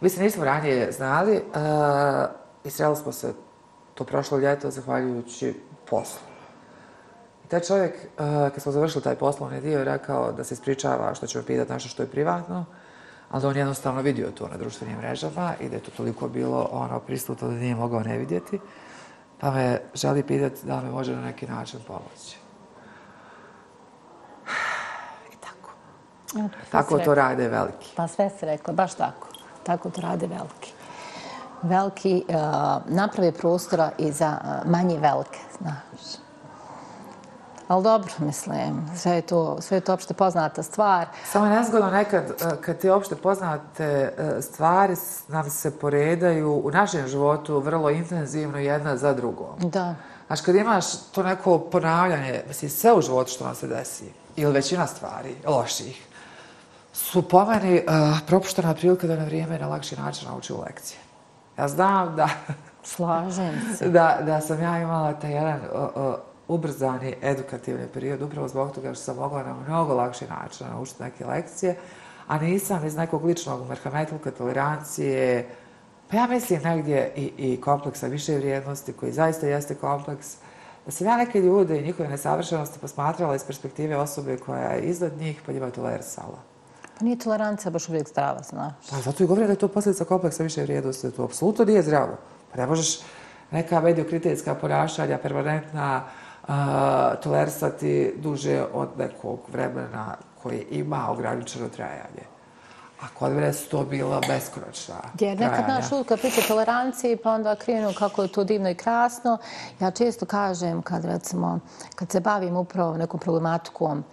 Mi 0.01 0.09
se 0.09 0.23
nismo 0.23 0.45
ranije 0.45 0.91
znali 0.91 1.35
uh, 1.35 1.41
i 2.63 2.69
sreli 2.69 2.95
smo 2.95 3.11
se 3.11 3.33
to 3.93 4.03
prošlo 4.03 4.37
ljeto 4.37 4.71
zahvaljujući 4.71 5.53
poslu. 5.89 6.21
I 7.45 7.47
taj 7.47 7.59
čovjek, 7.59 7.93
uh, 7.93 8.25
kad 8.53 8.61
smo 8.61 8.71
završili 8.71 9.03
taj 9.03 9.15
poslovni 9.15 9.61
dio, 9.61 9.79
je 9.79 9.85
rekao 9.85 10.31
da 10.31 10.43
se 10.43 10.53
ispričava 10.53 11.15
što 11.15 11.27
će 11.27 11.37
me 11.37 11.45
pitati 11.45 11.73
nešto 11.73 11.89
što 11.89 12.03
je 12.03 12.11
privatno, 12.11 12.65
ali 13.33 13.45
on 13.45 13.57
jednostavno 13.57 14.01
vidio 14.01 14.31
to 14.31 14.47
na 14.47 14.57
društvenim 14.57 14.97
mrežama 14.97 15.53
i 15.59 15.69
da 15.69 15.75
je 15.75 15.81
to 15.81 15.91
toliko 15.91 16.27
bilo 16.27 16.69
ono 16.71 16.99
pristutno 16.99 17.47
da 17.47 17.53
nije 17.53 17.75
mogao 17.75 18.03
ne 18.03 18.17
vidjeti, 18.17 18.59
pa 19.39 19.51
me 19.51 19.79
želi 19.93 20.23
pitati 20.23 20.65
da 20.65 20.81
me 20.81 20.91
može 20.91 21.15
na 21.15 21.21
neki 21.21 21.47
način 21.47 21.79
pomoći. 21.87 22.37
I 25.33 25.35
tako. 25.41 25.71
Ja, 26.35 26.49
tako 26.71 26.99
to 26.99 27.15
rade 27.15 27.47
veliki. 27.47 27.93
Pa 27.95 28.07
sve 28.07 28.29
se 28.39 28.45
rekla, 28.45 28.73
baš 28.73 28.93
tako. 28.93 29.27
Tako 29.63 29.89
to 29.89 30.01
rade 30.01 30.27
veliki. 30.27 30.73
veliki 31.61 32.23
uh, 32.27 32.35
naprave 32.85 33.31
prostora 33.31 33.91
i 33.97 34.11
za 34.11 34.37
uh, 34.41 34.71
manje 34.71 34.99
velike, 34.99 35.39
znaš. 35.61 36.22
Ali 37.67 37.83
dobro, 37.83 38.13
mislim, 38.19 38.89
sve 38.95 39.11
je 39.11 39.21
to, 39.21 39.61
sve 39.61 39.77
je 39.77 39.81
to 39.81 39.93
opšte 39.93 40.13
poznata 40.13 40.63
stvar. 40.63 41.07
Samo 41.31 41.45
je 41.45 41.51
nezgodno 41.51 41.89
nekad, 41.91 42.23
uh, 42.23 42.51
kad 42.61 42.77
te 42.77 42.91
opšte 42.91 43.15
poznate 43.15 44.13
uh, 44.17 44.43
stvari 44.43 44.95
nam 45.27 45.49
se 45.49 45.79
poredaju 45.79 46.61
u 46.65 46.71
našem 46.71 47.07
životu 47.07 47.59
vrlo 47.59 47.89
intenzivno 47.89 48.59
jedna 48.59 48.97
za 48.97 49.13
drugom. 49.13 49.55
Da. 49.59 49.95
Znaš, 50.27 50.41
kad 50.41 50.55
imaš 50.55 50.85
to 51.11 51.23
neko 51.23 51.59
ponavljanje, 51.59 52.41
mislim, 52.47 52.71
sve 52.71 52.93
u 52.93 53.01
životu 53.01 53.31
što 53.31 53.45
nam 53.45 53.55
se 53.55 53.67
desi, 53.67 54.11
ili 54.35 54.53
većina 54.53 54.87
stvari, 54.87 55.35
loših, 55.47 56.07
su 56.93 57.29
po 57.29 57.45
meni 57.45 57.75
uh, 57.87 58.19
propuštena 58.27 58.73
prilika 58.73 59.07
da 59.07 59.15
na 59.15 59.25
vrijeme 59.25 59.59
na 59.59 59.67
lakši 59.67 59.95
način 59.95 60.27
nauču 60.27 60.61
lekcije. 60.61 60.99
Ja 61.57 61.67
znam 61.67 62.15
da... 62.15 62.29
Slažem 62.83 63.61
se. 63.77 63.89
Da, 63.97 64.19
da 64.21 64.41
sam 64.41 64.61
ja 64.61 64.79
imala 64.79 65.13
taj 65.13 65.31
jedan 65.31 65.59
uh, 65.73 65.89
uh, 65.95 66.13
ubrzani 66.47 67.15
edukativni 67.21 67.87
period, 67.93 68.21
upravo 68.21 68.47
zbog 68.47 68.75
toga 68.75 68.93
što 68.93 69.03
sam 69.03 69.17
mogla 69.17 69.43
na 69.43 69.55
mnogo 69.67 69.93
lakši 69.93 70.25
način 70.25 70.67
naučiti 70.67 71.03
neke 71.03 71.25
lekcije, 71.25 71.75
a 72.27 72.37
nisam 72.37 72.85
iz 72.85 72.95
nekog 72.95 73.25
ličnog 73.25 73.69
merhametlika, 73.69 74.31
tolerancije, 74.31 75.49
pa 76.09 76.17
ja 76.17 76.27
mislim 76.27 76.61
negdje 76.63 77.13
i, 77.15 77.31
i 77.37 77.61
kompleksa 77.61 78.07
više 78.07 78.35
vrijednosti, 78.35 78.93
koji 78.93 79.11
zaista 79.11 79.47
jeste 79.47 79.75
kompleks, 79.75 80.35
da 80.85 80.91
sam 80.91 81.07
ja 81.07 81.17
neke 81.17 81.39
ljude 81.39 81.79
i 81.79 81.83
njihove 81.83 82.09
nesavršenosti 82.09 82.79
posmatrala 82.79 83.35
iz 83.35 83.43
perspektive 83.43 83.97
osobe 83.97 84.37
koja 84.37 84.69
je 84.69 84.81
iznad 84.81 85.17
njih, 85.17 85.41
pa 85.45 85.51
njima 85.51 85.71
tolerisala. 85.71 86.39
Pa 86.99 87.05
nije 87.05 87.19
tolerancija 87.19 87.71
baš 87.71 87.89
uvijek 87.89 88.09
zdrava, 88.09 88.41
znaš. 88.49 88.73
Pa 88.89 88.95
zato 88.97 89.23
i 89.23 89.27
govorim 89.27 89.47
da 89.47 89.53
je 89.53 89.59
to 89.59 89.67
posljedica 89.67 90.05
kompleksa 90.05 90.43
više 90.43 90.61
vrijednosti, 90.61 91.11
to 91.11 91.23
apsolutno 91.23 91.65
nije 91.65 91.81
zdravo. 91.81 92.17
Pa 92.51 92.57
ne 92.57 92.67
možeš 92.67 92.99
neka 93.51 93.81
mediokriterijska 93.81 94.55
ponašanja, 94.55 95.17
permanentna, 95.17 96.03
uh, 96.05 96.32
tolerisati 97.23 98.13
duže 98.17 98.65
od 98.73 98.89
nekog 98.97 99.39
vremena 99.51 100.15
koje 100.43 100.65
ima 100.71 101.07
ograničeno 101.11 101.69
trajanje. 101.69 102.23
A 103.01 103.05
kod 103.19 103.31
mene 103.31 103.53
su 103.53 103.69
to 103.69 103.85
bila 103.85 104.21
beskonačna 104.27 104.95
Jer 105.19 105.39
nekad 105.39 105.67
naš 105.67 105.91
uvijek 105.91 106.07
priča 106.07 106.41
toleranciji, 106.47 107.17
pa 107.17 107.31
onda 107.31 107.55
krenu 107.55 107.93
kako 107.99 108.21
je 108.21 108.27
to 108.27 108.43
divno 108.43 108.69
i 108.69 108.75
krasno. 108.75 109.37
Ja 109.79 109.91
često 109.91 110.25
kažem 110.25 110.81
kad 110.81 111.05
recimo, 111.05 111.59
kad 111.95 112.11
se 112.11 112.19
bavim 112.19 112.55
upravo 112.57 112.97
nekom 112.97 113.19
problematikom 113.19 114.03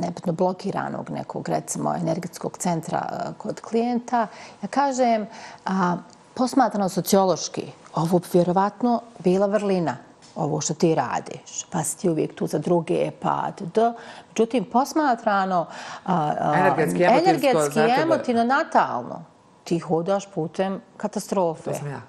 nepetno 0.00 0.32
blokiranog 0.32 1.10
nekog, 1.10 1.48
recimo, 1.48 1.94
energetskog 1.94 2.56
centra 2.58 3.32
kod 3.38 3.60
klijenta, 3.60 4.26
ja 4.62 4.68
kažem, 4.68 5.26
a, 5.66 5.96
posmatrano 6.34 6.88
sociološki, 6.88 7.72
ovo 7.94 8.18
bi 8.18 8.26
vjerovatno 8.32 9.00
bila 9.18 9.46
vrlina, 9.46 9.96
ovo 10.36 10.60
što 10.60 10.74
ti 10.74 10.94
radiš, 10.94 11.64
pa 11.70 11.84
si 11.84 11.98
ti 11.98 12.10
uvijek 12.10 12.34
tu 12.34 12.46
za 12.46 12.58
druge, 12.58 13.10
pa 13.20 13.52
d. 13.58 13.92
Međutim, 14.28 14.64
posmatrano 14.64 15.66
a, 16.06 16.32
a, 16.40 16.54
energetski, 16.58 17.02
energetski 17.02 17.80
emotivno, 18.02 18.44
natalno, 18.44 19.24
ti 19.64 19.78
hodaš 19.78 20.26
putem 20.34 20.80
katastrofe. 20.96 21.70
To 21.70 21.74
sam 21.74 21.90
ja. 21.90 22.00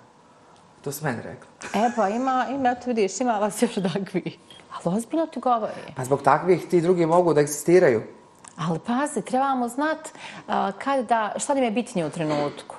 To 0.83 0.91
sam 0.91 1.07
meni 1.07 1.21
rekla. 1.23 1.47
E 1.85 1.91
pa 1.95 2.09
ima, 2.09 2.45
ima, 2.49 2.69
eto 2.69 2.81
vidiš, 2.85 3.21
ima 3.21 3.33
vas 3.33 3.61
još 3.61 3.75
takvi. 3.75 4.39
Ali 4.73 4.97
ozbiljno 4.97 5.25
ti 5.25 5.39
govori. 5.39 5.93
Pa 5.95 6.03
zbog 6.03 6.21
takvih 6.21 6.67
ti 6.69 6.81
drugi 6.81 7.05
mogu 7.05 7.33
da 7.33 7.41
eksistiraju. 7.41 8.03
Ali 8.57 8.79
pazi, 8.79 9.21
trebamo 9.21 9.67
znat 9.67 10.09
kad 10.77 11.05
da, 11.05 11.33
šta 11.37 11.53
nam 11.53 11.63
je 11.63 11.71
bitnije 11.71 12.07
u 12.07 12.09
trenutku. 12.09 12.75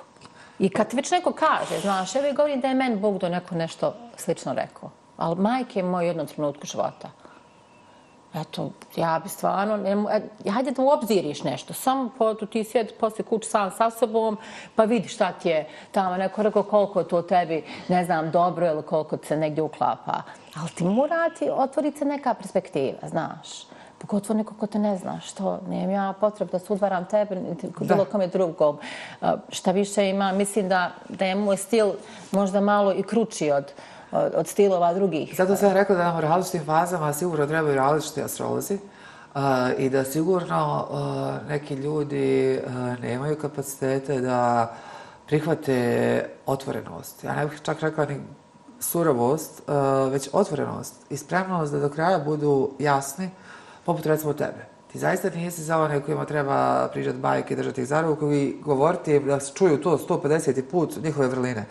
I 0.59 0.69
kad 0.69 0.93
već 0.93 1.11
neko 1.11 1.31
kaže, 1.31 1.79
znaš, 1.81 2.15
evo 2.15 2.33
govorim 2.35 2.61
da 2.61 2.67
je 2.67 2.73
meni 2.73 2.95
Bog 2.95 3.17
do 3.17 3.29
neko 3.29 3.55
nešto 3.55 3.95
slično 4.17 4.53
rekao. 4.53 4.89
Ali 5.17 5.35
majke 5.35 5.79
je 5.79 5.83
moj 5.83 6.07
jednom 6.07 6.27
trenutku 6.27 6.67
života. 6.67 7.09
Eto, 8.35 8.71
ja 8.95 9.19
bi 9.23 9.29
stvarno, 9.29 9.77
ne, 9.77 9.91
e, 10.45 10.49
hajde 10.49 10.71
da 10.71 10.81
uobziriš 10.81 11.43
nešto, 11.43 11.73
samo 11.73 12.09
po, 12.17 12.33
tu 12.33 12.45
ti 12.45 12.63
sjed 12.63 12.91
posle 12.99 13.25
kuć 13.25 13.45
sam 13.47 13.71
sa 13.71 13.89
sobom, 13.89 14.37
pa 14.75 14.83
vidi 14.83 15.07
šta 15.07 15.31
ti 15.31 15.49
je 15.49 15.67
tamo, 15.91 16.17
neko 16.17 16.43
rekao 16.43 16.63
koliko 16.63 17.03
to 17.03 17.21
tebi, 17.21 17.63
ne 17.87 18.05
znam, 18.05 18.31
dobro 18.31 18.67
ili 18.67 18.83
koliko 18.83 19.17
se 19.23 19.37
negdje 19.37 19.63
uklapa. 19.63 20.21
Ali 20.55 20.69
ti 20.69 20.83
mora 20.83 21.29
ti 21.29 21.49
otvoriti 21.51 21.97
se 21.97 22.05
neka 22.05 22.33
perspektiva, 22.33 23.07
znaš. 23.07 23.47
Pogotovo 23.97 24.37
neko 24.37 24.53
ko 24.59 24.67
te 24.67 24.79
ne 24.79 24.97
zna, 24.97 25.19
što 25.19 25.59
nemam 25.67 25.89
ja 25.89 26.13
potreb 26.19 26.51
da 26.51 26.59
sudvaram 26.59 27.05
tebe, 27.05 27.41
bilo 27.79 28.05
kome 28.05 28.27
drugom. 28.27 28.77
Šta 29.49 29.71
više 29.71 30.09
ima, 30.09 30.31
mislim 30.31 30.69
da, 30.69 30.91
da 31.09 31.25
je 31.25 31.35
moj 31.35 31.57
stil 31.57 31.91
možda 32.31 32.61
malo 32.61 32.93
i 32.93 33.03
kruči 33.03 33.51
od, 33.51 33.71
od 34.35 34.47
stilova 34.47 34.93
drugih. 34.93 35.35
Zato 35.37 35.55
sam 35.55 35.73
rekla 35.73 35.95
da 35.95 36.03
nam 36.03 36.17
u 36.17 36.21
različitim 36.21 36.65
fazama 36.65 37.13
sigurno 37.13 37.47
trebaju 37.47 37.75
različiti 37.75 38.21
astrolozi 38.21 38.73
uh, 39.35 39.41
i 39.77 39.89
da 39.89 40.03
sigurno 40.03 40.87
uh, 40.89 41.49
neki 41.49 41.73
ljudi 41.73 42.59
uh, 42.65 42.99
nemaju 42.99 43.35
kapacitete 43.35 44.21
da 44.21 44.73
prihvate 45.27 46.29
otvorenost. 46.45 47.23
Ja 47.23 47.35
ne 47.35 47.45
bih 47.45 47.61
čak 47.63 47.81
rekla 47.81 48.05
ni 48.05 48.19
surovost, 48.79 49.61
uh, 49.67 50.11
već 50.11 50.29
otvorenost 50.33 50.93
i 51.09 51.17
spremnost 51.17 51.73
da 51.73 51.79
do 51.79 51.89
kraja 51.89 52.19
budu 52.19 52.71
jasni, 52.79 53.29
poput 53.85 54.05
recimo 54.05 54.33
tebe. 54.33 54.65
Ti 54.91 54.99
zaista 54.99 55.29
nisi 55.29 55.63
za 55.63 55.77
one 55.77 56.01
kojima 56.01 56.25
treba 56.25 56.87
pričati 56.93 57.17
bajke 57.17 57.53
i 57.53 57.57
držati 57.57 57.81
ih 57.81 57.87
za 57.87 58.01
ruku 58.01 58.31
i 58.31 58.57
govoriti 58.61 59.19
da 59.19 59.39
se 59.39 59.53
čuju 59.53 59.81
to 59.81 59.97
150. 59.97 60.61
put 60.71 60.97
njihove 61.03 61.27
vrline. 61.27 61.65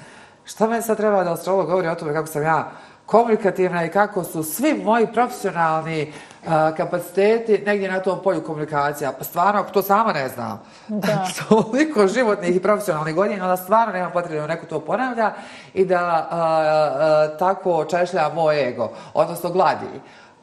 Šta 0.44 0.66
meni 0.66 0.82
sad 0.82 0.96
treba 0.96 1.24
da 1.24 1.32
astrolog 1.32 1.66
govori 1.66 1.88
o 1.88 1.94
tome 1.94 2.12
kako 2.12 2.26
sam 2.26 2.42
ja 2.42 2.70
komunikativna 3.06 3.84
i 3.84 3.90
kako 3.90 4.24
su 4.24 4.42
svi 4.42 4.74
moji 4.84 5.06
profesionalni 5.06 6.12
uh, 6.42 6.50
kapaciteti 6.76 7.64
negdje 7.66 7.92
na 7.92 8.00
tom 8.00 8.20
polju 8.22 8.44
komunikacija. 8.44 9.12
Pa 9.18 9.24
stvarno, 9.24 9.60
ako 9.60 9.70
to 9.70 9.82
sama 9.82 10.12
ne 10.12 10.28
znam, 10.28 10.62
da. 10.88 11.26
toliko 11.48 12.06
životnih 12.06 12.56
i 12.56 12.62
profesionalnih 12.62 13.14
godina, 13.14 13.44
onda 13.44 13.56
stvarno 13.56 13.92
nema 13.92 14.10
potrebe 14.10 14.40
da 14.40 14.46
neko 14.46 14.66
to 14.66 14.80
ponavlja 14.80 15.32
i 15.74 15.84
da 15.84 16.28
uh, 16.30 17.32
uh, 17.32 17.38
tako 17.38 17.84
češlja 17.84 18.30
moj 18.34 18.68
ego, 18.68 18.90
odnosno 19.14 19.50
gladi. 19.50 20.00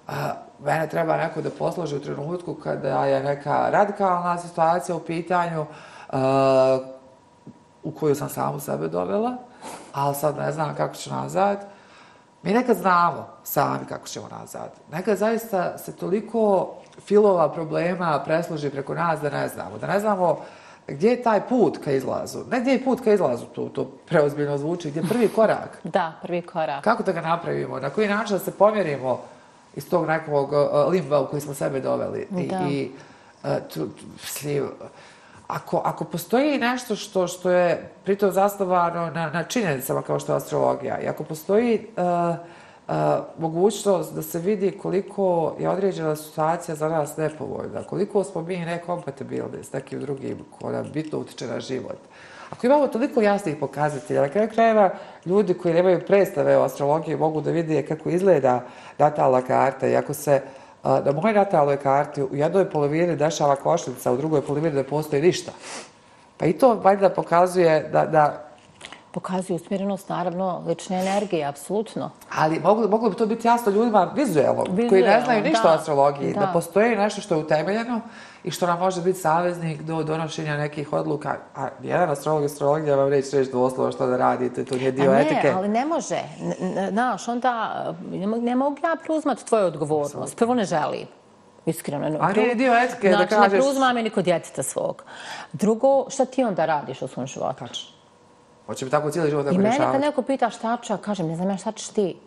Uh, 0.08 0.14
mene 0.66 0.90
treba 0.90 1.18
neko 1.18 1.42
da 1.42 1.50
posloži 1.50 1.96
u 1.96 2.02
trenutku 2.02 2.54
kada 2.54 3.06
je 3.06 3.24
neka 3.24 3.70
radikalna 3.70 4.38
situacija 4.38 4.96
u 4.96 5.00
pitanju 5.00 5.62
uh, 5.62 6.20
u 7.84 7.92
koju 7.92 8.16
sam 8.16 8.30
samu 8.30 8.60
sebe 8.60 8.88
dovela, 8.88 9.38
ali 9.94 10.16
sad 10.16 10.38
ne 10.38 10.52
znam 10.52 10.76
kako 10.76 10.96
ću 10.96 11.10
nazad. 11.10 11.66
Mi 12.44 12.54
nekad 12.54 12.78
znamo 12.78 13.28
sami 13.44 13.86
kako 13.90 14.08
ćemo 14.08 14.28
nazad. 14.40 14.72
Nekad 14.92 15.18
zaista 15.18 15.78
se 15.78 15.96
toliko 15.96 16.70
filova 17.00 17.50
problema 17.54 18.22
presluži 18.26 18.70
preko 18.70 18.94
nas 18.94 19.20
da 19.20 19.30
ne 19.30 19.48
znamo. 19.48 19.78
Da 19.78 19.88
ne 19.88 20.00
znamo 20.00 20.40
gdje 20.88 21.10
je 21.10 21.24
taj 21.24 21.48
put 21.48 21.78
ka 21.84 21.92
izlazu. 21.92 22.40
Ne 22.52 22.60
gdje 22.60 22.72
je 22.72 22.84
put 22.84 23.02
ka 23.02 23.14
izlazu, 23.14 23.46
to, 23.46 23.70
to 23.70 23.86
preozbiljno 23.86 24.58
zvuči. 24.58 24.90
Gdje 24.90 25.00
je 25.00 25.08
prvi 25.08 25.28
korak? 25.28 25.80
Da, 25.84 26.14
prvi 26.22 26.42
korak. 26.42 26.84
Kako 26.84 27.04
da 27.04 27.12
ga 27.12 27.22
napravimo? 27.22 27.80
Na 27.80 27.90
koji 27.90 28.08
način 28.08 28.38
da 28.38 28.44
se 28.44 28.52
pomjerimo 28.52 29.20
iz 29.76 29.90
tog 29.90 30.08
nekog 30.08 30.52
uh, 30.52 30.92
limba 30.92 31.22
u 31.22 31.28
koji 31.28 31.42
smo 31.42 31.54
sebe 31.54 31.80
doveli? 31.80 32.28
Da. 32.30 32.40
I, 32.40 32.74
i 32.74 32.92
uh, 33.44 33.50
tu, 33.74 33.88
tu, 33.88 34.06
sliv, 34.24 34.64
ako, 35.52 35.82
ako 35.86 36.04
postoji 36.04 36.58
nešto 36.58 36.96
što, 36.96 37.28
što 37.28 37.50
je 37.50 37.90
pritom 38.04 38.32
zastavano 38.32 39.12
na, 39.12 39.30
na 39.30 39.44
činjenicama 39.44 40.02
kao 40.02 40.20
što 40.20 40.32
je 40.32 40.38
astrologija 40.38 41.00
i 41.02 41.08
ako 41.08 41.24
postoji 41.24 41.88
uh, 41.98 42.36
uh, 42.88 42.96
mogućnost 43.38 44.16
da 44.16 44.22
se 44.22 44.40
vidi 44.40 44.72
koliko 44.82 45.56
je 45.60 45.70
određena 45.70 46.16
situacija 46.16 46.76
za 46.76 46.90
nas 46.90 47.18
nepovoljna, 47.18 47.84
koliko 47.84 48.24
smo 48.24 48.42
mi 48.42 48.58
nekompatibilni 48.58 49.64
s 49.64 49.74
nekim 49.74 50.00
drugim 50.00 50.38
ko 50.60 50.72
nam 50.72 50.92
bitno 50.94 51.20
utiče 51.20 51.48
na 51.48 51.60
život. 51.60 51.98
Ako 52.50 52.66
imamo 52.66 52.88
toliko 52.88 53.22
jasnih 53.22 53.56
pokazatelja, 53.60 54.22
na 54.22 54.30
kraju 54.30 54.50
krajeva 54.50 54.90
ljudi 55.26 55.54
koji 55.54 55.74
nemaju 55.74 56.06
predstave 56.08 56.58
o 56.58 56.64
astrologiji 56.64 57.16
mogu 57.16 57.42
da 57.42 57.52
vidi 57.52 57.86
kako 57.88 58.10
izgleda 58.10 58.62
natalna 58.98 59.42
karta 59.42 59.88
i 59.88 59.96
ako 59.96 60.14
se 60.14 60.42
uh, 60.44 60.61
na 60.84 61.12
mojoj 61.12 61.34
natalnoj 61.34 61.78
karti 61.78 62.24
u 62.24 62.36
jednoj 62.36 62.70
polovini 62.70 63.16
dešava 63.16 63.56
košnica, 63.56 64.12
u 64.12 64.18
drugoj 64.18 64.42
polovini 64.42 64.76
ne 64.76 64.84
postoji 64.84 65.22
ništa. 65.22 65.52
Pa 66.38 66.46
i 66.46 66.54
to 66.54 66.74
valjda 66.74 67.10
pokazuje 67.10 67.90
da, 67.94 68.06
da 68.06 68.51
pokazuje 69.12 69.56
usmjerenost, 69.56 70.10
naravno, 70.10 70.64
lične 70.68 71.00
energije, 71.00 71.46
apsolutno. 71.46 72.10
Ali 72.36 72.60
moglo, 72.60 72.88
moglo 72.88 73.10
bi 73.10 73.16
to 73.16 73.26
biti 73.26 73.48
jasno 73.48 73.72
ljudima 73.72 74.12
vizuelno, 74.16 74.66
koji 74.90 75.04
ne 75.04 75.22
znaju 75.26 75.44
ništa 75.44 75.72
o 75.72 75.74
astrologiji, 75.74 76.34
da. 76.34 76.40
da 76.40 76.50
postoji 76.54 76.96
nešto 76.96 77.22
što 77.22 77.36
je 77.36 77.42
utemeljeno 77.42 78.02
i 78.44 78.52
što 78.52 78.68
nam 78.68 78.80
može 78.80 79.02
biti 79.02 79.20
saveznik 79.20 79.82
do 79.82 80.04
donošenja 80.04 80.58
nekih 80.58 80.94
odluka. 80.94 81.36
A 81.56 81.68
jedan 81.82 82.10
astrolog 82.10 82.44
i 82.44 82.46
astrologija 82.46 82.96
vam 82.96 83.10
reći 83.10 83.38
reći 83.38 83.52
doslovno 83.52 83.92
što 83.92 84.08
da 84.08 84.18
radite, 84.18 84.66
to 84.66 84.76
nije 84.76 84.92
dio 84.92 85.12
ne, 85.12 85.22
etike. 85.22 85.48
Ne, 85.48 85.54
ali 85.54 85.68
ne 85.68 85.86
može. 85.86 86.20
Znaš, 86.92 87.28
onda 87.28 87.84
ne 88.42 88.56
mogu 88.56 88.78
ja 88.84 88.96
preuzmati 89.04 89.46
tvoju 89.46 89.66
odgovornost. 89.66 90.38
Prvo 90.38 90.54
ne 90.54 90.64
želim. 90.64 91.08
Iskreno. 91.66 92.18
A 92.20 92.34
nije 92.34 92.56
dio 92.56 92.74
etike 92.74 93.10
znači, 93.10 93.24
da 93.24 93.28
kažeš... 93.28 93.38
Znači, 93.38 93.54
ne 93.54 93.60
preuzma 93.60 93.94
me 93.94 94.04
niko 94.04 94.22
djeteta 94.22 94.64
svog. 94.64 95.04
Drugo, 95.54 96.10
šta 96.10 96.26
ti 96.26 96.44
onda 96.44 96.66
radiš 96.66 97.02
u 97.02 97.08
svom 97.08 97.28
životu? 97.28 97.60
Tačno. 97.60 98.01
Hoće 98.66 98.86
mi 98.86 98.92
tako 98.92 99.12
cijeli 99.12 99.30
život 99.30 99.46
tako 99.46 99.58
rješavati. 99.58 99.78
I 99.78 99.86
mene 99.86 99.92
kad 99.92 100.02
neko 100.02 100.22
pita 100.22 100.50
šta 100.50 100.78
ću, 100.84 100.94
ja 100.94 100.98
kažem, 100.98 101.28
ne 101.28 101.36
znam 101.36 101.50
ja 101.50 101.58
šta 101.58 101.72
ćeš 101.72 101.88
ti. 101.88 102.18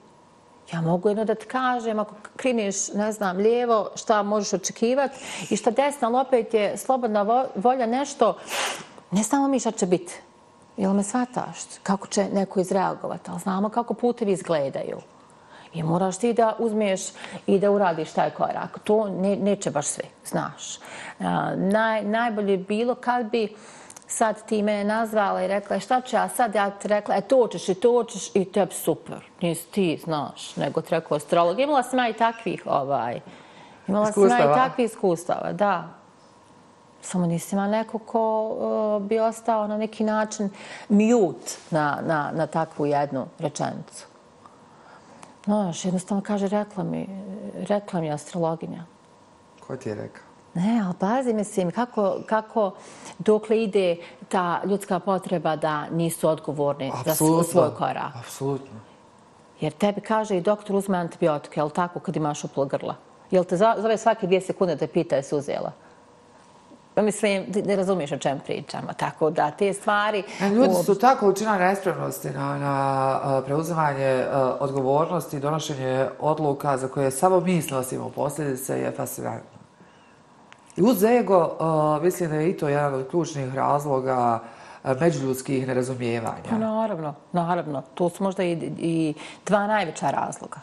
Ja 0.73 0.81
mogu 0.81 1.09
jedno 1.09 1.25
da 1.25 1.35
ti 1.35 1.47
kažem, 1.47 1.99
ako 1.99 2.15
kriniš, 2.37 2.93
ne 2.93 3.13
znam, 3.13 3.37
lijevo, 3.37 3.91
šta 3.95 4.23
možeš 4.23 4.53
očekivati 4.53 5.19
i 5.51 5.57
šta 5.57 5.71
desno, 5.71 6.09
ali 6.09 6.27
opet 6.27 6.55
je 6.55 6.77
slobodna 6.77 7.47
volja 7.55 7.87
nešto, 7.87 8.37
ne 9.11 9.23
samo 9.23 9.49
mi 9.49 9.61
šta 9.61 9.71
će 9.71 9.87
biti. 9.87 10.21
Jel 10.77 10.93
me 10.93 11.03
shvataš? 11.03 11.59
Kako 11.83 12.07
će 12.07 12.29
neko 12.33 12.61
izreagovati? 12.61 13.31
Ali 13.31 13.41
znamo 13.41 13.69
kako 13.69 13.95
putevi 13.95 14.33
izgledaju. 14.33 14.99
I 15.75 15.83
moraš 15.83 16.19
ti 16.19 16.33
da 16.33 16.57
uzmeš 16.59 17.01
i 17.47 17.59
da 17.59 17.71
uradiš 17.71 18.13
taj 18.13 18.31
korak. 18.31 18.79
To 18.85 19.09
ne, 19.09 19.37
neće 19.37 19.71
baš 19.71 19.87
sve, 19.87 20.05
znaš. 20.27 20.79
naj, 21.57 22.05
najbolje 22.05 22.57
bilo 22.57 22.95
kad 22.95 23.31
bi 23.31 23.55
sad 24.15 24.47
ti 24.47 24.63
me 24.63 24.85
nazvala 24.85 25.43
i 25.43 25.49
rekla 25.49 25.81
šta 25.81 26.01
ću 26.01 26.17
ja 26.17 26.29
sad, 26.29 26.55
ja 26.55 26.71
ti 26.71 26.89
rekla, 26.89 27.17
e 27.17 27.21
to 27.21 27.49
ćeš 27.49 27.69
i 27.69 27.75
to 27.75 28.05
ćeš 28.05 28.31
i 28.35 28.45
tebi 28.53 28.75
super. 28.75 29.31
Nisi 29.41 29.67
ti, 29.71 30.01
znaš, 30.05 30.57
nego 30.57 30.81
ti 30.81 30.91
rekao 30.91 31.17
astrolog. 31.17 31.61
Imala 31.61 31.83
sam 31.83 31.99
ja 31.99 32.09
i 32.09 32.13
takvih, 32.13 32.63
ovaj, 32.67 33.21
imala 33.89 34.13
sam 34.13 34.29
ja 34.29 34.39
i 34.39 34.55
takvih 34.55 34.85
iskustava, 34.85 35.53
da. 35.53 35.89
Samo 37.01 37.27
nisi 37.27 37.55
ima 37.55 37.69
neko 37.69 37.99
ko 37.99 38.49
uh, 38.49 39.03
bi 39.03 39.19
ostao 39.19 39.67
na 39.67 39.77
neki 39.77 40.05
način 40.05 40.51
mute 40.89 41.53
na, 41.71 41.99
na, 42.03 42.31
na 42.35 42.47
takvu 42.47 42.87
jednu 42.87 43.27
rečenicu. 43.39 44.07
Znaš, 45.45 45.85
jednostavno 45.85 46.23
kaže, 46.23 46.49
rekla 46.49 46.85
mi, 46.85 47.09
rekla 47.55 48.01
mi 48.01 48.11
astrologinja. 48.11 48.85
Ko 49.67 49.77
ti 49.77 49.89
je 49.89 49.95
rekao? 49.95 50.34
Ne, 50.55 50.83
ali 50.87 50.95
pazi, 50.99 51.33
mislim, 51.33 51.71
kako, 51.71 52.17
kako 52.27 52.71
dokle 53.19 53.63
ide 53.63 53.97
ta 54.29 54.61
ljudska 54.65 54.99
potreba 54.99 55.57
da 55.57 55.89
nisu 55.91 56.29
odgovorni 56.29 56.93
Absolutno. 56.95 57.43
za 57.43 57.51
svoj 57.51 57.75
korak. 57.79 58.17
Apsolutno. 58.19 58.81
Jer 59.61 59.73
tebi 59.73 60.01
kaže 60.01 60.37
i 60.37 60.41
doktor 60.41 60.77
uzme 60.77 60.99
antibiotike, 60.99 61.61
je 61.61 61.65
li 61.65 61.71
tako, 61.71 62.01
kad 62.01 62.17
imaš 62.17 62.45
uplo 62.45 62.65
grla? 62.65 62.95
Jel 63.31 63.45
te 63.45 63.57
zove 63.57 63.99
svake 63.99 64.27
dvije 64.27 64.41
sekunde 64.41 64.77
da 64.77 64.87
pita 64.87 65.17
je 65.17 65.23
se 65.23 65.37
uzela? 65.37 65.73
Pa 66.95 67.03
mislim, 67.03 67.45
ne 67.65 67.77
razumiješ 67.77 68.13
o 68.13 68.17
čem 68.17 68.41
pričamo, 68.45 68.93
tako 68.97 69.31
da 69.31 69.51
te 69.51 69.73
stvari... 69.73 70.23
A 70.41 70.49
ljudi 70.49 70.75
su 70.85 70.99
tako 70.99 71.29
učina 71.29 71.59
nespremnosti 71.59 72.31
na, 72.31 72.59
na 72.59 73.43
preuzimanje 73.47 74.25
odgovornosti 74.61 75.37
i 75.37 75.41
donošenje 75.41 76.07
odluka 76.21 76.77
za 76.77 76.89
koje 76.89 77.11
samo 77.11 77.41
mi 77.41 77.63
snosimo 77.63 78.11
posljedice 78.11 78.81
je 78.81 78.93
fascinantno. 78.93 79.54
I 80.77 80.83
uz 80.83 81.05
ego, 81.05 81.57
mislim 82.03 82.31
da 82.31 82.37
je 82.37 82.51
i 82.51 82.57
to 82.57 82.69
jedan 82.69 82.95
od 82.95 83.09
ključnih 83.11 83.55
razloga 83.55 84.41
e, 84.85 84.95
međuljudskih 85.01 85.67
nerazumijevanja. 85.67 86.51
Pa 86.51 86.59
naravno, 86.59 87.15
naravno. 87.33 87.83
To 87.95 88.09
su 88.09 88.25
možda 88.25 88.45
i, 88.45 88.53
i 88.79 89.15
dva 89.47 89.67
najveća 89.67 90.11
razloga 90.11 90.61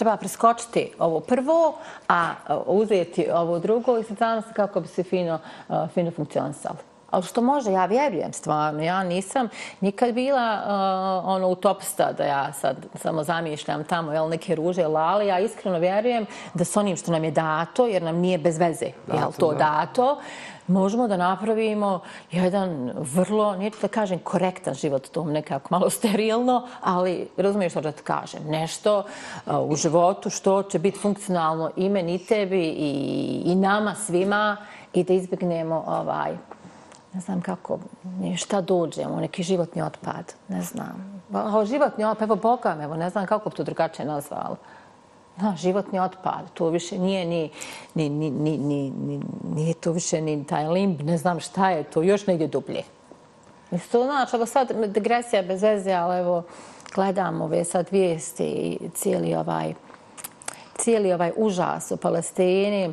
treba 0.00 0.16
preskočiti 0.16 0.92
ovo 0.98 1.20
prvo, 1.20 1.78
a 2.08 2.30
e, 2.30 2.54
uzeti 2.66 3.26
ovo 3.32 3.58
drugo 3.58 3.98
i 3.98 4.04
sad 4.04 4.44
se 4.44 4.52
kako 4.52 4.80
bi 4.80 4.88
se 4.88 5.02
fino, 5.02 5.38
e, 5.68 5.74
fino 5.94 6.10
funkcionisalo. 6.10 6.89
Ali 7.10 7.22
što 7.22 7.42
može, 7.42 7.72
ja 7.72 7.86
vjerujem 7.86 8.32
stvarno. 8.32 8.82
Ja 8.82 9.02
nisam 9.02 9.48
nikad 9.80 10.14
bila 10.14 10.60
uh, 10.64 11.28
ono 11.28 11.48
utopista 11.48 12.12
da 12.12 12.24
ja 12.24 12.52
sad 12.52 12.76
samo 12.94 13.24
zamišljam 13.24 13.84
tamo 13.84 14.12
jel, 14.12 14.28
neke 14.28 14.54
ruže 14.54 14.86
lali. 14.86 15.26
Ja 15.26 15.38
iskreno 15.38 15.78
vjerujem 15.78 16.26
da 16.54 16.64
s 16.64 16.76
onim 16.76 16.96
što 16.96 17.12
nam 17.12 17.24
je 17.24 17.30
dato, 17.30 17.86
jer 17.86 18.02
nam 18.02 18.16
nije 18.16 18.38
bez 18.38 18.58
veze 18.58 18.86
jel, 19.06 19.32
to 19.38 19.52
dato, 19.52 20.18
možemo 20.66 21.08
da 21.08 21.16
napravimo 21.16 22.00
jedan 22.30 22.92
vrlo, 22.96 23.56
neću 23.56 23.78
da 23.82 23.88
kažem 23.88 24.18
korektan 24.18 24.74
život, 24.74 25.08
to 25.08 25.24
nekako 25.24 25.68
malo 25.70 25.90
sterilno, 25.90 26.68
ali 26.80 27.28
razumiješ 27.36 27.72
što 27.72 27.80
da 27.80 27.92
ti 27.92 28.02
kažem. 28.02 28.42
Nešto 28.46 29.04
u 29.46 29.76
životu 29.76 30.30
što 30.30 30.62
će 30.62 30.78
biti 30.78 30.98
funkcionalno 30.98 31.70
i 31.76 31.88
meni, 31.88 32.14
i 32.14 32.26
tebi, 32.26 32.62
i, 32.62 33.42
i 33.44 33.54
nama 33.54 33.94
svima 33.94 34.56
i 34.94 35.04
da 35.04 35.12
izbjegnemo 35.12 35.84
ovaj, 35.86 36.36
ne 37.12 37.20
znam 37.20 37.40
kako, 37.40 37.78
šta 38.36 38.60
dođemo, 38.60 39.20
neki 39.20 39.42
životni 39.42 39.82
otpad, 39.82 40.34
ne 40.48 40.62
znam. 40.62 41.22
O, 41.32 41.64
životni 41.64 42.04
otpad, 42.04 42.28
evo 42.28 42.36
Boga 42.36 42.76
evo, 42.82 42.96
ne 42.96 43.10
znam 43.10 43.26
kako 43.26 43.50
bi 43.50 43.56
to 43.56 43.64
drugačije 43.64 44.06
nazvala. 44.06 44.56
Na, 45.36 45.56
životni 45.56 46.00
otpad, 46.00 46.50
to 46.54 46.68
više 46.68 46.98
nije 46.98 47.24
ni, 47.24 47.50
ni, 47.94 48.08
ni, 48.08 48.30
ni, 48.30 48.58
ni, 48.58 48.90
ni, 48.90 49.20
nije 49.54 49.74
to 49.74 49.92
više 49.92 50.20
ni 50.20 50.44
taj 50.44 50.68
limb, 50.68 51.00
ne 51.00 51.18
znam 51.18 51.40
šta 51.40 51.70
je 51.70 51.84
to, 51.84 52.02
još 52.02 52.26
negdje 52.26 52.46
dublje. 52.46 52.82
Isto, 53.70 54.04
znači, 54.04 54.36
evo 54.36 54.46
sad 54.46 54.72
degresija 54.86 55.42
bez 55.42 55.62
veze, 55.62 55.92
ali 55.92 56.18
evo, 56.18 56.42
gledam 56.94 57.40
ove 57.40 57.64
sad 57.64 57.86
vijesti 57.90 58.44
i 58.44 58.88
cijeli 58.94 59.34
ovaj, 59.34 59.74
cijeli 60.78 61.12
ovaj 61.12 61.32
užas 61.36 61.90
u 61.90 61.96
Palestini, 61.96 62.92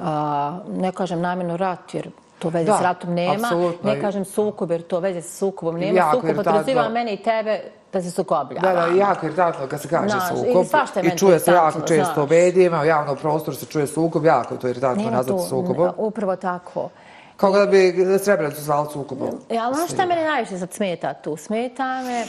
a, 0.00 0.58
ne 0.68 0.92
kažem 0.92 1.20
namjerno 1.20 1.56
rat, 1.56 1.94
jer 1.94 2.10
to 2.38 2.48
veze 2.48 2.72
s 2.78 2.82
ratom 2.82 3.14
nema. 3.14 3.46
Apsolutno. 3.46 3.92
Ne 3.92 4.00
kažem 4.00 4.24
sukob, 4.24 4.70
jer 4.70 4.82
to 4.82 5.00
veze 5.00 5.20
s 5.22 5.38
sukobom 5.38 5.80
nema. 5.80 5.98
Jako 5.98 6.16
sukob 6.16 6.36
potraziva 6.36 6.88
mene 6.88 7.14
i 7.14 7.22
tebe 7.22 7.60
da 7.92 8.02
se 8.02 8.10
sukoblja. 8.10 8.60
Da, 8.60 8.72
da, 8.72 8.86
jako 8.86 9.26
irritantno 9.26 9.66
kad 9.66 9.80
se 9.82 9.88
kaže 9.88 10.16
sukob. 10.28 10.66
I, 11.02 11.06
i 11.06 11.18
čuje 11.18 11.38
se 11.38 11.52
jako 11.52 11.80
često 11.80 12.24
u 12.24 12.26
medijima, 12.26 12.80
u 12.80 12.84
javnom 12.84 13.16
prostoru 13.16 13.56
se 13.56 13.66
čuje 13.66 13.86
sukob, 13.86 14.24
jako 14.24 14.54
je 14.54 14.60
to 14.60 14.68
irritantno 14.68 15.10
nazvati 15.10 15.48
sukobom. 15.48 15.90
Upravo 15.96 16.36
tako. 16.36 16.88
Kao 17.36 17.52
da 17.52 17.66
bi 17.66 18.18
Srebrenicu 18.18 18.62
zvali 18.62 18.88
sukobom. 18.92 19.28
Ja, 19.50 19.64
ali 19.64 19.88
šta 19.88 20.06
mene 20.06 20.24
najviše 20.24 20.58
sad 20.58 20.72
smeta 20.72 21.14
tu? 21.14 21.36
Smeta 21.36 22.02
me 22.02 22.24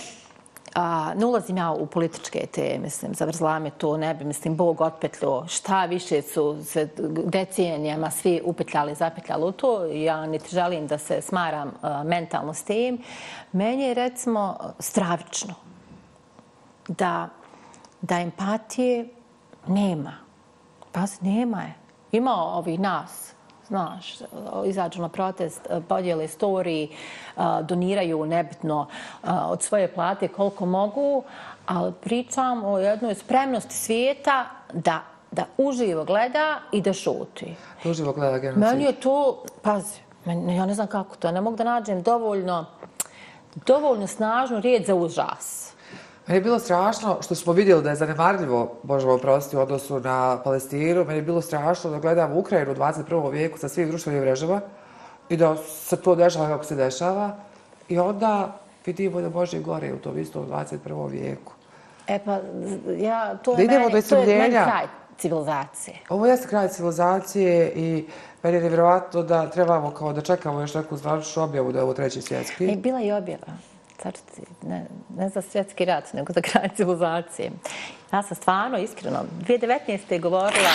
A, 0.75 1.13
ne 1.15 1.25
ulazim 1.25 1.57
ja 1.57 1.71
u 1.71 1.85
političke 1.85 2.45
te, 2.51 2.79
mislim, 2.79 3.13
zavrzla 3.13 3.59
me 3.59 3.69
to, 3.69 3.97
ne 3.97 4.13
bi, 4.13 4.25
mislim, 4.25 4.55
Bog 4.55 4.81
otpetljo, 4.81 5.47
šta 5.47 5.85
više 5.85 6.21
su 6.21 6.63
se 6.63 6.89
decenijama 7.25 8.11
svi 8.11 8.41
upetljali, 8.45 8.95
zapetljali 8.95 9.45
u 9.45 9.51
to, 9.51 9.85
ja 9.85 10.25
niti 10.25 10.55
želim 10.55 10.87
da 10.87 10.97
se 10.97 11.21
smaram 11.21 11.71
a, 11.81 12.03
mentalno 12.03 12.53
s 12.53 12.63
tim. 12.63 13.01
Meni 13.51 13.83
je, 13.83 13.93
recimo, 13.93 14.57
stravično 14.79 15.53
da, 16.87 17.29
da 18.01 18.19
empatije 18.19 19.07
nema. 19.67 20.13
Pa 20.91 21.01
nema 21.21 21.61
je. 21.61 21.73
Ima 22.11 22.33
ovih 22.33 22.79
nas, 22.79 23.33
znaš, 23.67 24.13
izađu 24.65 25.01
na 25.01 25.09
protest, 25.09 25.67
podijele 25.87 26.27
storiji, 26.27 26.89
doniraju 27.61 28.25
nebitno 28.25 28.87
od 29.23 29.61
svoje 29.61 29.93
plate 29.93 30.27
koliko 30.27 30.65
mogu, 30.65 31.23
ali 31.65 31.93
pričam 32.01 32.65
o 32.65 32.79
jednoj 32.79 33.15
spremnosti 33.15 33.75
svijeta 33.75 34.45
da 34.73 35.01
da 35.31 35.45
uživo 35.57 36.03
gleda 36.03 36.59
i 36.71 36.81
da 36.81 36.93
šuti. 36.93 37.55
Uživo 37.85 38.13
gleda 38.13 38.37
genocid. 38.37 38.63
Meni 38.63 38.83
je 38.83 38.93
to, 38.93 39.43
pazi, 39.61 39.99
ja 40.25 40.65
ne 40.65 40.73
znam 40.73 40.87
kako 40.87 41.15
to, 41.15 41.31
ne 41.31 41.41
mogu 41.41 41.55
da 41.57 41.63
nađem 41.63 42.01
dovoljno, 42.01 42.65
dovoljno 43.65 44.07
snažnu 44.07 44.59
riječ 44.59 44.87
za 44.87 44.95
užas. 44.95 45.73
Meni 46.27 46.37
je 46.37 46.41
bilo 46.41 46.59
strašno 46.59 47.17
što 47.21 47.35
smo 47.35 47.53
vidjeli 47.53 47.83
da 47.83 47.89
je 47.89 47.95
zanemarljivo, 47.95 48.71
možemo 48.83 49.13
oprostiti, 49.13 49.57
u 49.57 49.59
odnosu 49.59 49.99
na 49.99 50.41
Palestinu. 50.43 51.05
Meni 51.05 51.19
je 51.19 51.21
bilo 51.21 51.41
strašno 51.41 51.89
da 51.89 51.99
gledam 51.99 52.37
Ukrajinu 52.37 52.71
u 52.71 52.75
21. 52.75 53.31
vijeku 53.31 53.57
sa 53.57 53.69
svih 53.69 53.87
društvenih 53.87 54.21
mrežava 54.21 54.59
i 55.29 55.37
da 55.37 55.55
se 55.57 56.01
to 56.01 56.15
dešava 56.15 56.47
kako 56.47 56.63
se 56.63 56.75
dešava. 56.75 57.35
I 57.89 57.99
onda 57.99 58.59
vidimo 58.85 59.21
da 59.21 59.29
može 59.29 59.57
i 59.57 59.63
gore 59.63 59.93
u 59.93 59.97
tom 59.97 60.19
istom 60.19 60.45
21. 60.47 61.09
vijeku. 61.09 61.53
E 62.07 62.19
pa, 62.25 62.39
ja, 62.97 63.37
to, 63.37 63.51
je 63.51 63.67
meni, 63.67 64.01
to 64.01 64.15
je 64.15 64.37
meni 64.37 64.53
kraj 64.53 64.85
civilizacije. 65.17 65.97
Ovo 66.09 66.25
je 66.25 66.37
kraj 66.49 66.67
civilizacije 66.67 67.71
i 67.75 68.07
meni 68.43 68.57
je 68.57 68.63
nevjerovatno 68.63 69.23
da 69.23 69.49
trebamo 69.49 69.91
kao 69.91 70.13
da 70.13 70.21
čekamo 70.21 70.61
još 70.61 70.73
neku 70.73 70.97
zvaničnu 70.97 71.43
objavu 71.43 71.71
da 71.71 71.79
je 71.79 71.83
ovo 71.83 71.93
treći 71.93 72.21
svjetski. 72.21 72.71
E, 72.71 72.75
bila 72.75 72.99
je 72.99 73.15
objava 73.15 73.47
carci, 73.97 74.41
ne, 74.63 74.85
ne 75.17 75.29
za 75.29 75.41
svjetski 75.41 75.85
rat, 75.85 76.13
nego 76.13 76.33
za 76.33 76.41
kraj 76.41 76.69
civilizacije. 76.75 77.51
Ja 78.13 78.23
sam 78.23 78.37
stvarno, 78.37 78.77
iskreno, 78.77 79.25
2019. 79.47 80.11
je 80.13 80.19
govorila 80.19 80.71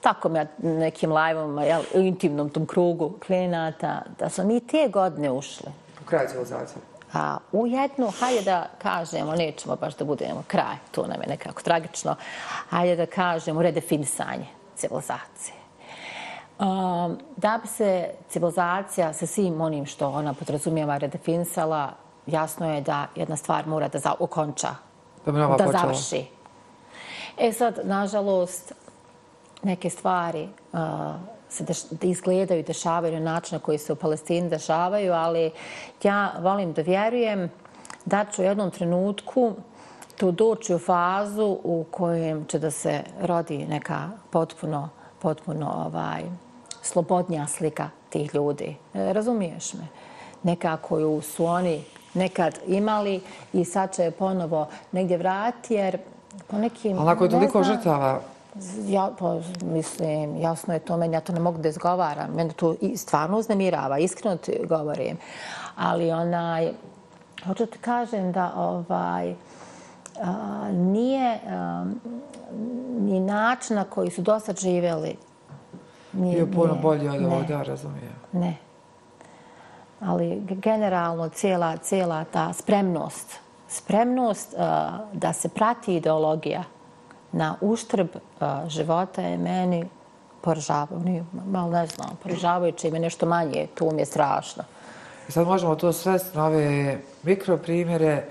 tako 0.00 0.28
me 0.28 0.46
nekim 0.62 1.12
live-om, 1.12 1.58
u 1.94 1.98
intimnom 1.98 2.50
tom 2.50 2.66
krugu 2.66 3.18
klijenata, 3.26 4.02
da 4.18 4.28
smo 4.28 4.44
mi 4.44 4.60
te 4.60 4.88
godine 4.92 5.30
ušli. 5.30 5.70
U 6.02 6.04
kraj 6.04 6.28
civilizacije. 6.28 6.82
A 7.12 7.38
u 7.52 7.66
jednu, 7.66 8.10
hajde 8.20 8.42
da 8.42 8.66
kažemo, 8.82 9.34
nećemo 9.34 9.76
baš 9.76 9.96
da 9.96 10.04
budemo 10.04 10.42
kraj, 10.46 10.76
to 10.90 11.06
nam 11.06 11.22
je 11.22 11.28
nekako 11.28 11.62
tragično, 11.62 12.16
hajde 12.68 12.96
da 12.96 13.06
kažemo 13.06 13.62
redefinisanje 13.62 14.46
civilizacije. 14.76 15.56
Um, 16.58 17.18
da 17.36 17.58
bi 17.62 17.68
se 17.68 18.10
civilizacija 18.28 19.12
sa 19.12 19.26
svim 19.26 19.60
onim 19.60 19.86
što 19.86 20.08
ona 20.08 20.34
podrazumijeva 20.34 20.98
redefinisala, 20.98 21.92
jasno 22.26 22.74
je 22.74 22.80
da 22.80 23.06
jedna 23.14 23.36
stvar 23.36 23.66
mora 23.66 23.88
da 23.88 24.14
okonča, 24.18 24.74
da, 25.26 25.32
da 25.32 25.72
završi. 25.72 26.26
E 27.38 27.52
sad, 27.52 27.80
nažalost, 27.84 28.72
neke 29.62 29.90
stvari 29.90 30.48
uh, 30.72 30.78
se 31.48 31.64
deš, 31.64 31.78
izgledaju 32.02 32.62
dešavaju 32.62 33.14
na 33.14 33.32
način 33.32 33.56
na 33.56 33.58
koji 33.58 33.78
se 33.78 33.92
u 33.92 33.96
Palestini 33.96 34.48
dešavaju, 34.48 35.12
ali 35.12 35.50
ja 36.02 36.32
volim 36.40 36.72
da 36.72 36.82
vjerujem 36.82 37.50
da 38.04 38.24
ću 38.24 38.42
u 38.42 38.44
jednom 38.44 38.70
trenutku 38.70 39.52
to 40.16 40.30
doći 40.30 40.74
u 40.74 40.78
fazu 40.78 41.58
u 41.64 41.84
kojem 41.90 42.44
će 42.44 42.58
da 42.58 42.70
se 42.70 43.02
rodi 43.20 43.66
neka 43.66 44.10
potpuno, 44.30 44.88
potpuno 45.22 45.84
ovaj, 45.86 46.22
slobodnija 46.82 47.46
slika 47.46 47.90
tih 48.10 48.34
ljudi. 48.34 48.76
E, 48.94 49.12
razumiješ 49.12 49.74
me? 49.74 49.86
Neka 50.42 50.76
koju 50.76 51.20
su 51.20 51.44
oni 51.44 51.84
nekad 52.16 52.58
imali 52.66 53.20
i 53.52 53.64
sad 53.64 53.94
će 53.94 54.10
ponovo 54.10 54.68
negdje 54.92 55.18
vrati, 55.18 55.74
jer 55.74 55.98
po 56.46 56.58
nekim... 56.58 56.98
Ali 56.98 57.10
ako 57.10 57.24
je 57.24 57.30
toliko 57.30 57.62
žrtava... 57.62 58.20
Ja, 58.86 59.10
pa, 59.18 59.40
mislim, 59.62 60.36
jasno 60.36 60.74
je 60.74 60.80
to 60.80 60.96
meni, 60.96 61.14
ja 61.14 61.20
to 61.20 61.32
ne 61.32 61.40
mogu 61.40 61.58
da 61.58 61.68
izgovaram. 61.68 62.30
Mene 62.34 62.52
to 62.52 62.74
stvarno 62.96 63.38
uznemirava, 63.38 63.98
iskreno 63.98 64.36
ti 64.36 64.58
govorim. 64.68 65.16
Ali 65.76 66.10
onaj, 66.10 66.72
hoću 67.46 67.66
ti 67.66 67.78
kažem 67.78 68.32
da 68.32 68.52
ovaj, 68.56 69.34
a, 70.22 70.68
nije 70.72 71.38
a, 71.48 71.86
ni 72.98 73.20
način 73.20 73.76
na 73.76 73.84
koji 73.84 74.10
su 74.10 74.22
dosad 74.22 74.58
živjeli. 74.58 75.16
Nije, 76.12 76.44
Bio 76.44 76.54
puno 76.54 76.74
bolji 76.82 77.08
od 77.08 77.24
ovog, 77.24 77.44
da, 77.48 77.62
razumijem. 77.62 78.14
Ne. 78.32 78.56
Ali 80.00 80.42
generalno 80.48 81.28
cijela, 81.28 81.76
cijela 81.76 82.24
ta 82.24 82.52
spremnost, 82.52 83.34
spremnost 83.68 84.54
a, 84.58 84.98
da 85.12 85.32
se 85.32 85.48
prati 85.48 85.96
ideologija 85.96 86.64
na 87.32 87.56
uštrb 87.60 88.08
a, 88.40 88.68
života 88.68 89.22
je 89.22 89.38
meni 89.38 89.88
poražavajuće, 90.40 91.24
malo 91.46 91.70
ne 91.70 91.86
znam, 91.86 92.08
poražavajuće 92.22 92.88
ime 92.88 92.98
nešto 92.98 93.26
manje, 93.26 93.66
tu 93.74 93.90
mi 93.92 94.02
je 94.02 94.06
strašno. 94.06 94.62
I 95.28 95.32
sad 95.32 95.46
možemo 95.46 95.74
to 95.74 95.92
svesti 95.92 96.38
na 96.38 96.46
ove 96.46 96.98
mikroprimjere 97.22 98.24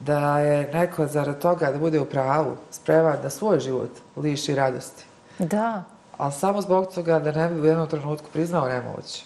da 0.00 0.38
je 0.38 0.70
neko 0.72 1.06
zarad 1.06 1.38
toga 1.38 1.72
da 1.72 1.78
bude 1.78 2.00
u 2.00 2.04
pravu 2.04 2.56
spreman 2.70 3.16
da 3.22 3.30
svoj 3.30 3.60
život 3.60 3.90
liši 4.16 4.54
radosti. 4.54 5.04
Da. 5.38 5.82
Ali 6.18 6.32
samo 6.32 6.62
zbog 6.62 6.94
toga 6.94 7.18
da 7.18 7.32
ne 7.32 7.48
bi 7.48 7.60
u 7.60 7.64
jednom 7.64 7.88
trenutku 7.88 8.26
priznao 8.32 8.68
nemoć. 8.68 9.24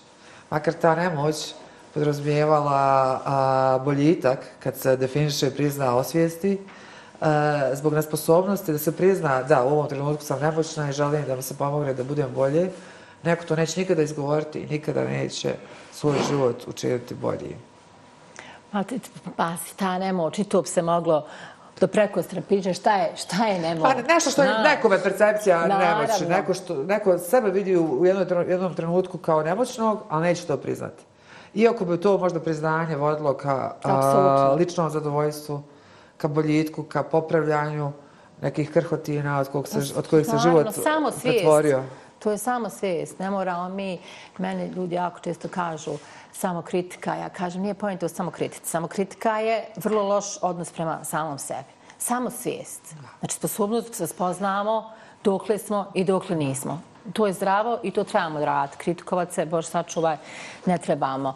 Makar 0.51 0.75
ta 0.75 0.95
nemoć 0.95 1.55
podrazmijevala 1.95 3.21
a, 3.25 3.79
boljitak 3.85 4.39
kad 4.61 4.77
se 4.77 4.97
definiše 4.97 5.47
i 5.47 5.51
prizna 5.51 5.97
osvijesti, 5.97 6.59
a, 7.21 7.71
zbog 7.75 7.95
nesposobnosti 7.95 8.73
da 8.73 8.79
se 8.79 8.97
prizna 8.97 9.43
da 9.43 9.65
u 9.65 9.69
ovom 9.69 9.89
trenutku 9.89 10.25
sam 10.25 10.41
nemoćna 10.41 10.89
i 10.89 10.93
želim 10.93 11.25
da 11.25 11.37
mi 11.37 11.43
se 11.43 11.57
pomogne 11.57 11.95
da 11.95 12.05
budem 12.05 12.29
bolje, 12.35 12.71
neko 13.23 13.45
to 13.45 13.57
neće 13.57 13.81
nikada 13.81 14.03
izgovoriti 14.03 14.59
i 14.59 14.67
nikada 14.67 15.05
neće 15.05 15.55
svoj 15.93 16.17
život 16.29 16.65
učiniti 16.67 17.15
boljim. 17.15 17.57
Pa, 19.37 19.57
si 19.57 19.77
ta 19.77 19.99
nemoć 19.99 20.39
i 20.39 20.45
to 20.45 20.63
bi 20.63 20.69
se 20.69 20.83
moglo 20.83 21.27
do 21.81 21.87
preko 21.87 22.23
strapiće, 22.23 22.75
šta 22.75 22.97
je, 22.97 23.13
šta 23.17 23.47
je 23.47 23.59
nemoć? 23.59 23.83
Pa 23.83 24.15
nešto 24.15 24.31
što 24.31 24.43
je 24.43 24.59
nekome 24.63 25.03
percepcija 25.03 25.67
nemoći. 25.67 26.27
Neko, 26.27 26.55
što, 26.55 26.75
neko 26.75 27.19
sebe 27.19 27.51
vidi 27.51 27.77
u 27.77 28.07
jednom, 28.07 28.51
jednom 28.51 28.75
trenutku 28.75 29.19
kao 29.19 29.43
nemoćnog, 29.43 30.03
ali 30.09 30.23
neće 30.23 30.47
to 30.47 30.57
priznati. 30.57 31.03
Iako 31.55 31.85
bi 31.85 32.01
to 32.01 32.19
možda 32.19 32.41
priznanje 32.41 32.97
vodilo 32.97 33.35
ka 33.35 33.75
a, 33.83 34.55
ličnom 34.59 34.91
zadovoljstvu, 34.91 35.63
ka 36.17 36.29
boljitku, 36.29 36.83
ka 36.83 37.03
popravljanju 37.03 37.93
nekih 38.43 38.71
krhotina 38.71 39.41
od, 39.41 39.49
kog 39.49 39.69
se, 39.69 39.79
od 39.97 40.09
kojih 40.09 40.27
se 40.27 40.39
život 40.39 40.67
samo 40.83 41.11
pretvorio. 41.23 41.83
To 42.19 42.31
je 42.31 42.39
samo 42.39 42.71
svijest. 42.71 43.19
Ne 43.19 43.31
moramo 43.31 43.69
mi, 43.69 43.99
meni 44.39 44.69
ljudi 44.69 44.95
jako 44.95 45.21
često 45.21 45.49
kažu, 45.49 45.93
samo 46.33 46.63
kritika. 46.63 47.15
Ja 47.15 47.29
kažem, 47.29 47.63
nije 47.63 47.75
pojento 47.75 48.09
samo 48.09 48.31
kritici. 48.31 48.71
Samo 48.71 48.89
kritika 48.89 49.39
je 49.39 49.65
vrlo 49.77 50.03
loš 50.03 50.25
odnos 50.43 50.73
prema 50.73 51.05
samom 51.05 51.39
sebi. 51.39 51.69
Samo 51.99 52.31
svijest. 52.31 52.95
Znači, 53.19 53.35
sposobnost 53.35 53.99
da 53.99 54.07
spoznamo 54.07 54.93
dokle 55.25 55.59
smo 55.59 55.93
i 55.95 56.05
dokle 56.05 56.37
nismo. 56.37 56.81
To 57.13 57.27
je 57.27 57.33
zdravo 57.33 57.79
i 57.83 57.91
to 57.91 58.05
trebamo 58.05 58.45
raditi. 58.45 58.79
Kritikovat 58.79 59.33
se, 59.33 59.47
bož 59.47 59.67
sačuvaj, 59.67 60.17
ne 60.67 60.79
trebamo. 60.79 61.35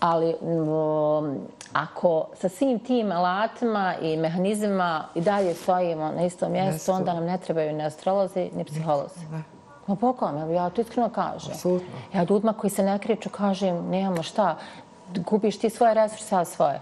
Ali 0.00 0.34
um, 0.40 1.38
ako 1.72 2.26
sa 2.34 2.48
svim 2.48 2.78
tim 2.78 3.12
alatima 3.12 3.94
i 4.02 4.16
mehanizmima 4.16 5.04
i 5.14 5.20
dalje 5.20 5.54
stojimo 5.54 6.12
na 6.12 6.24
istom 6.24 6.52
mjestu, 6.52 6.92
onda 6.92 7.14
nam 7.14 7.24
ne 7.24 7.38
trebaju 7.38 7.72
ni 7.72 7.84
astrolozi, 7.84 8.50
ni 8.54 8.64
psiholozi. 8.64 9.20
Ne. 9.32 9.42
Ma 9.86 9.96
pokom, 9.96 10.50
ja 10.50 10.70
to 10.70 10.80
iskreno 10.80 11.08
kažem. 11.08 11.50
Absolutno. 11.52 11.88
Ja 12.14 12.26
ljudima 12.30 12.52
koji 12.52 12.70
se 12.70 12.82
ne 12.82 12.98
kriču 12.98 13.30
kažem, 13.30 13.90
nemamo 13.90 14.22
šta, 14.22 14.56
gubiš 15.14 15.58
ti 15.58 15.70
svoje 15.70 15.94
resurse, 15.94 16.36
a 16.36 16.44
svoje. 16.44 16.80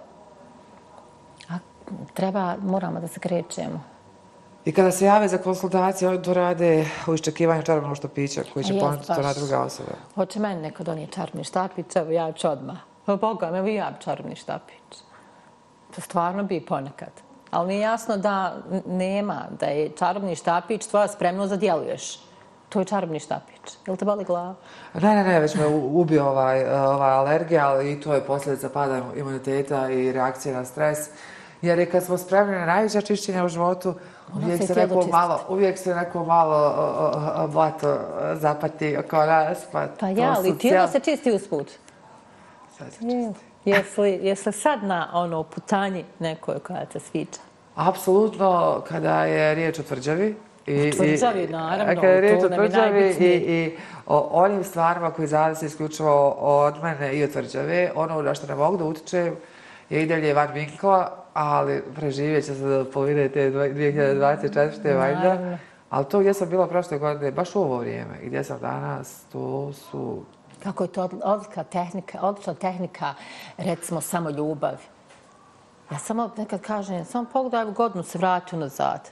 A 1.51 1.55
treba, 2.15 2.55
moramo 2.63 3.01
da 3.01 3.09
se 3.09 3.21
krećemo. 3.21 3.94
I 4.65 4.73
kada 4.73 4.91
se 4.91 5.05
jave 5.05 5.29
za 5.29 5.39
konsultacije, 5.39 6.09
oni 6.09 6.23
to 6.23 6.35
rade 6.35 6.87
u 7.07 7.15
iščekivanju 7.15 7.63
čarobnog 7.63 7.97
štapića 7.97 8.43
koji 8.53 8.65
će 8.65 8.81
poniti 8.81 9.07
to 9.07 9.23
na 9.23 9.33
druga 9.33 9.61
osoba. 9.61 9.93
Hoće 10.15 10.41
meni 10.41 10.63
neko 10.63 10.85
donije 10.85 11.07
čarobni 11.07 11.45
štapić, 11.45 11.97
evo 11.97 12.11
ja 12.11 12.33
ću 12.33 12.49
odmah. 12.49 12.77
Pa 13.07 13.17
Boga, 13.17 13.51
evo 13.55 13.69
ja 13.69 13.93
čarobni 14.05 14.37
štapić. 14.37 15.03
To 15.95 16.01
stvarno 16.01 16.43
bi 16.45 16.61
ponekad. 16.61 17.11
Ali 17.51 17.67
mi 17.67 17.75
je 17.75 17.81
jasno 17.81 18.17
da 18.17 18.57
nema, 18.87 19.43
da 19.61 19.67
je 19.67 19.91
čarobni 19.99 20.37
štapić 20.37 20.87
tvoja 20.87 21.09
spremno 21.09 21.47
za 21.47 21.57
djeluješ. 21.57 22.21
To 22.69 22.79
je 22.79 22.85
čarobni 22.85 23.21
štapić. 23.21 23.79
Je 23.87 23.91
li 23.91 23.97
te 23.97 24.05
boli 24.05 24.25
glava? 24.25 24.55
Ne, 24.95 25.15
ne, 25.15 25.25
ne, 25.25 25.41
već 25.41 25.55
me 25.55 25.67
ubio 25.67 26.29
ovaj, 26.29 26.65
ovaj 26.69 27.11
alergija, 27.11 27.69
ali 27.69 27.93
i 27.93 28.01
to 28.01 28.15
je 28.15 28.25
posljedica 28.25 28.69
pada 28.69 29.03
imuniteta 29.17 29.91
i 29.91 30.13
reakcije 30.13 30.55
na 30.55 30.65
stres. 30.65 30.99
Jer 31.65 31.79
je 31.79 31.87
kad 31.87 32.05
smo 32.05 32.19
spremni 32.19 32.57
na 32.57 32.67
najveća 32.67 33.01
čišćenja 33.01 33.45
u 33.45 33.49
životu, 33.49 33.95
uvijek 34.35 34.67
se, 34.67 34.75
neko 34.75 35.07
malo, 35.13 35.41
uvijek 35.49 35.79
se 35.79 35.95
neko 35.95 36.25
malo 36.25 36.75
blato 37.53 37.99
zapati 38.35 38.97
oko 38.97 39.17
nas. 39.17 39.59
Pa, 39.73 39.87
pa 40.01 40.09
ja, 40.09 40.35
ali 40.37 40.59
ti 40.59 40.69
cijel... 40.69 40.89
se 40.89 41.01
čisti 41.01 41.33
usput? 41.33 41.71
Sad 42.79 42.93
se 42.93 42.99
čisti. 42.99 43.45
Jesi 43.65 44.01
li, 44.01 44.19
jesi 44.23 44.49
li 44.49 44.53
sad 44.53 44.85
na 44.85 45.11
ono 45.13 45.43
putanji 45.43 46.05
nekoj 46.19 46.59
koja 46.59 46.85
te 46.85 47.01
sviđa? 47.01 47.41
Apsolutno, 47.75 48.83
kada 48.89 49.25
je 49.25 49.55
riječ 49.55 49.79
o 49.79 49.83
tvrđavi, 49.83 50.37
I, 50.67 50.91
tvrđavi, 50.91 51.49
naravno. 51.49 51.95
Kada 51.95 52.07
je 52.07 52.21
riječ 52.21 52.45
o 52.45 52.49
tvrđavi 52.49 53.17
i, 53.21 53.25
i 53.25 53.77
o 54.07 54.29
onim 54.33 54.65
stvarima 54.65 55.11
koji 55.11 55.29
zavise 55.29 55.67
isključivo 55.67 56.31
od 56.31 56.83
mene 56.83 57.17
i 57.17 57.25
od 57.25 57.33
tvrđave, 57.33 57.91
ono 57.95 58.23
na 58.23 58.35
što 58.35 58.47
ne 58.47 58.55
mogu 58.55 58.77
da 58.77 58.85
utičem 58.85 59.37
je 59.91 60.03
i 60.03 60.07
dalje 60.07 60.35
van 60.35 60.53
vinkla, 60.53 61.24
ali 61.35 61.83
preživjet 61.95 62.45
će 62.45 62.55
se 62.55 62.69
do 62.69 62.87
polovine 62.93 63.29
te 63.29 63.51
2024. 63.51 64.99
valjda. 64.99 65.59
Ali 65.91 66.05
to 66.05 66.19
gdje 66.19 66.35
sam 66.35 66.49
bila 66.49 66.67
prošle 66.67 66.99
godine, 66.99 67.33
baš 67.33 67.55
u 67.55 67.61
ovo 67.61 67.77
vrijeme, 67.77 68.19
gdje 68.23 68.45
sam 68.45 68.59
danas, 68.61 69.23
to 69.33 69.73
su... 69.73 70.23
Kako 70.63 70.85
je 70.85 70.89
to 70.89 71.09
odlična 71.25 71.65
tehnika, 71.65 72.19
odlična 72.23 72.55
tehnika, 72.55 73.15
recimo, 73.57 74.01
samo 74.01 74.31
ljubav. 74.31 74.81
Ja 75.91 75.99
samo 75.99 76.31
nekad 76.37 76.61
kažem, 76.61 77.05
samo 77.05 77.27
pogledaj 77.33 77.73
godinu 77.73 78.03
se 78.03 78.19
vrati 78.19 78.57
nazad 78.57 79.11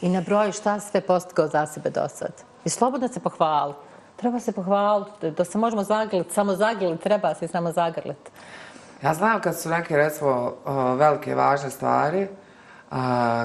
i 0.00 0.08
nabroji 0.08 0.52
šta 0.52 0.80
sve 0.80 1.00
postigao 1.00 1.48
za 1.48 1.66
sebe 1.66 1.90
do 1.90 2.08
sad. 2.08 2.32
I 2.64 2.68
slobodno 2.68 3.08
se 3.08 3.20
pohvali. 3.20 3.74
Treba 4.16 4.40
se 4.40 4.52
pohvaliti, 4.52 5.30
da 5.30 5.44
se 5.44 5.58
možemo 5.58 5.82
zagrliti, 5.82 6.34
samo 6.34 6.54
zagrliti, 6.54 7.02
treba 7.02 7.34
se 7.34 7.48
samo 7.48 7.72
zagrliti. 7.72 8.30
Ja 9.06 9.14
znam 9.14 9.40
kad 9.40 9.60
su 9.60 9.68
neke, 9.68 9.96
recimo, 9.96 10.54
velike, 10.96 11.34
važne 11.34 11.70
stvari, 11.70 12.28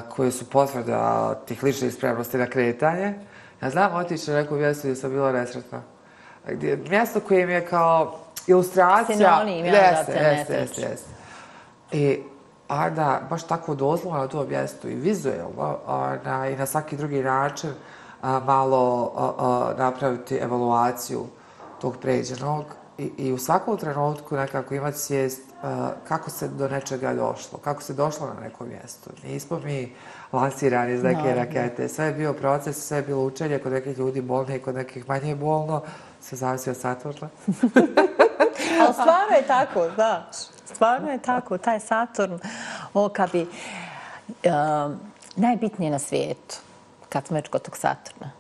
koje 0.10 0.32
su 0.32 0.50
potvrda 0.50 1.34
tih 1.46 1.64
ličnih 1.64 1.94
spremnosti 1.94 2.38
na 2.38 2.46
kretanje, 2.46 3.14
ja 3.62 3.70
znam 3.70 3.96
otići 3.96 4.32
na 4.32 4.38
neku 4.38 4.56
mjestu 4.56 4.88
gdje 4.88 4.96
sam 4.96 5.12
bila 5.12 5.32
nesretna. 5.32 5.82
Gdje, 6.48 6.78
mjesto 6.90 7.20
koje 7.20 7.46
mi 7.46 7.54
je 7.54 7.66
kao 7.66 8.20
ilustracija... 8.48 9.18
Sinonim, 9.18 9.66
ja 9.66 9.74
jeste, 9.74 10.12
jeste, 10.12 10.54
jeste, 10.54 10.82
jeste. 10.82 11.10
I 11.92 12.20
a 12.68 12.90
da 12.90 13.22
baš 13.30 13.44
tako 13.44 13.76
dozvoljno 13.76 14.20
na 14.20 14.28
to 14.28 14.46
mjesto 14.46 14.88
i 14.88 14.96
vizuelno 14.96 15.78
na, 16.26 16.50
i 16.50 16.56
na 16.56 16.66
svaki 16.66 16.98
drugi 16.98 17.24
način 17.24 17.70
a, 18.22 18.40
malo 18.40 19.14
a, 19.16 19.32
a, 19.38 19.74
napraviti 19.78 20.36
evaluaciju 20.36 21.26
tog 21.82 21.98
pređenog 21.98 22.66
i, 22.98 23.12
i 23.18 23.34
u 23.34 23.38
svakom 23.38 23.78
trenutku 23.78 24.36
nekako 24.36 24.74
imati 24.74 24.98
svijest 24.98 25.42
a, 25.42 25.51
kako 26.08 26.30
se 26.30 26.48
do 26.48 26.68
nečega 26.68 27.14
došlo, 27.14 27.58
kako 27.58 27.82
se 27.82 27.94
došlo 27.94 28.28
na 28.28 28.42
neko 28.42 28.66
mjesto. 28.66 29.10
Nismo 29.24 29.60
mi 29.60 29.96
lansirani 30.32 30.94
iz 30.94 31.04
neke 31.04 31.30
no, 31.30 31.36
rakete, 31.36 31.90
sve 31.90 32.06
je 32.06 32.14
bio 32.14 32.34
proces, 32.34 32.88
sve 32.88 32.98
je 32.98 33.04
bilo 33.04 33.24
učenje 33.24 33.60
kod 33.60 33.72
nekih 33.72 33.98
ljudi 33.98 34.22
bolne 34.22 34.56
i 34.56 34.60
kod 34.60 34.76
nekih 34.76 35.10
manje 35.10 35.36
bolno, 35.36 35.82
sve 36.22 36.38
zavisi 36.38 36.70
od 36.70 36.78
Saturna. 36.78 37.30
Ali 38.82 38.94
stvarno 38.94 39.36
je 39.36 39.48
tako, 39.48 39.90
znaš 39.96 40.36
stvarno 40.74 41.12
je 41.12 41.18
tako. 41.18 41.58
Taj 41.58 41.80
Saturn, 41.80 42.40
ovo 42.94 43.10
kad 43.10 43.32
bi... 43.32 43.48
Uh, 44.44 44.96
najbitnije 45.36 45.92
na 45.92 46.00
svijetu, 46.00 46.56
kad 47.10 47.28
smo 47.28 47.36
već 47.36 47.48
kod 47.48 47.62
tog 47.62 47.78
Saturna, 47.78 48.32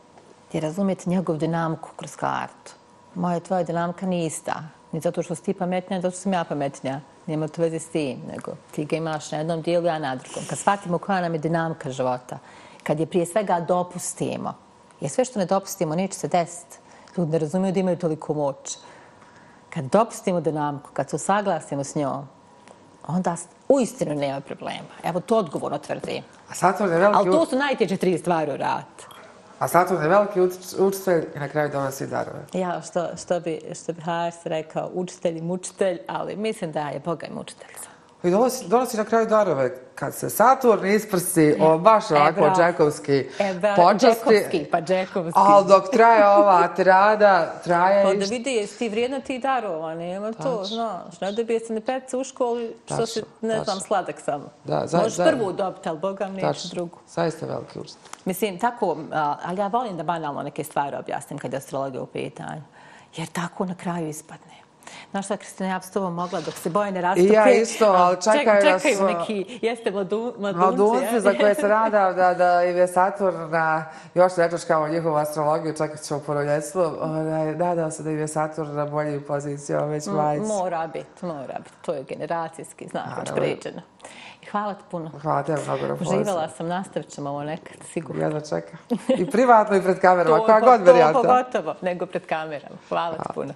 je 0.53 0.61
razumjeti 0.61 1.09
njegov 1.09 1.37
dinamiku 1.37 1.89
kroz 1.95 2.15
kartu. 2.15 2.71
moja 3.15 3.37
i 3.37 3.39
tvoja 3.39 3.63
dinamika 3.63 4.05
nije 4.05 4.27
ista. 4.27 4.63
Ni 4.91 4.99
zato 4.99 5.23
što 5.23 5.35
si 5.35 5.43
ti 5.43 5.53
pametnija, 5.53 5.97
ni 5.97 6.01
zato 6.01 6.11
što 6.11 6.21
sam 6.21 6.33
ja 6.33 6.43
pametnija. 6.43 6.99
Nijema 7.25 7.47
to 7.47 7.61
veze 7.61 7.79
s 7.79 7.89
tim, 7.89 8.19
nego 8.31 8.51
ti 8.71 8.85
ga 8.85 8.95
imaš 8.95 9.31
na 9.31 9.37
jednom 9.37 9.61
dijelu, 9.61 9.85
ja 9.85 9.99
na 9.99 10.15
drugom. 10.15 10.43
Kad 10.49 10.57
shvatimo 10.57 10.97
koja 10.97 11.21
nam 11.21 11.33
je 11.33 11.39
dinamika 11.39 11.91
života, 11.91 12.37
kad 12.83 12.99
je 12.99 13.05
prije 13.05 13.25
svega 13.25 13.59
dopustimo, 13.59 14.53
jer 15.01 15.11
sve 15.11 15.25
što 15.25 15.39
ne 15.39 15.45
dopustimo 15.45 15.95
neće 15.95 16.13
se 16.13 16.27
desiti. 16.27 16.77
Ljudi 17.17 17.31
ne 17.31 17.39
razumiju 17.39 17.73
da 17.73 17.79
imaju 17.79 17.97
toliko 17.97 18.33
moć. 18.33 18.77
Kad 19.69 19.85
dopustimo 19.85 20.41
dinamiku, 20.41 20.89
kad 20.93 21.09
se 21.09 21.15
usaglasimo 21.15 21.83
s 21.83 21.95
njom, 21.95 22.27
onda 23.07 23.35
uistinu 23.69 24.15
nema 24.15 24.39
problema. 24.41 24.91
Evo 25.03 25.19
to 25.19 25.37
odgovorno 25.37 25.77
tvrdim. 25.77 26.23
A 26.49 26.53
Saturn 26.53 26.91
je 26.91 26.99
veliki... 26.99 27.17
Ali 27.19 27.31
to 27.31 27.45
su 27.45 27.55
najteže 27.55 27.97
tri 27.97 28.17
stvari 28.17 28.51
u 28.51 28.57
ratu. 28.57 29.07
A 29.61 29.67
Saturn 29.67 30.01
je 30.01 30.09
veliki 30.09 30.41
učitelj 30.79 31.25
i 31.35 31.39
na 31.39 31.47
kraju 31.47 31.69
donosi 31.69 32.07
darove. 32.07 32.39
Ja, 32.53 32.81
što, 32.81 33.07
što 33.17 33.39
bi, 33.39 33.59
što 33.73 33.93
bi 33.93 34.01
Hars 34.01 34.35
rekao, 34.43 34.89
učitelj 34.93 35.37
i 35.37 35.41
mučitelj, 35.41 35.99
ali 36.07 36.35
mislim 36.35 36.71
da 36.71 36.89
je 36.89 36.99
Boga 36.99 37.27
i 37.27 37.33
mučitelj. 37.33 37.90
I 38.23 38.31
donosi, 38.31 38.67
donosi 38.67 38.97
na 38.97 39.03
kraju 39.03 39.25
darove. 39.25 39.71
Kad 39.95 40.15
se 40.15 40.29
Saturn 40.29 40.85
isprsi, 40.85 41.55
o, 41.61 41.77
baš 41.77 42.11
e, 42.11 42.15
ovako 42.15 42.45
e, 42.45 42.51
džekovski 42.55 43.29
e, 43.39 43.61
počasti. 43.75 44.29
Džekovski, 44.29 44.65
pa 44.71 44.81
džekovski. 44.81 45.31
Ali 45.35 45.67
dok 45.67 45.91
traje 45.91 46.27
ova 46.27 46.67
tirada, 46.67 47.53
traje... 47.63 48.03
Pa 48.03 48.13
da 48.13 48.25
vidi, 48.25 48.51
jesi 48.51 48.79
ti 48.79 48.89
vrijedna 48.89 49.19
ti 49.19 49.39
darova, 49.39 49.95
nema 49.95 50.31
to, 50.33 50.63
znaš. 50.63 51.21
Ne 51.21 51.31
dobije 51.31 51.59
se 51.59 51.73
ne 51.73 51.81
peca 51.81 52.17
u 52.17 52.23
školi, 52.23 52.75
što 52.85 52.95
tačno, 52.95 53.05
se, 53.05 53.23
ne 53.41 53.49
tačno. 53.49 53.63
znam, 53.63 53.79
sladak 53.79 54.19
samo. 54.19 54.45
Da, 54.63 54.87
za, 54.87 54.97
Možeš 54.97 55.13
za, 55.13 55.23
prvu 55.25 55.53
dobiti, 55.53 55.89
ali 55.89 55.99
Boga 55.99 56.27
mi 56.27 56.41
neće 56.41 56.67
drugu. 56.71 56.97
Zaista 57.07 57.45
veliki 57.45 57.79
učitelj. 57.79 58.11
Mislim, 58.25 58.59
tako, 58.59 58.97
ali 59.43 59.59
ja 59.59 59.67
volim 59.67 59.97
da 59.97 60.03
banalno 60.03 60.43
neke 60.43 60.63
stvari 60.63 60.95
objasnim 60.95 61.39
kad 61.39 61.53
je 61.53 61.57
astrologija 61.57 62.01
u 62.01 62.05
pitanju. 62.05 62.61
Jer 63.15 63.27
tako 63.27 63.65
na 63.65 63.75
kraju 63.75 64.09
ispadne. 64.09 64.61
Znaš 65.11 65.25
šta, 65.25 65.37
Kristina, 65.37 65.69
ja 65.69 65.79
bi 65.79 65.85
s 65.85 65.91
tobom 65.91 66.13
mogla 66.13 66.41
dok 66.41 66.53
se 66.53 66.69
boje 66.69 66.91
ne 66.91 67.01
rastupe. 67.01 67.27
I 67.27 67.33
ja 67.33 67.51
isto, 67.51 67.85
ali 67.85 68.17
čekaj 68.21 68.71
nas... 68.71 68.81
Čekaju 68.81 69.17
neki, 69.17 69.59
jeste 69.61 69.91
mladu, 69.91 70.33
mladunci. 70.37 70.65
Mladunci 70.65 71.19
za 71.19 71.33
koje 71.33 71.55
se 71.55 71.67
rada 71.67 72.13
da, 72.13 72.33
da 72.33 72.63
im 72.63 72.77
je 72.77 72.87
Saturn 72.87 73.49
na, 73.49 73.85
još 74.13 74.35
rečeš 74.37 74.63
kao 74.63 74.87
njihovu 74.87 75.15
astrologiju, 75.15 75.73
čekat 75.77 76.01
ćemo 76.01 76.19
po 76.19 76.33
roljetstvu, 76.33 76.81
nadao 77.55 77.91
se 77.91 78.03
da 78.03 78.11
im 78.11 78.19
je 78.19 78.27
Saturn 78.27 78.75
na 78.75 78.85
bolji 78.85 79.21
poziciji, 79.21 79.75
već 79.75 80.07
majic. 80.07 80.47
Mora 80.47 80.87
biti, 80.87 81.25
mora 81.25 81.57
biti. 81.57 81.75
To 81.81 81.93
je 81.93 82.03
generacijski, 82.03 82.87
znaš, 82.87 83.09
već 83.19 83.31
pređeno. 83.35 83.81
Hvala 84.51 84.73
ti 84.73 84.83
puno. 84.91 85.11
Hvala 85.21 85.43
te, 85.43 85.55
mnogo 85.65 85.87
na 85.87 85.93
Uživala 85.93 86.49
sam, 86.49 86.67
nastavit 86.67 87.09
ćemo 87.09 87.29
ovo 87.29 87.43
nekad, 87.43 87.77
sigurno. 87.93 88.23
Jedno 88.23 88.41
čeka. 88.41 88.77
I 89.17 89.31
privatno 89.31 89.77
i 89.77 89.81
pred 89.81 89.99
kamerama, 89.99 90.39
koja 90.39 90.59
god 90.59 90.87
varijanta. 90.87 91.13
To 91.13 91.21
pogotovo, 91.21 91.75
nego 91.81 92.05
pred 92.05 92.25
kamerama. 92.25 92.75
Hvala, 92.89 93.15
hvala. 93.15 93.23
ti 93.23 93.33
puno. 93.33 93.53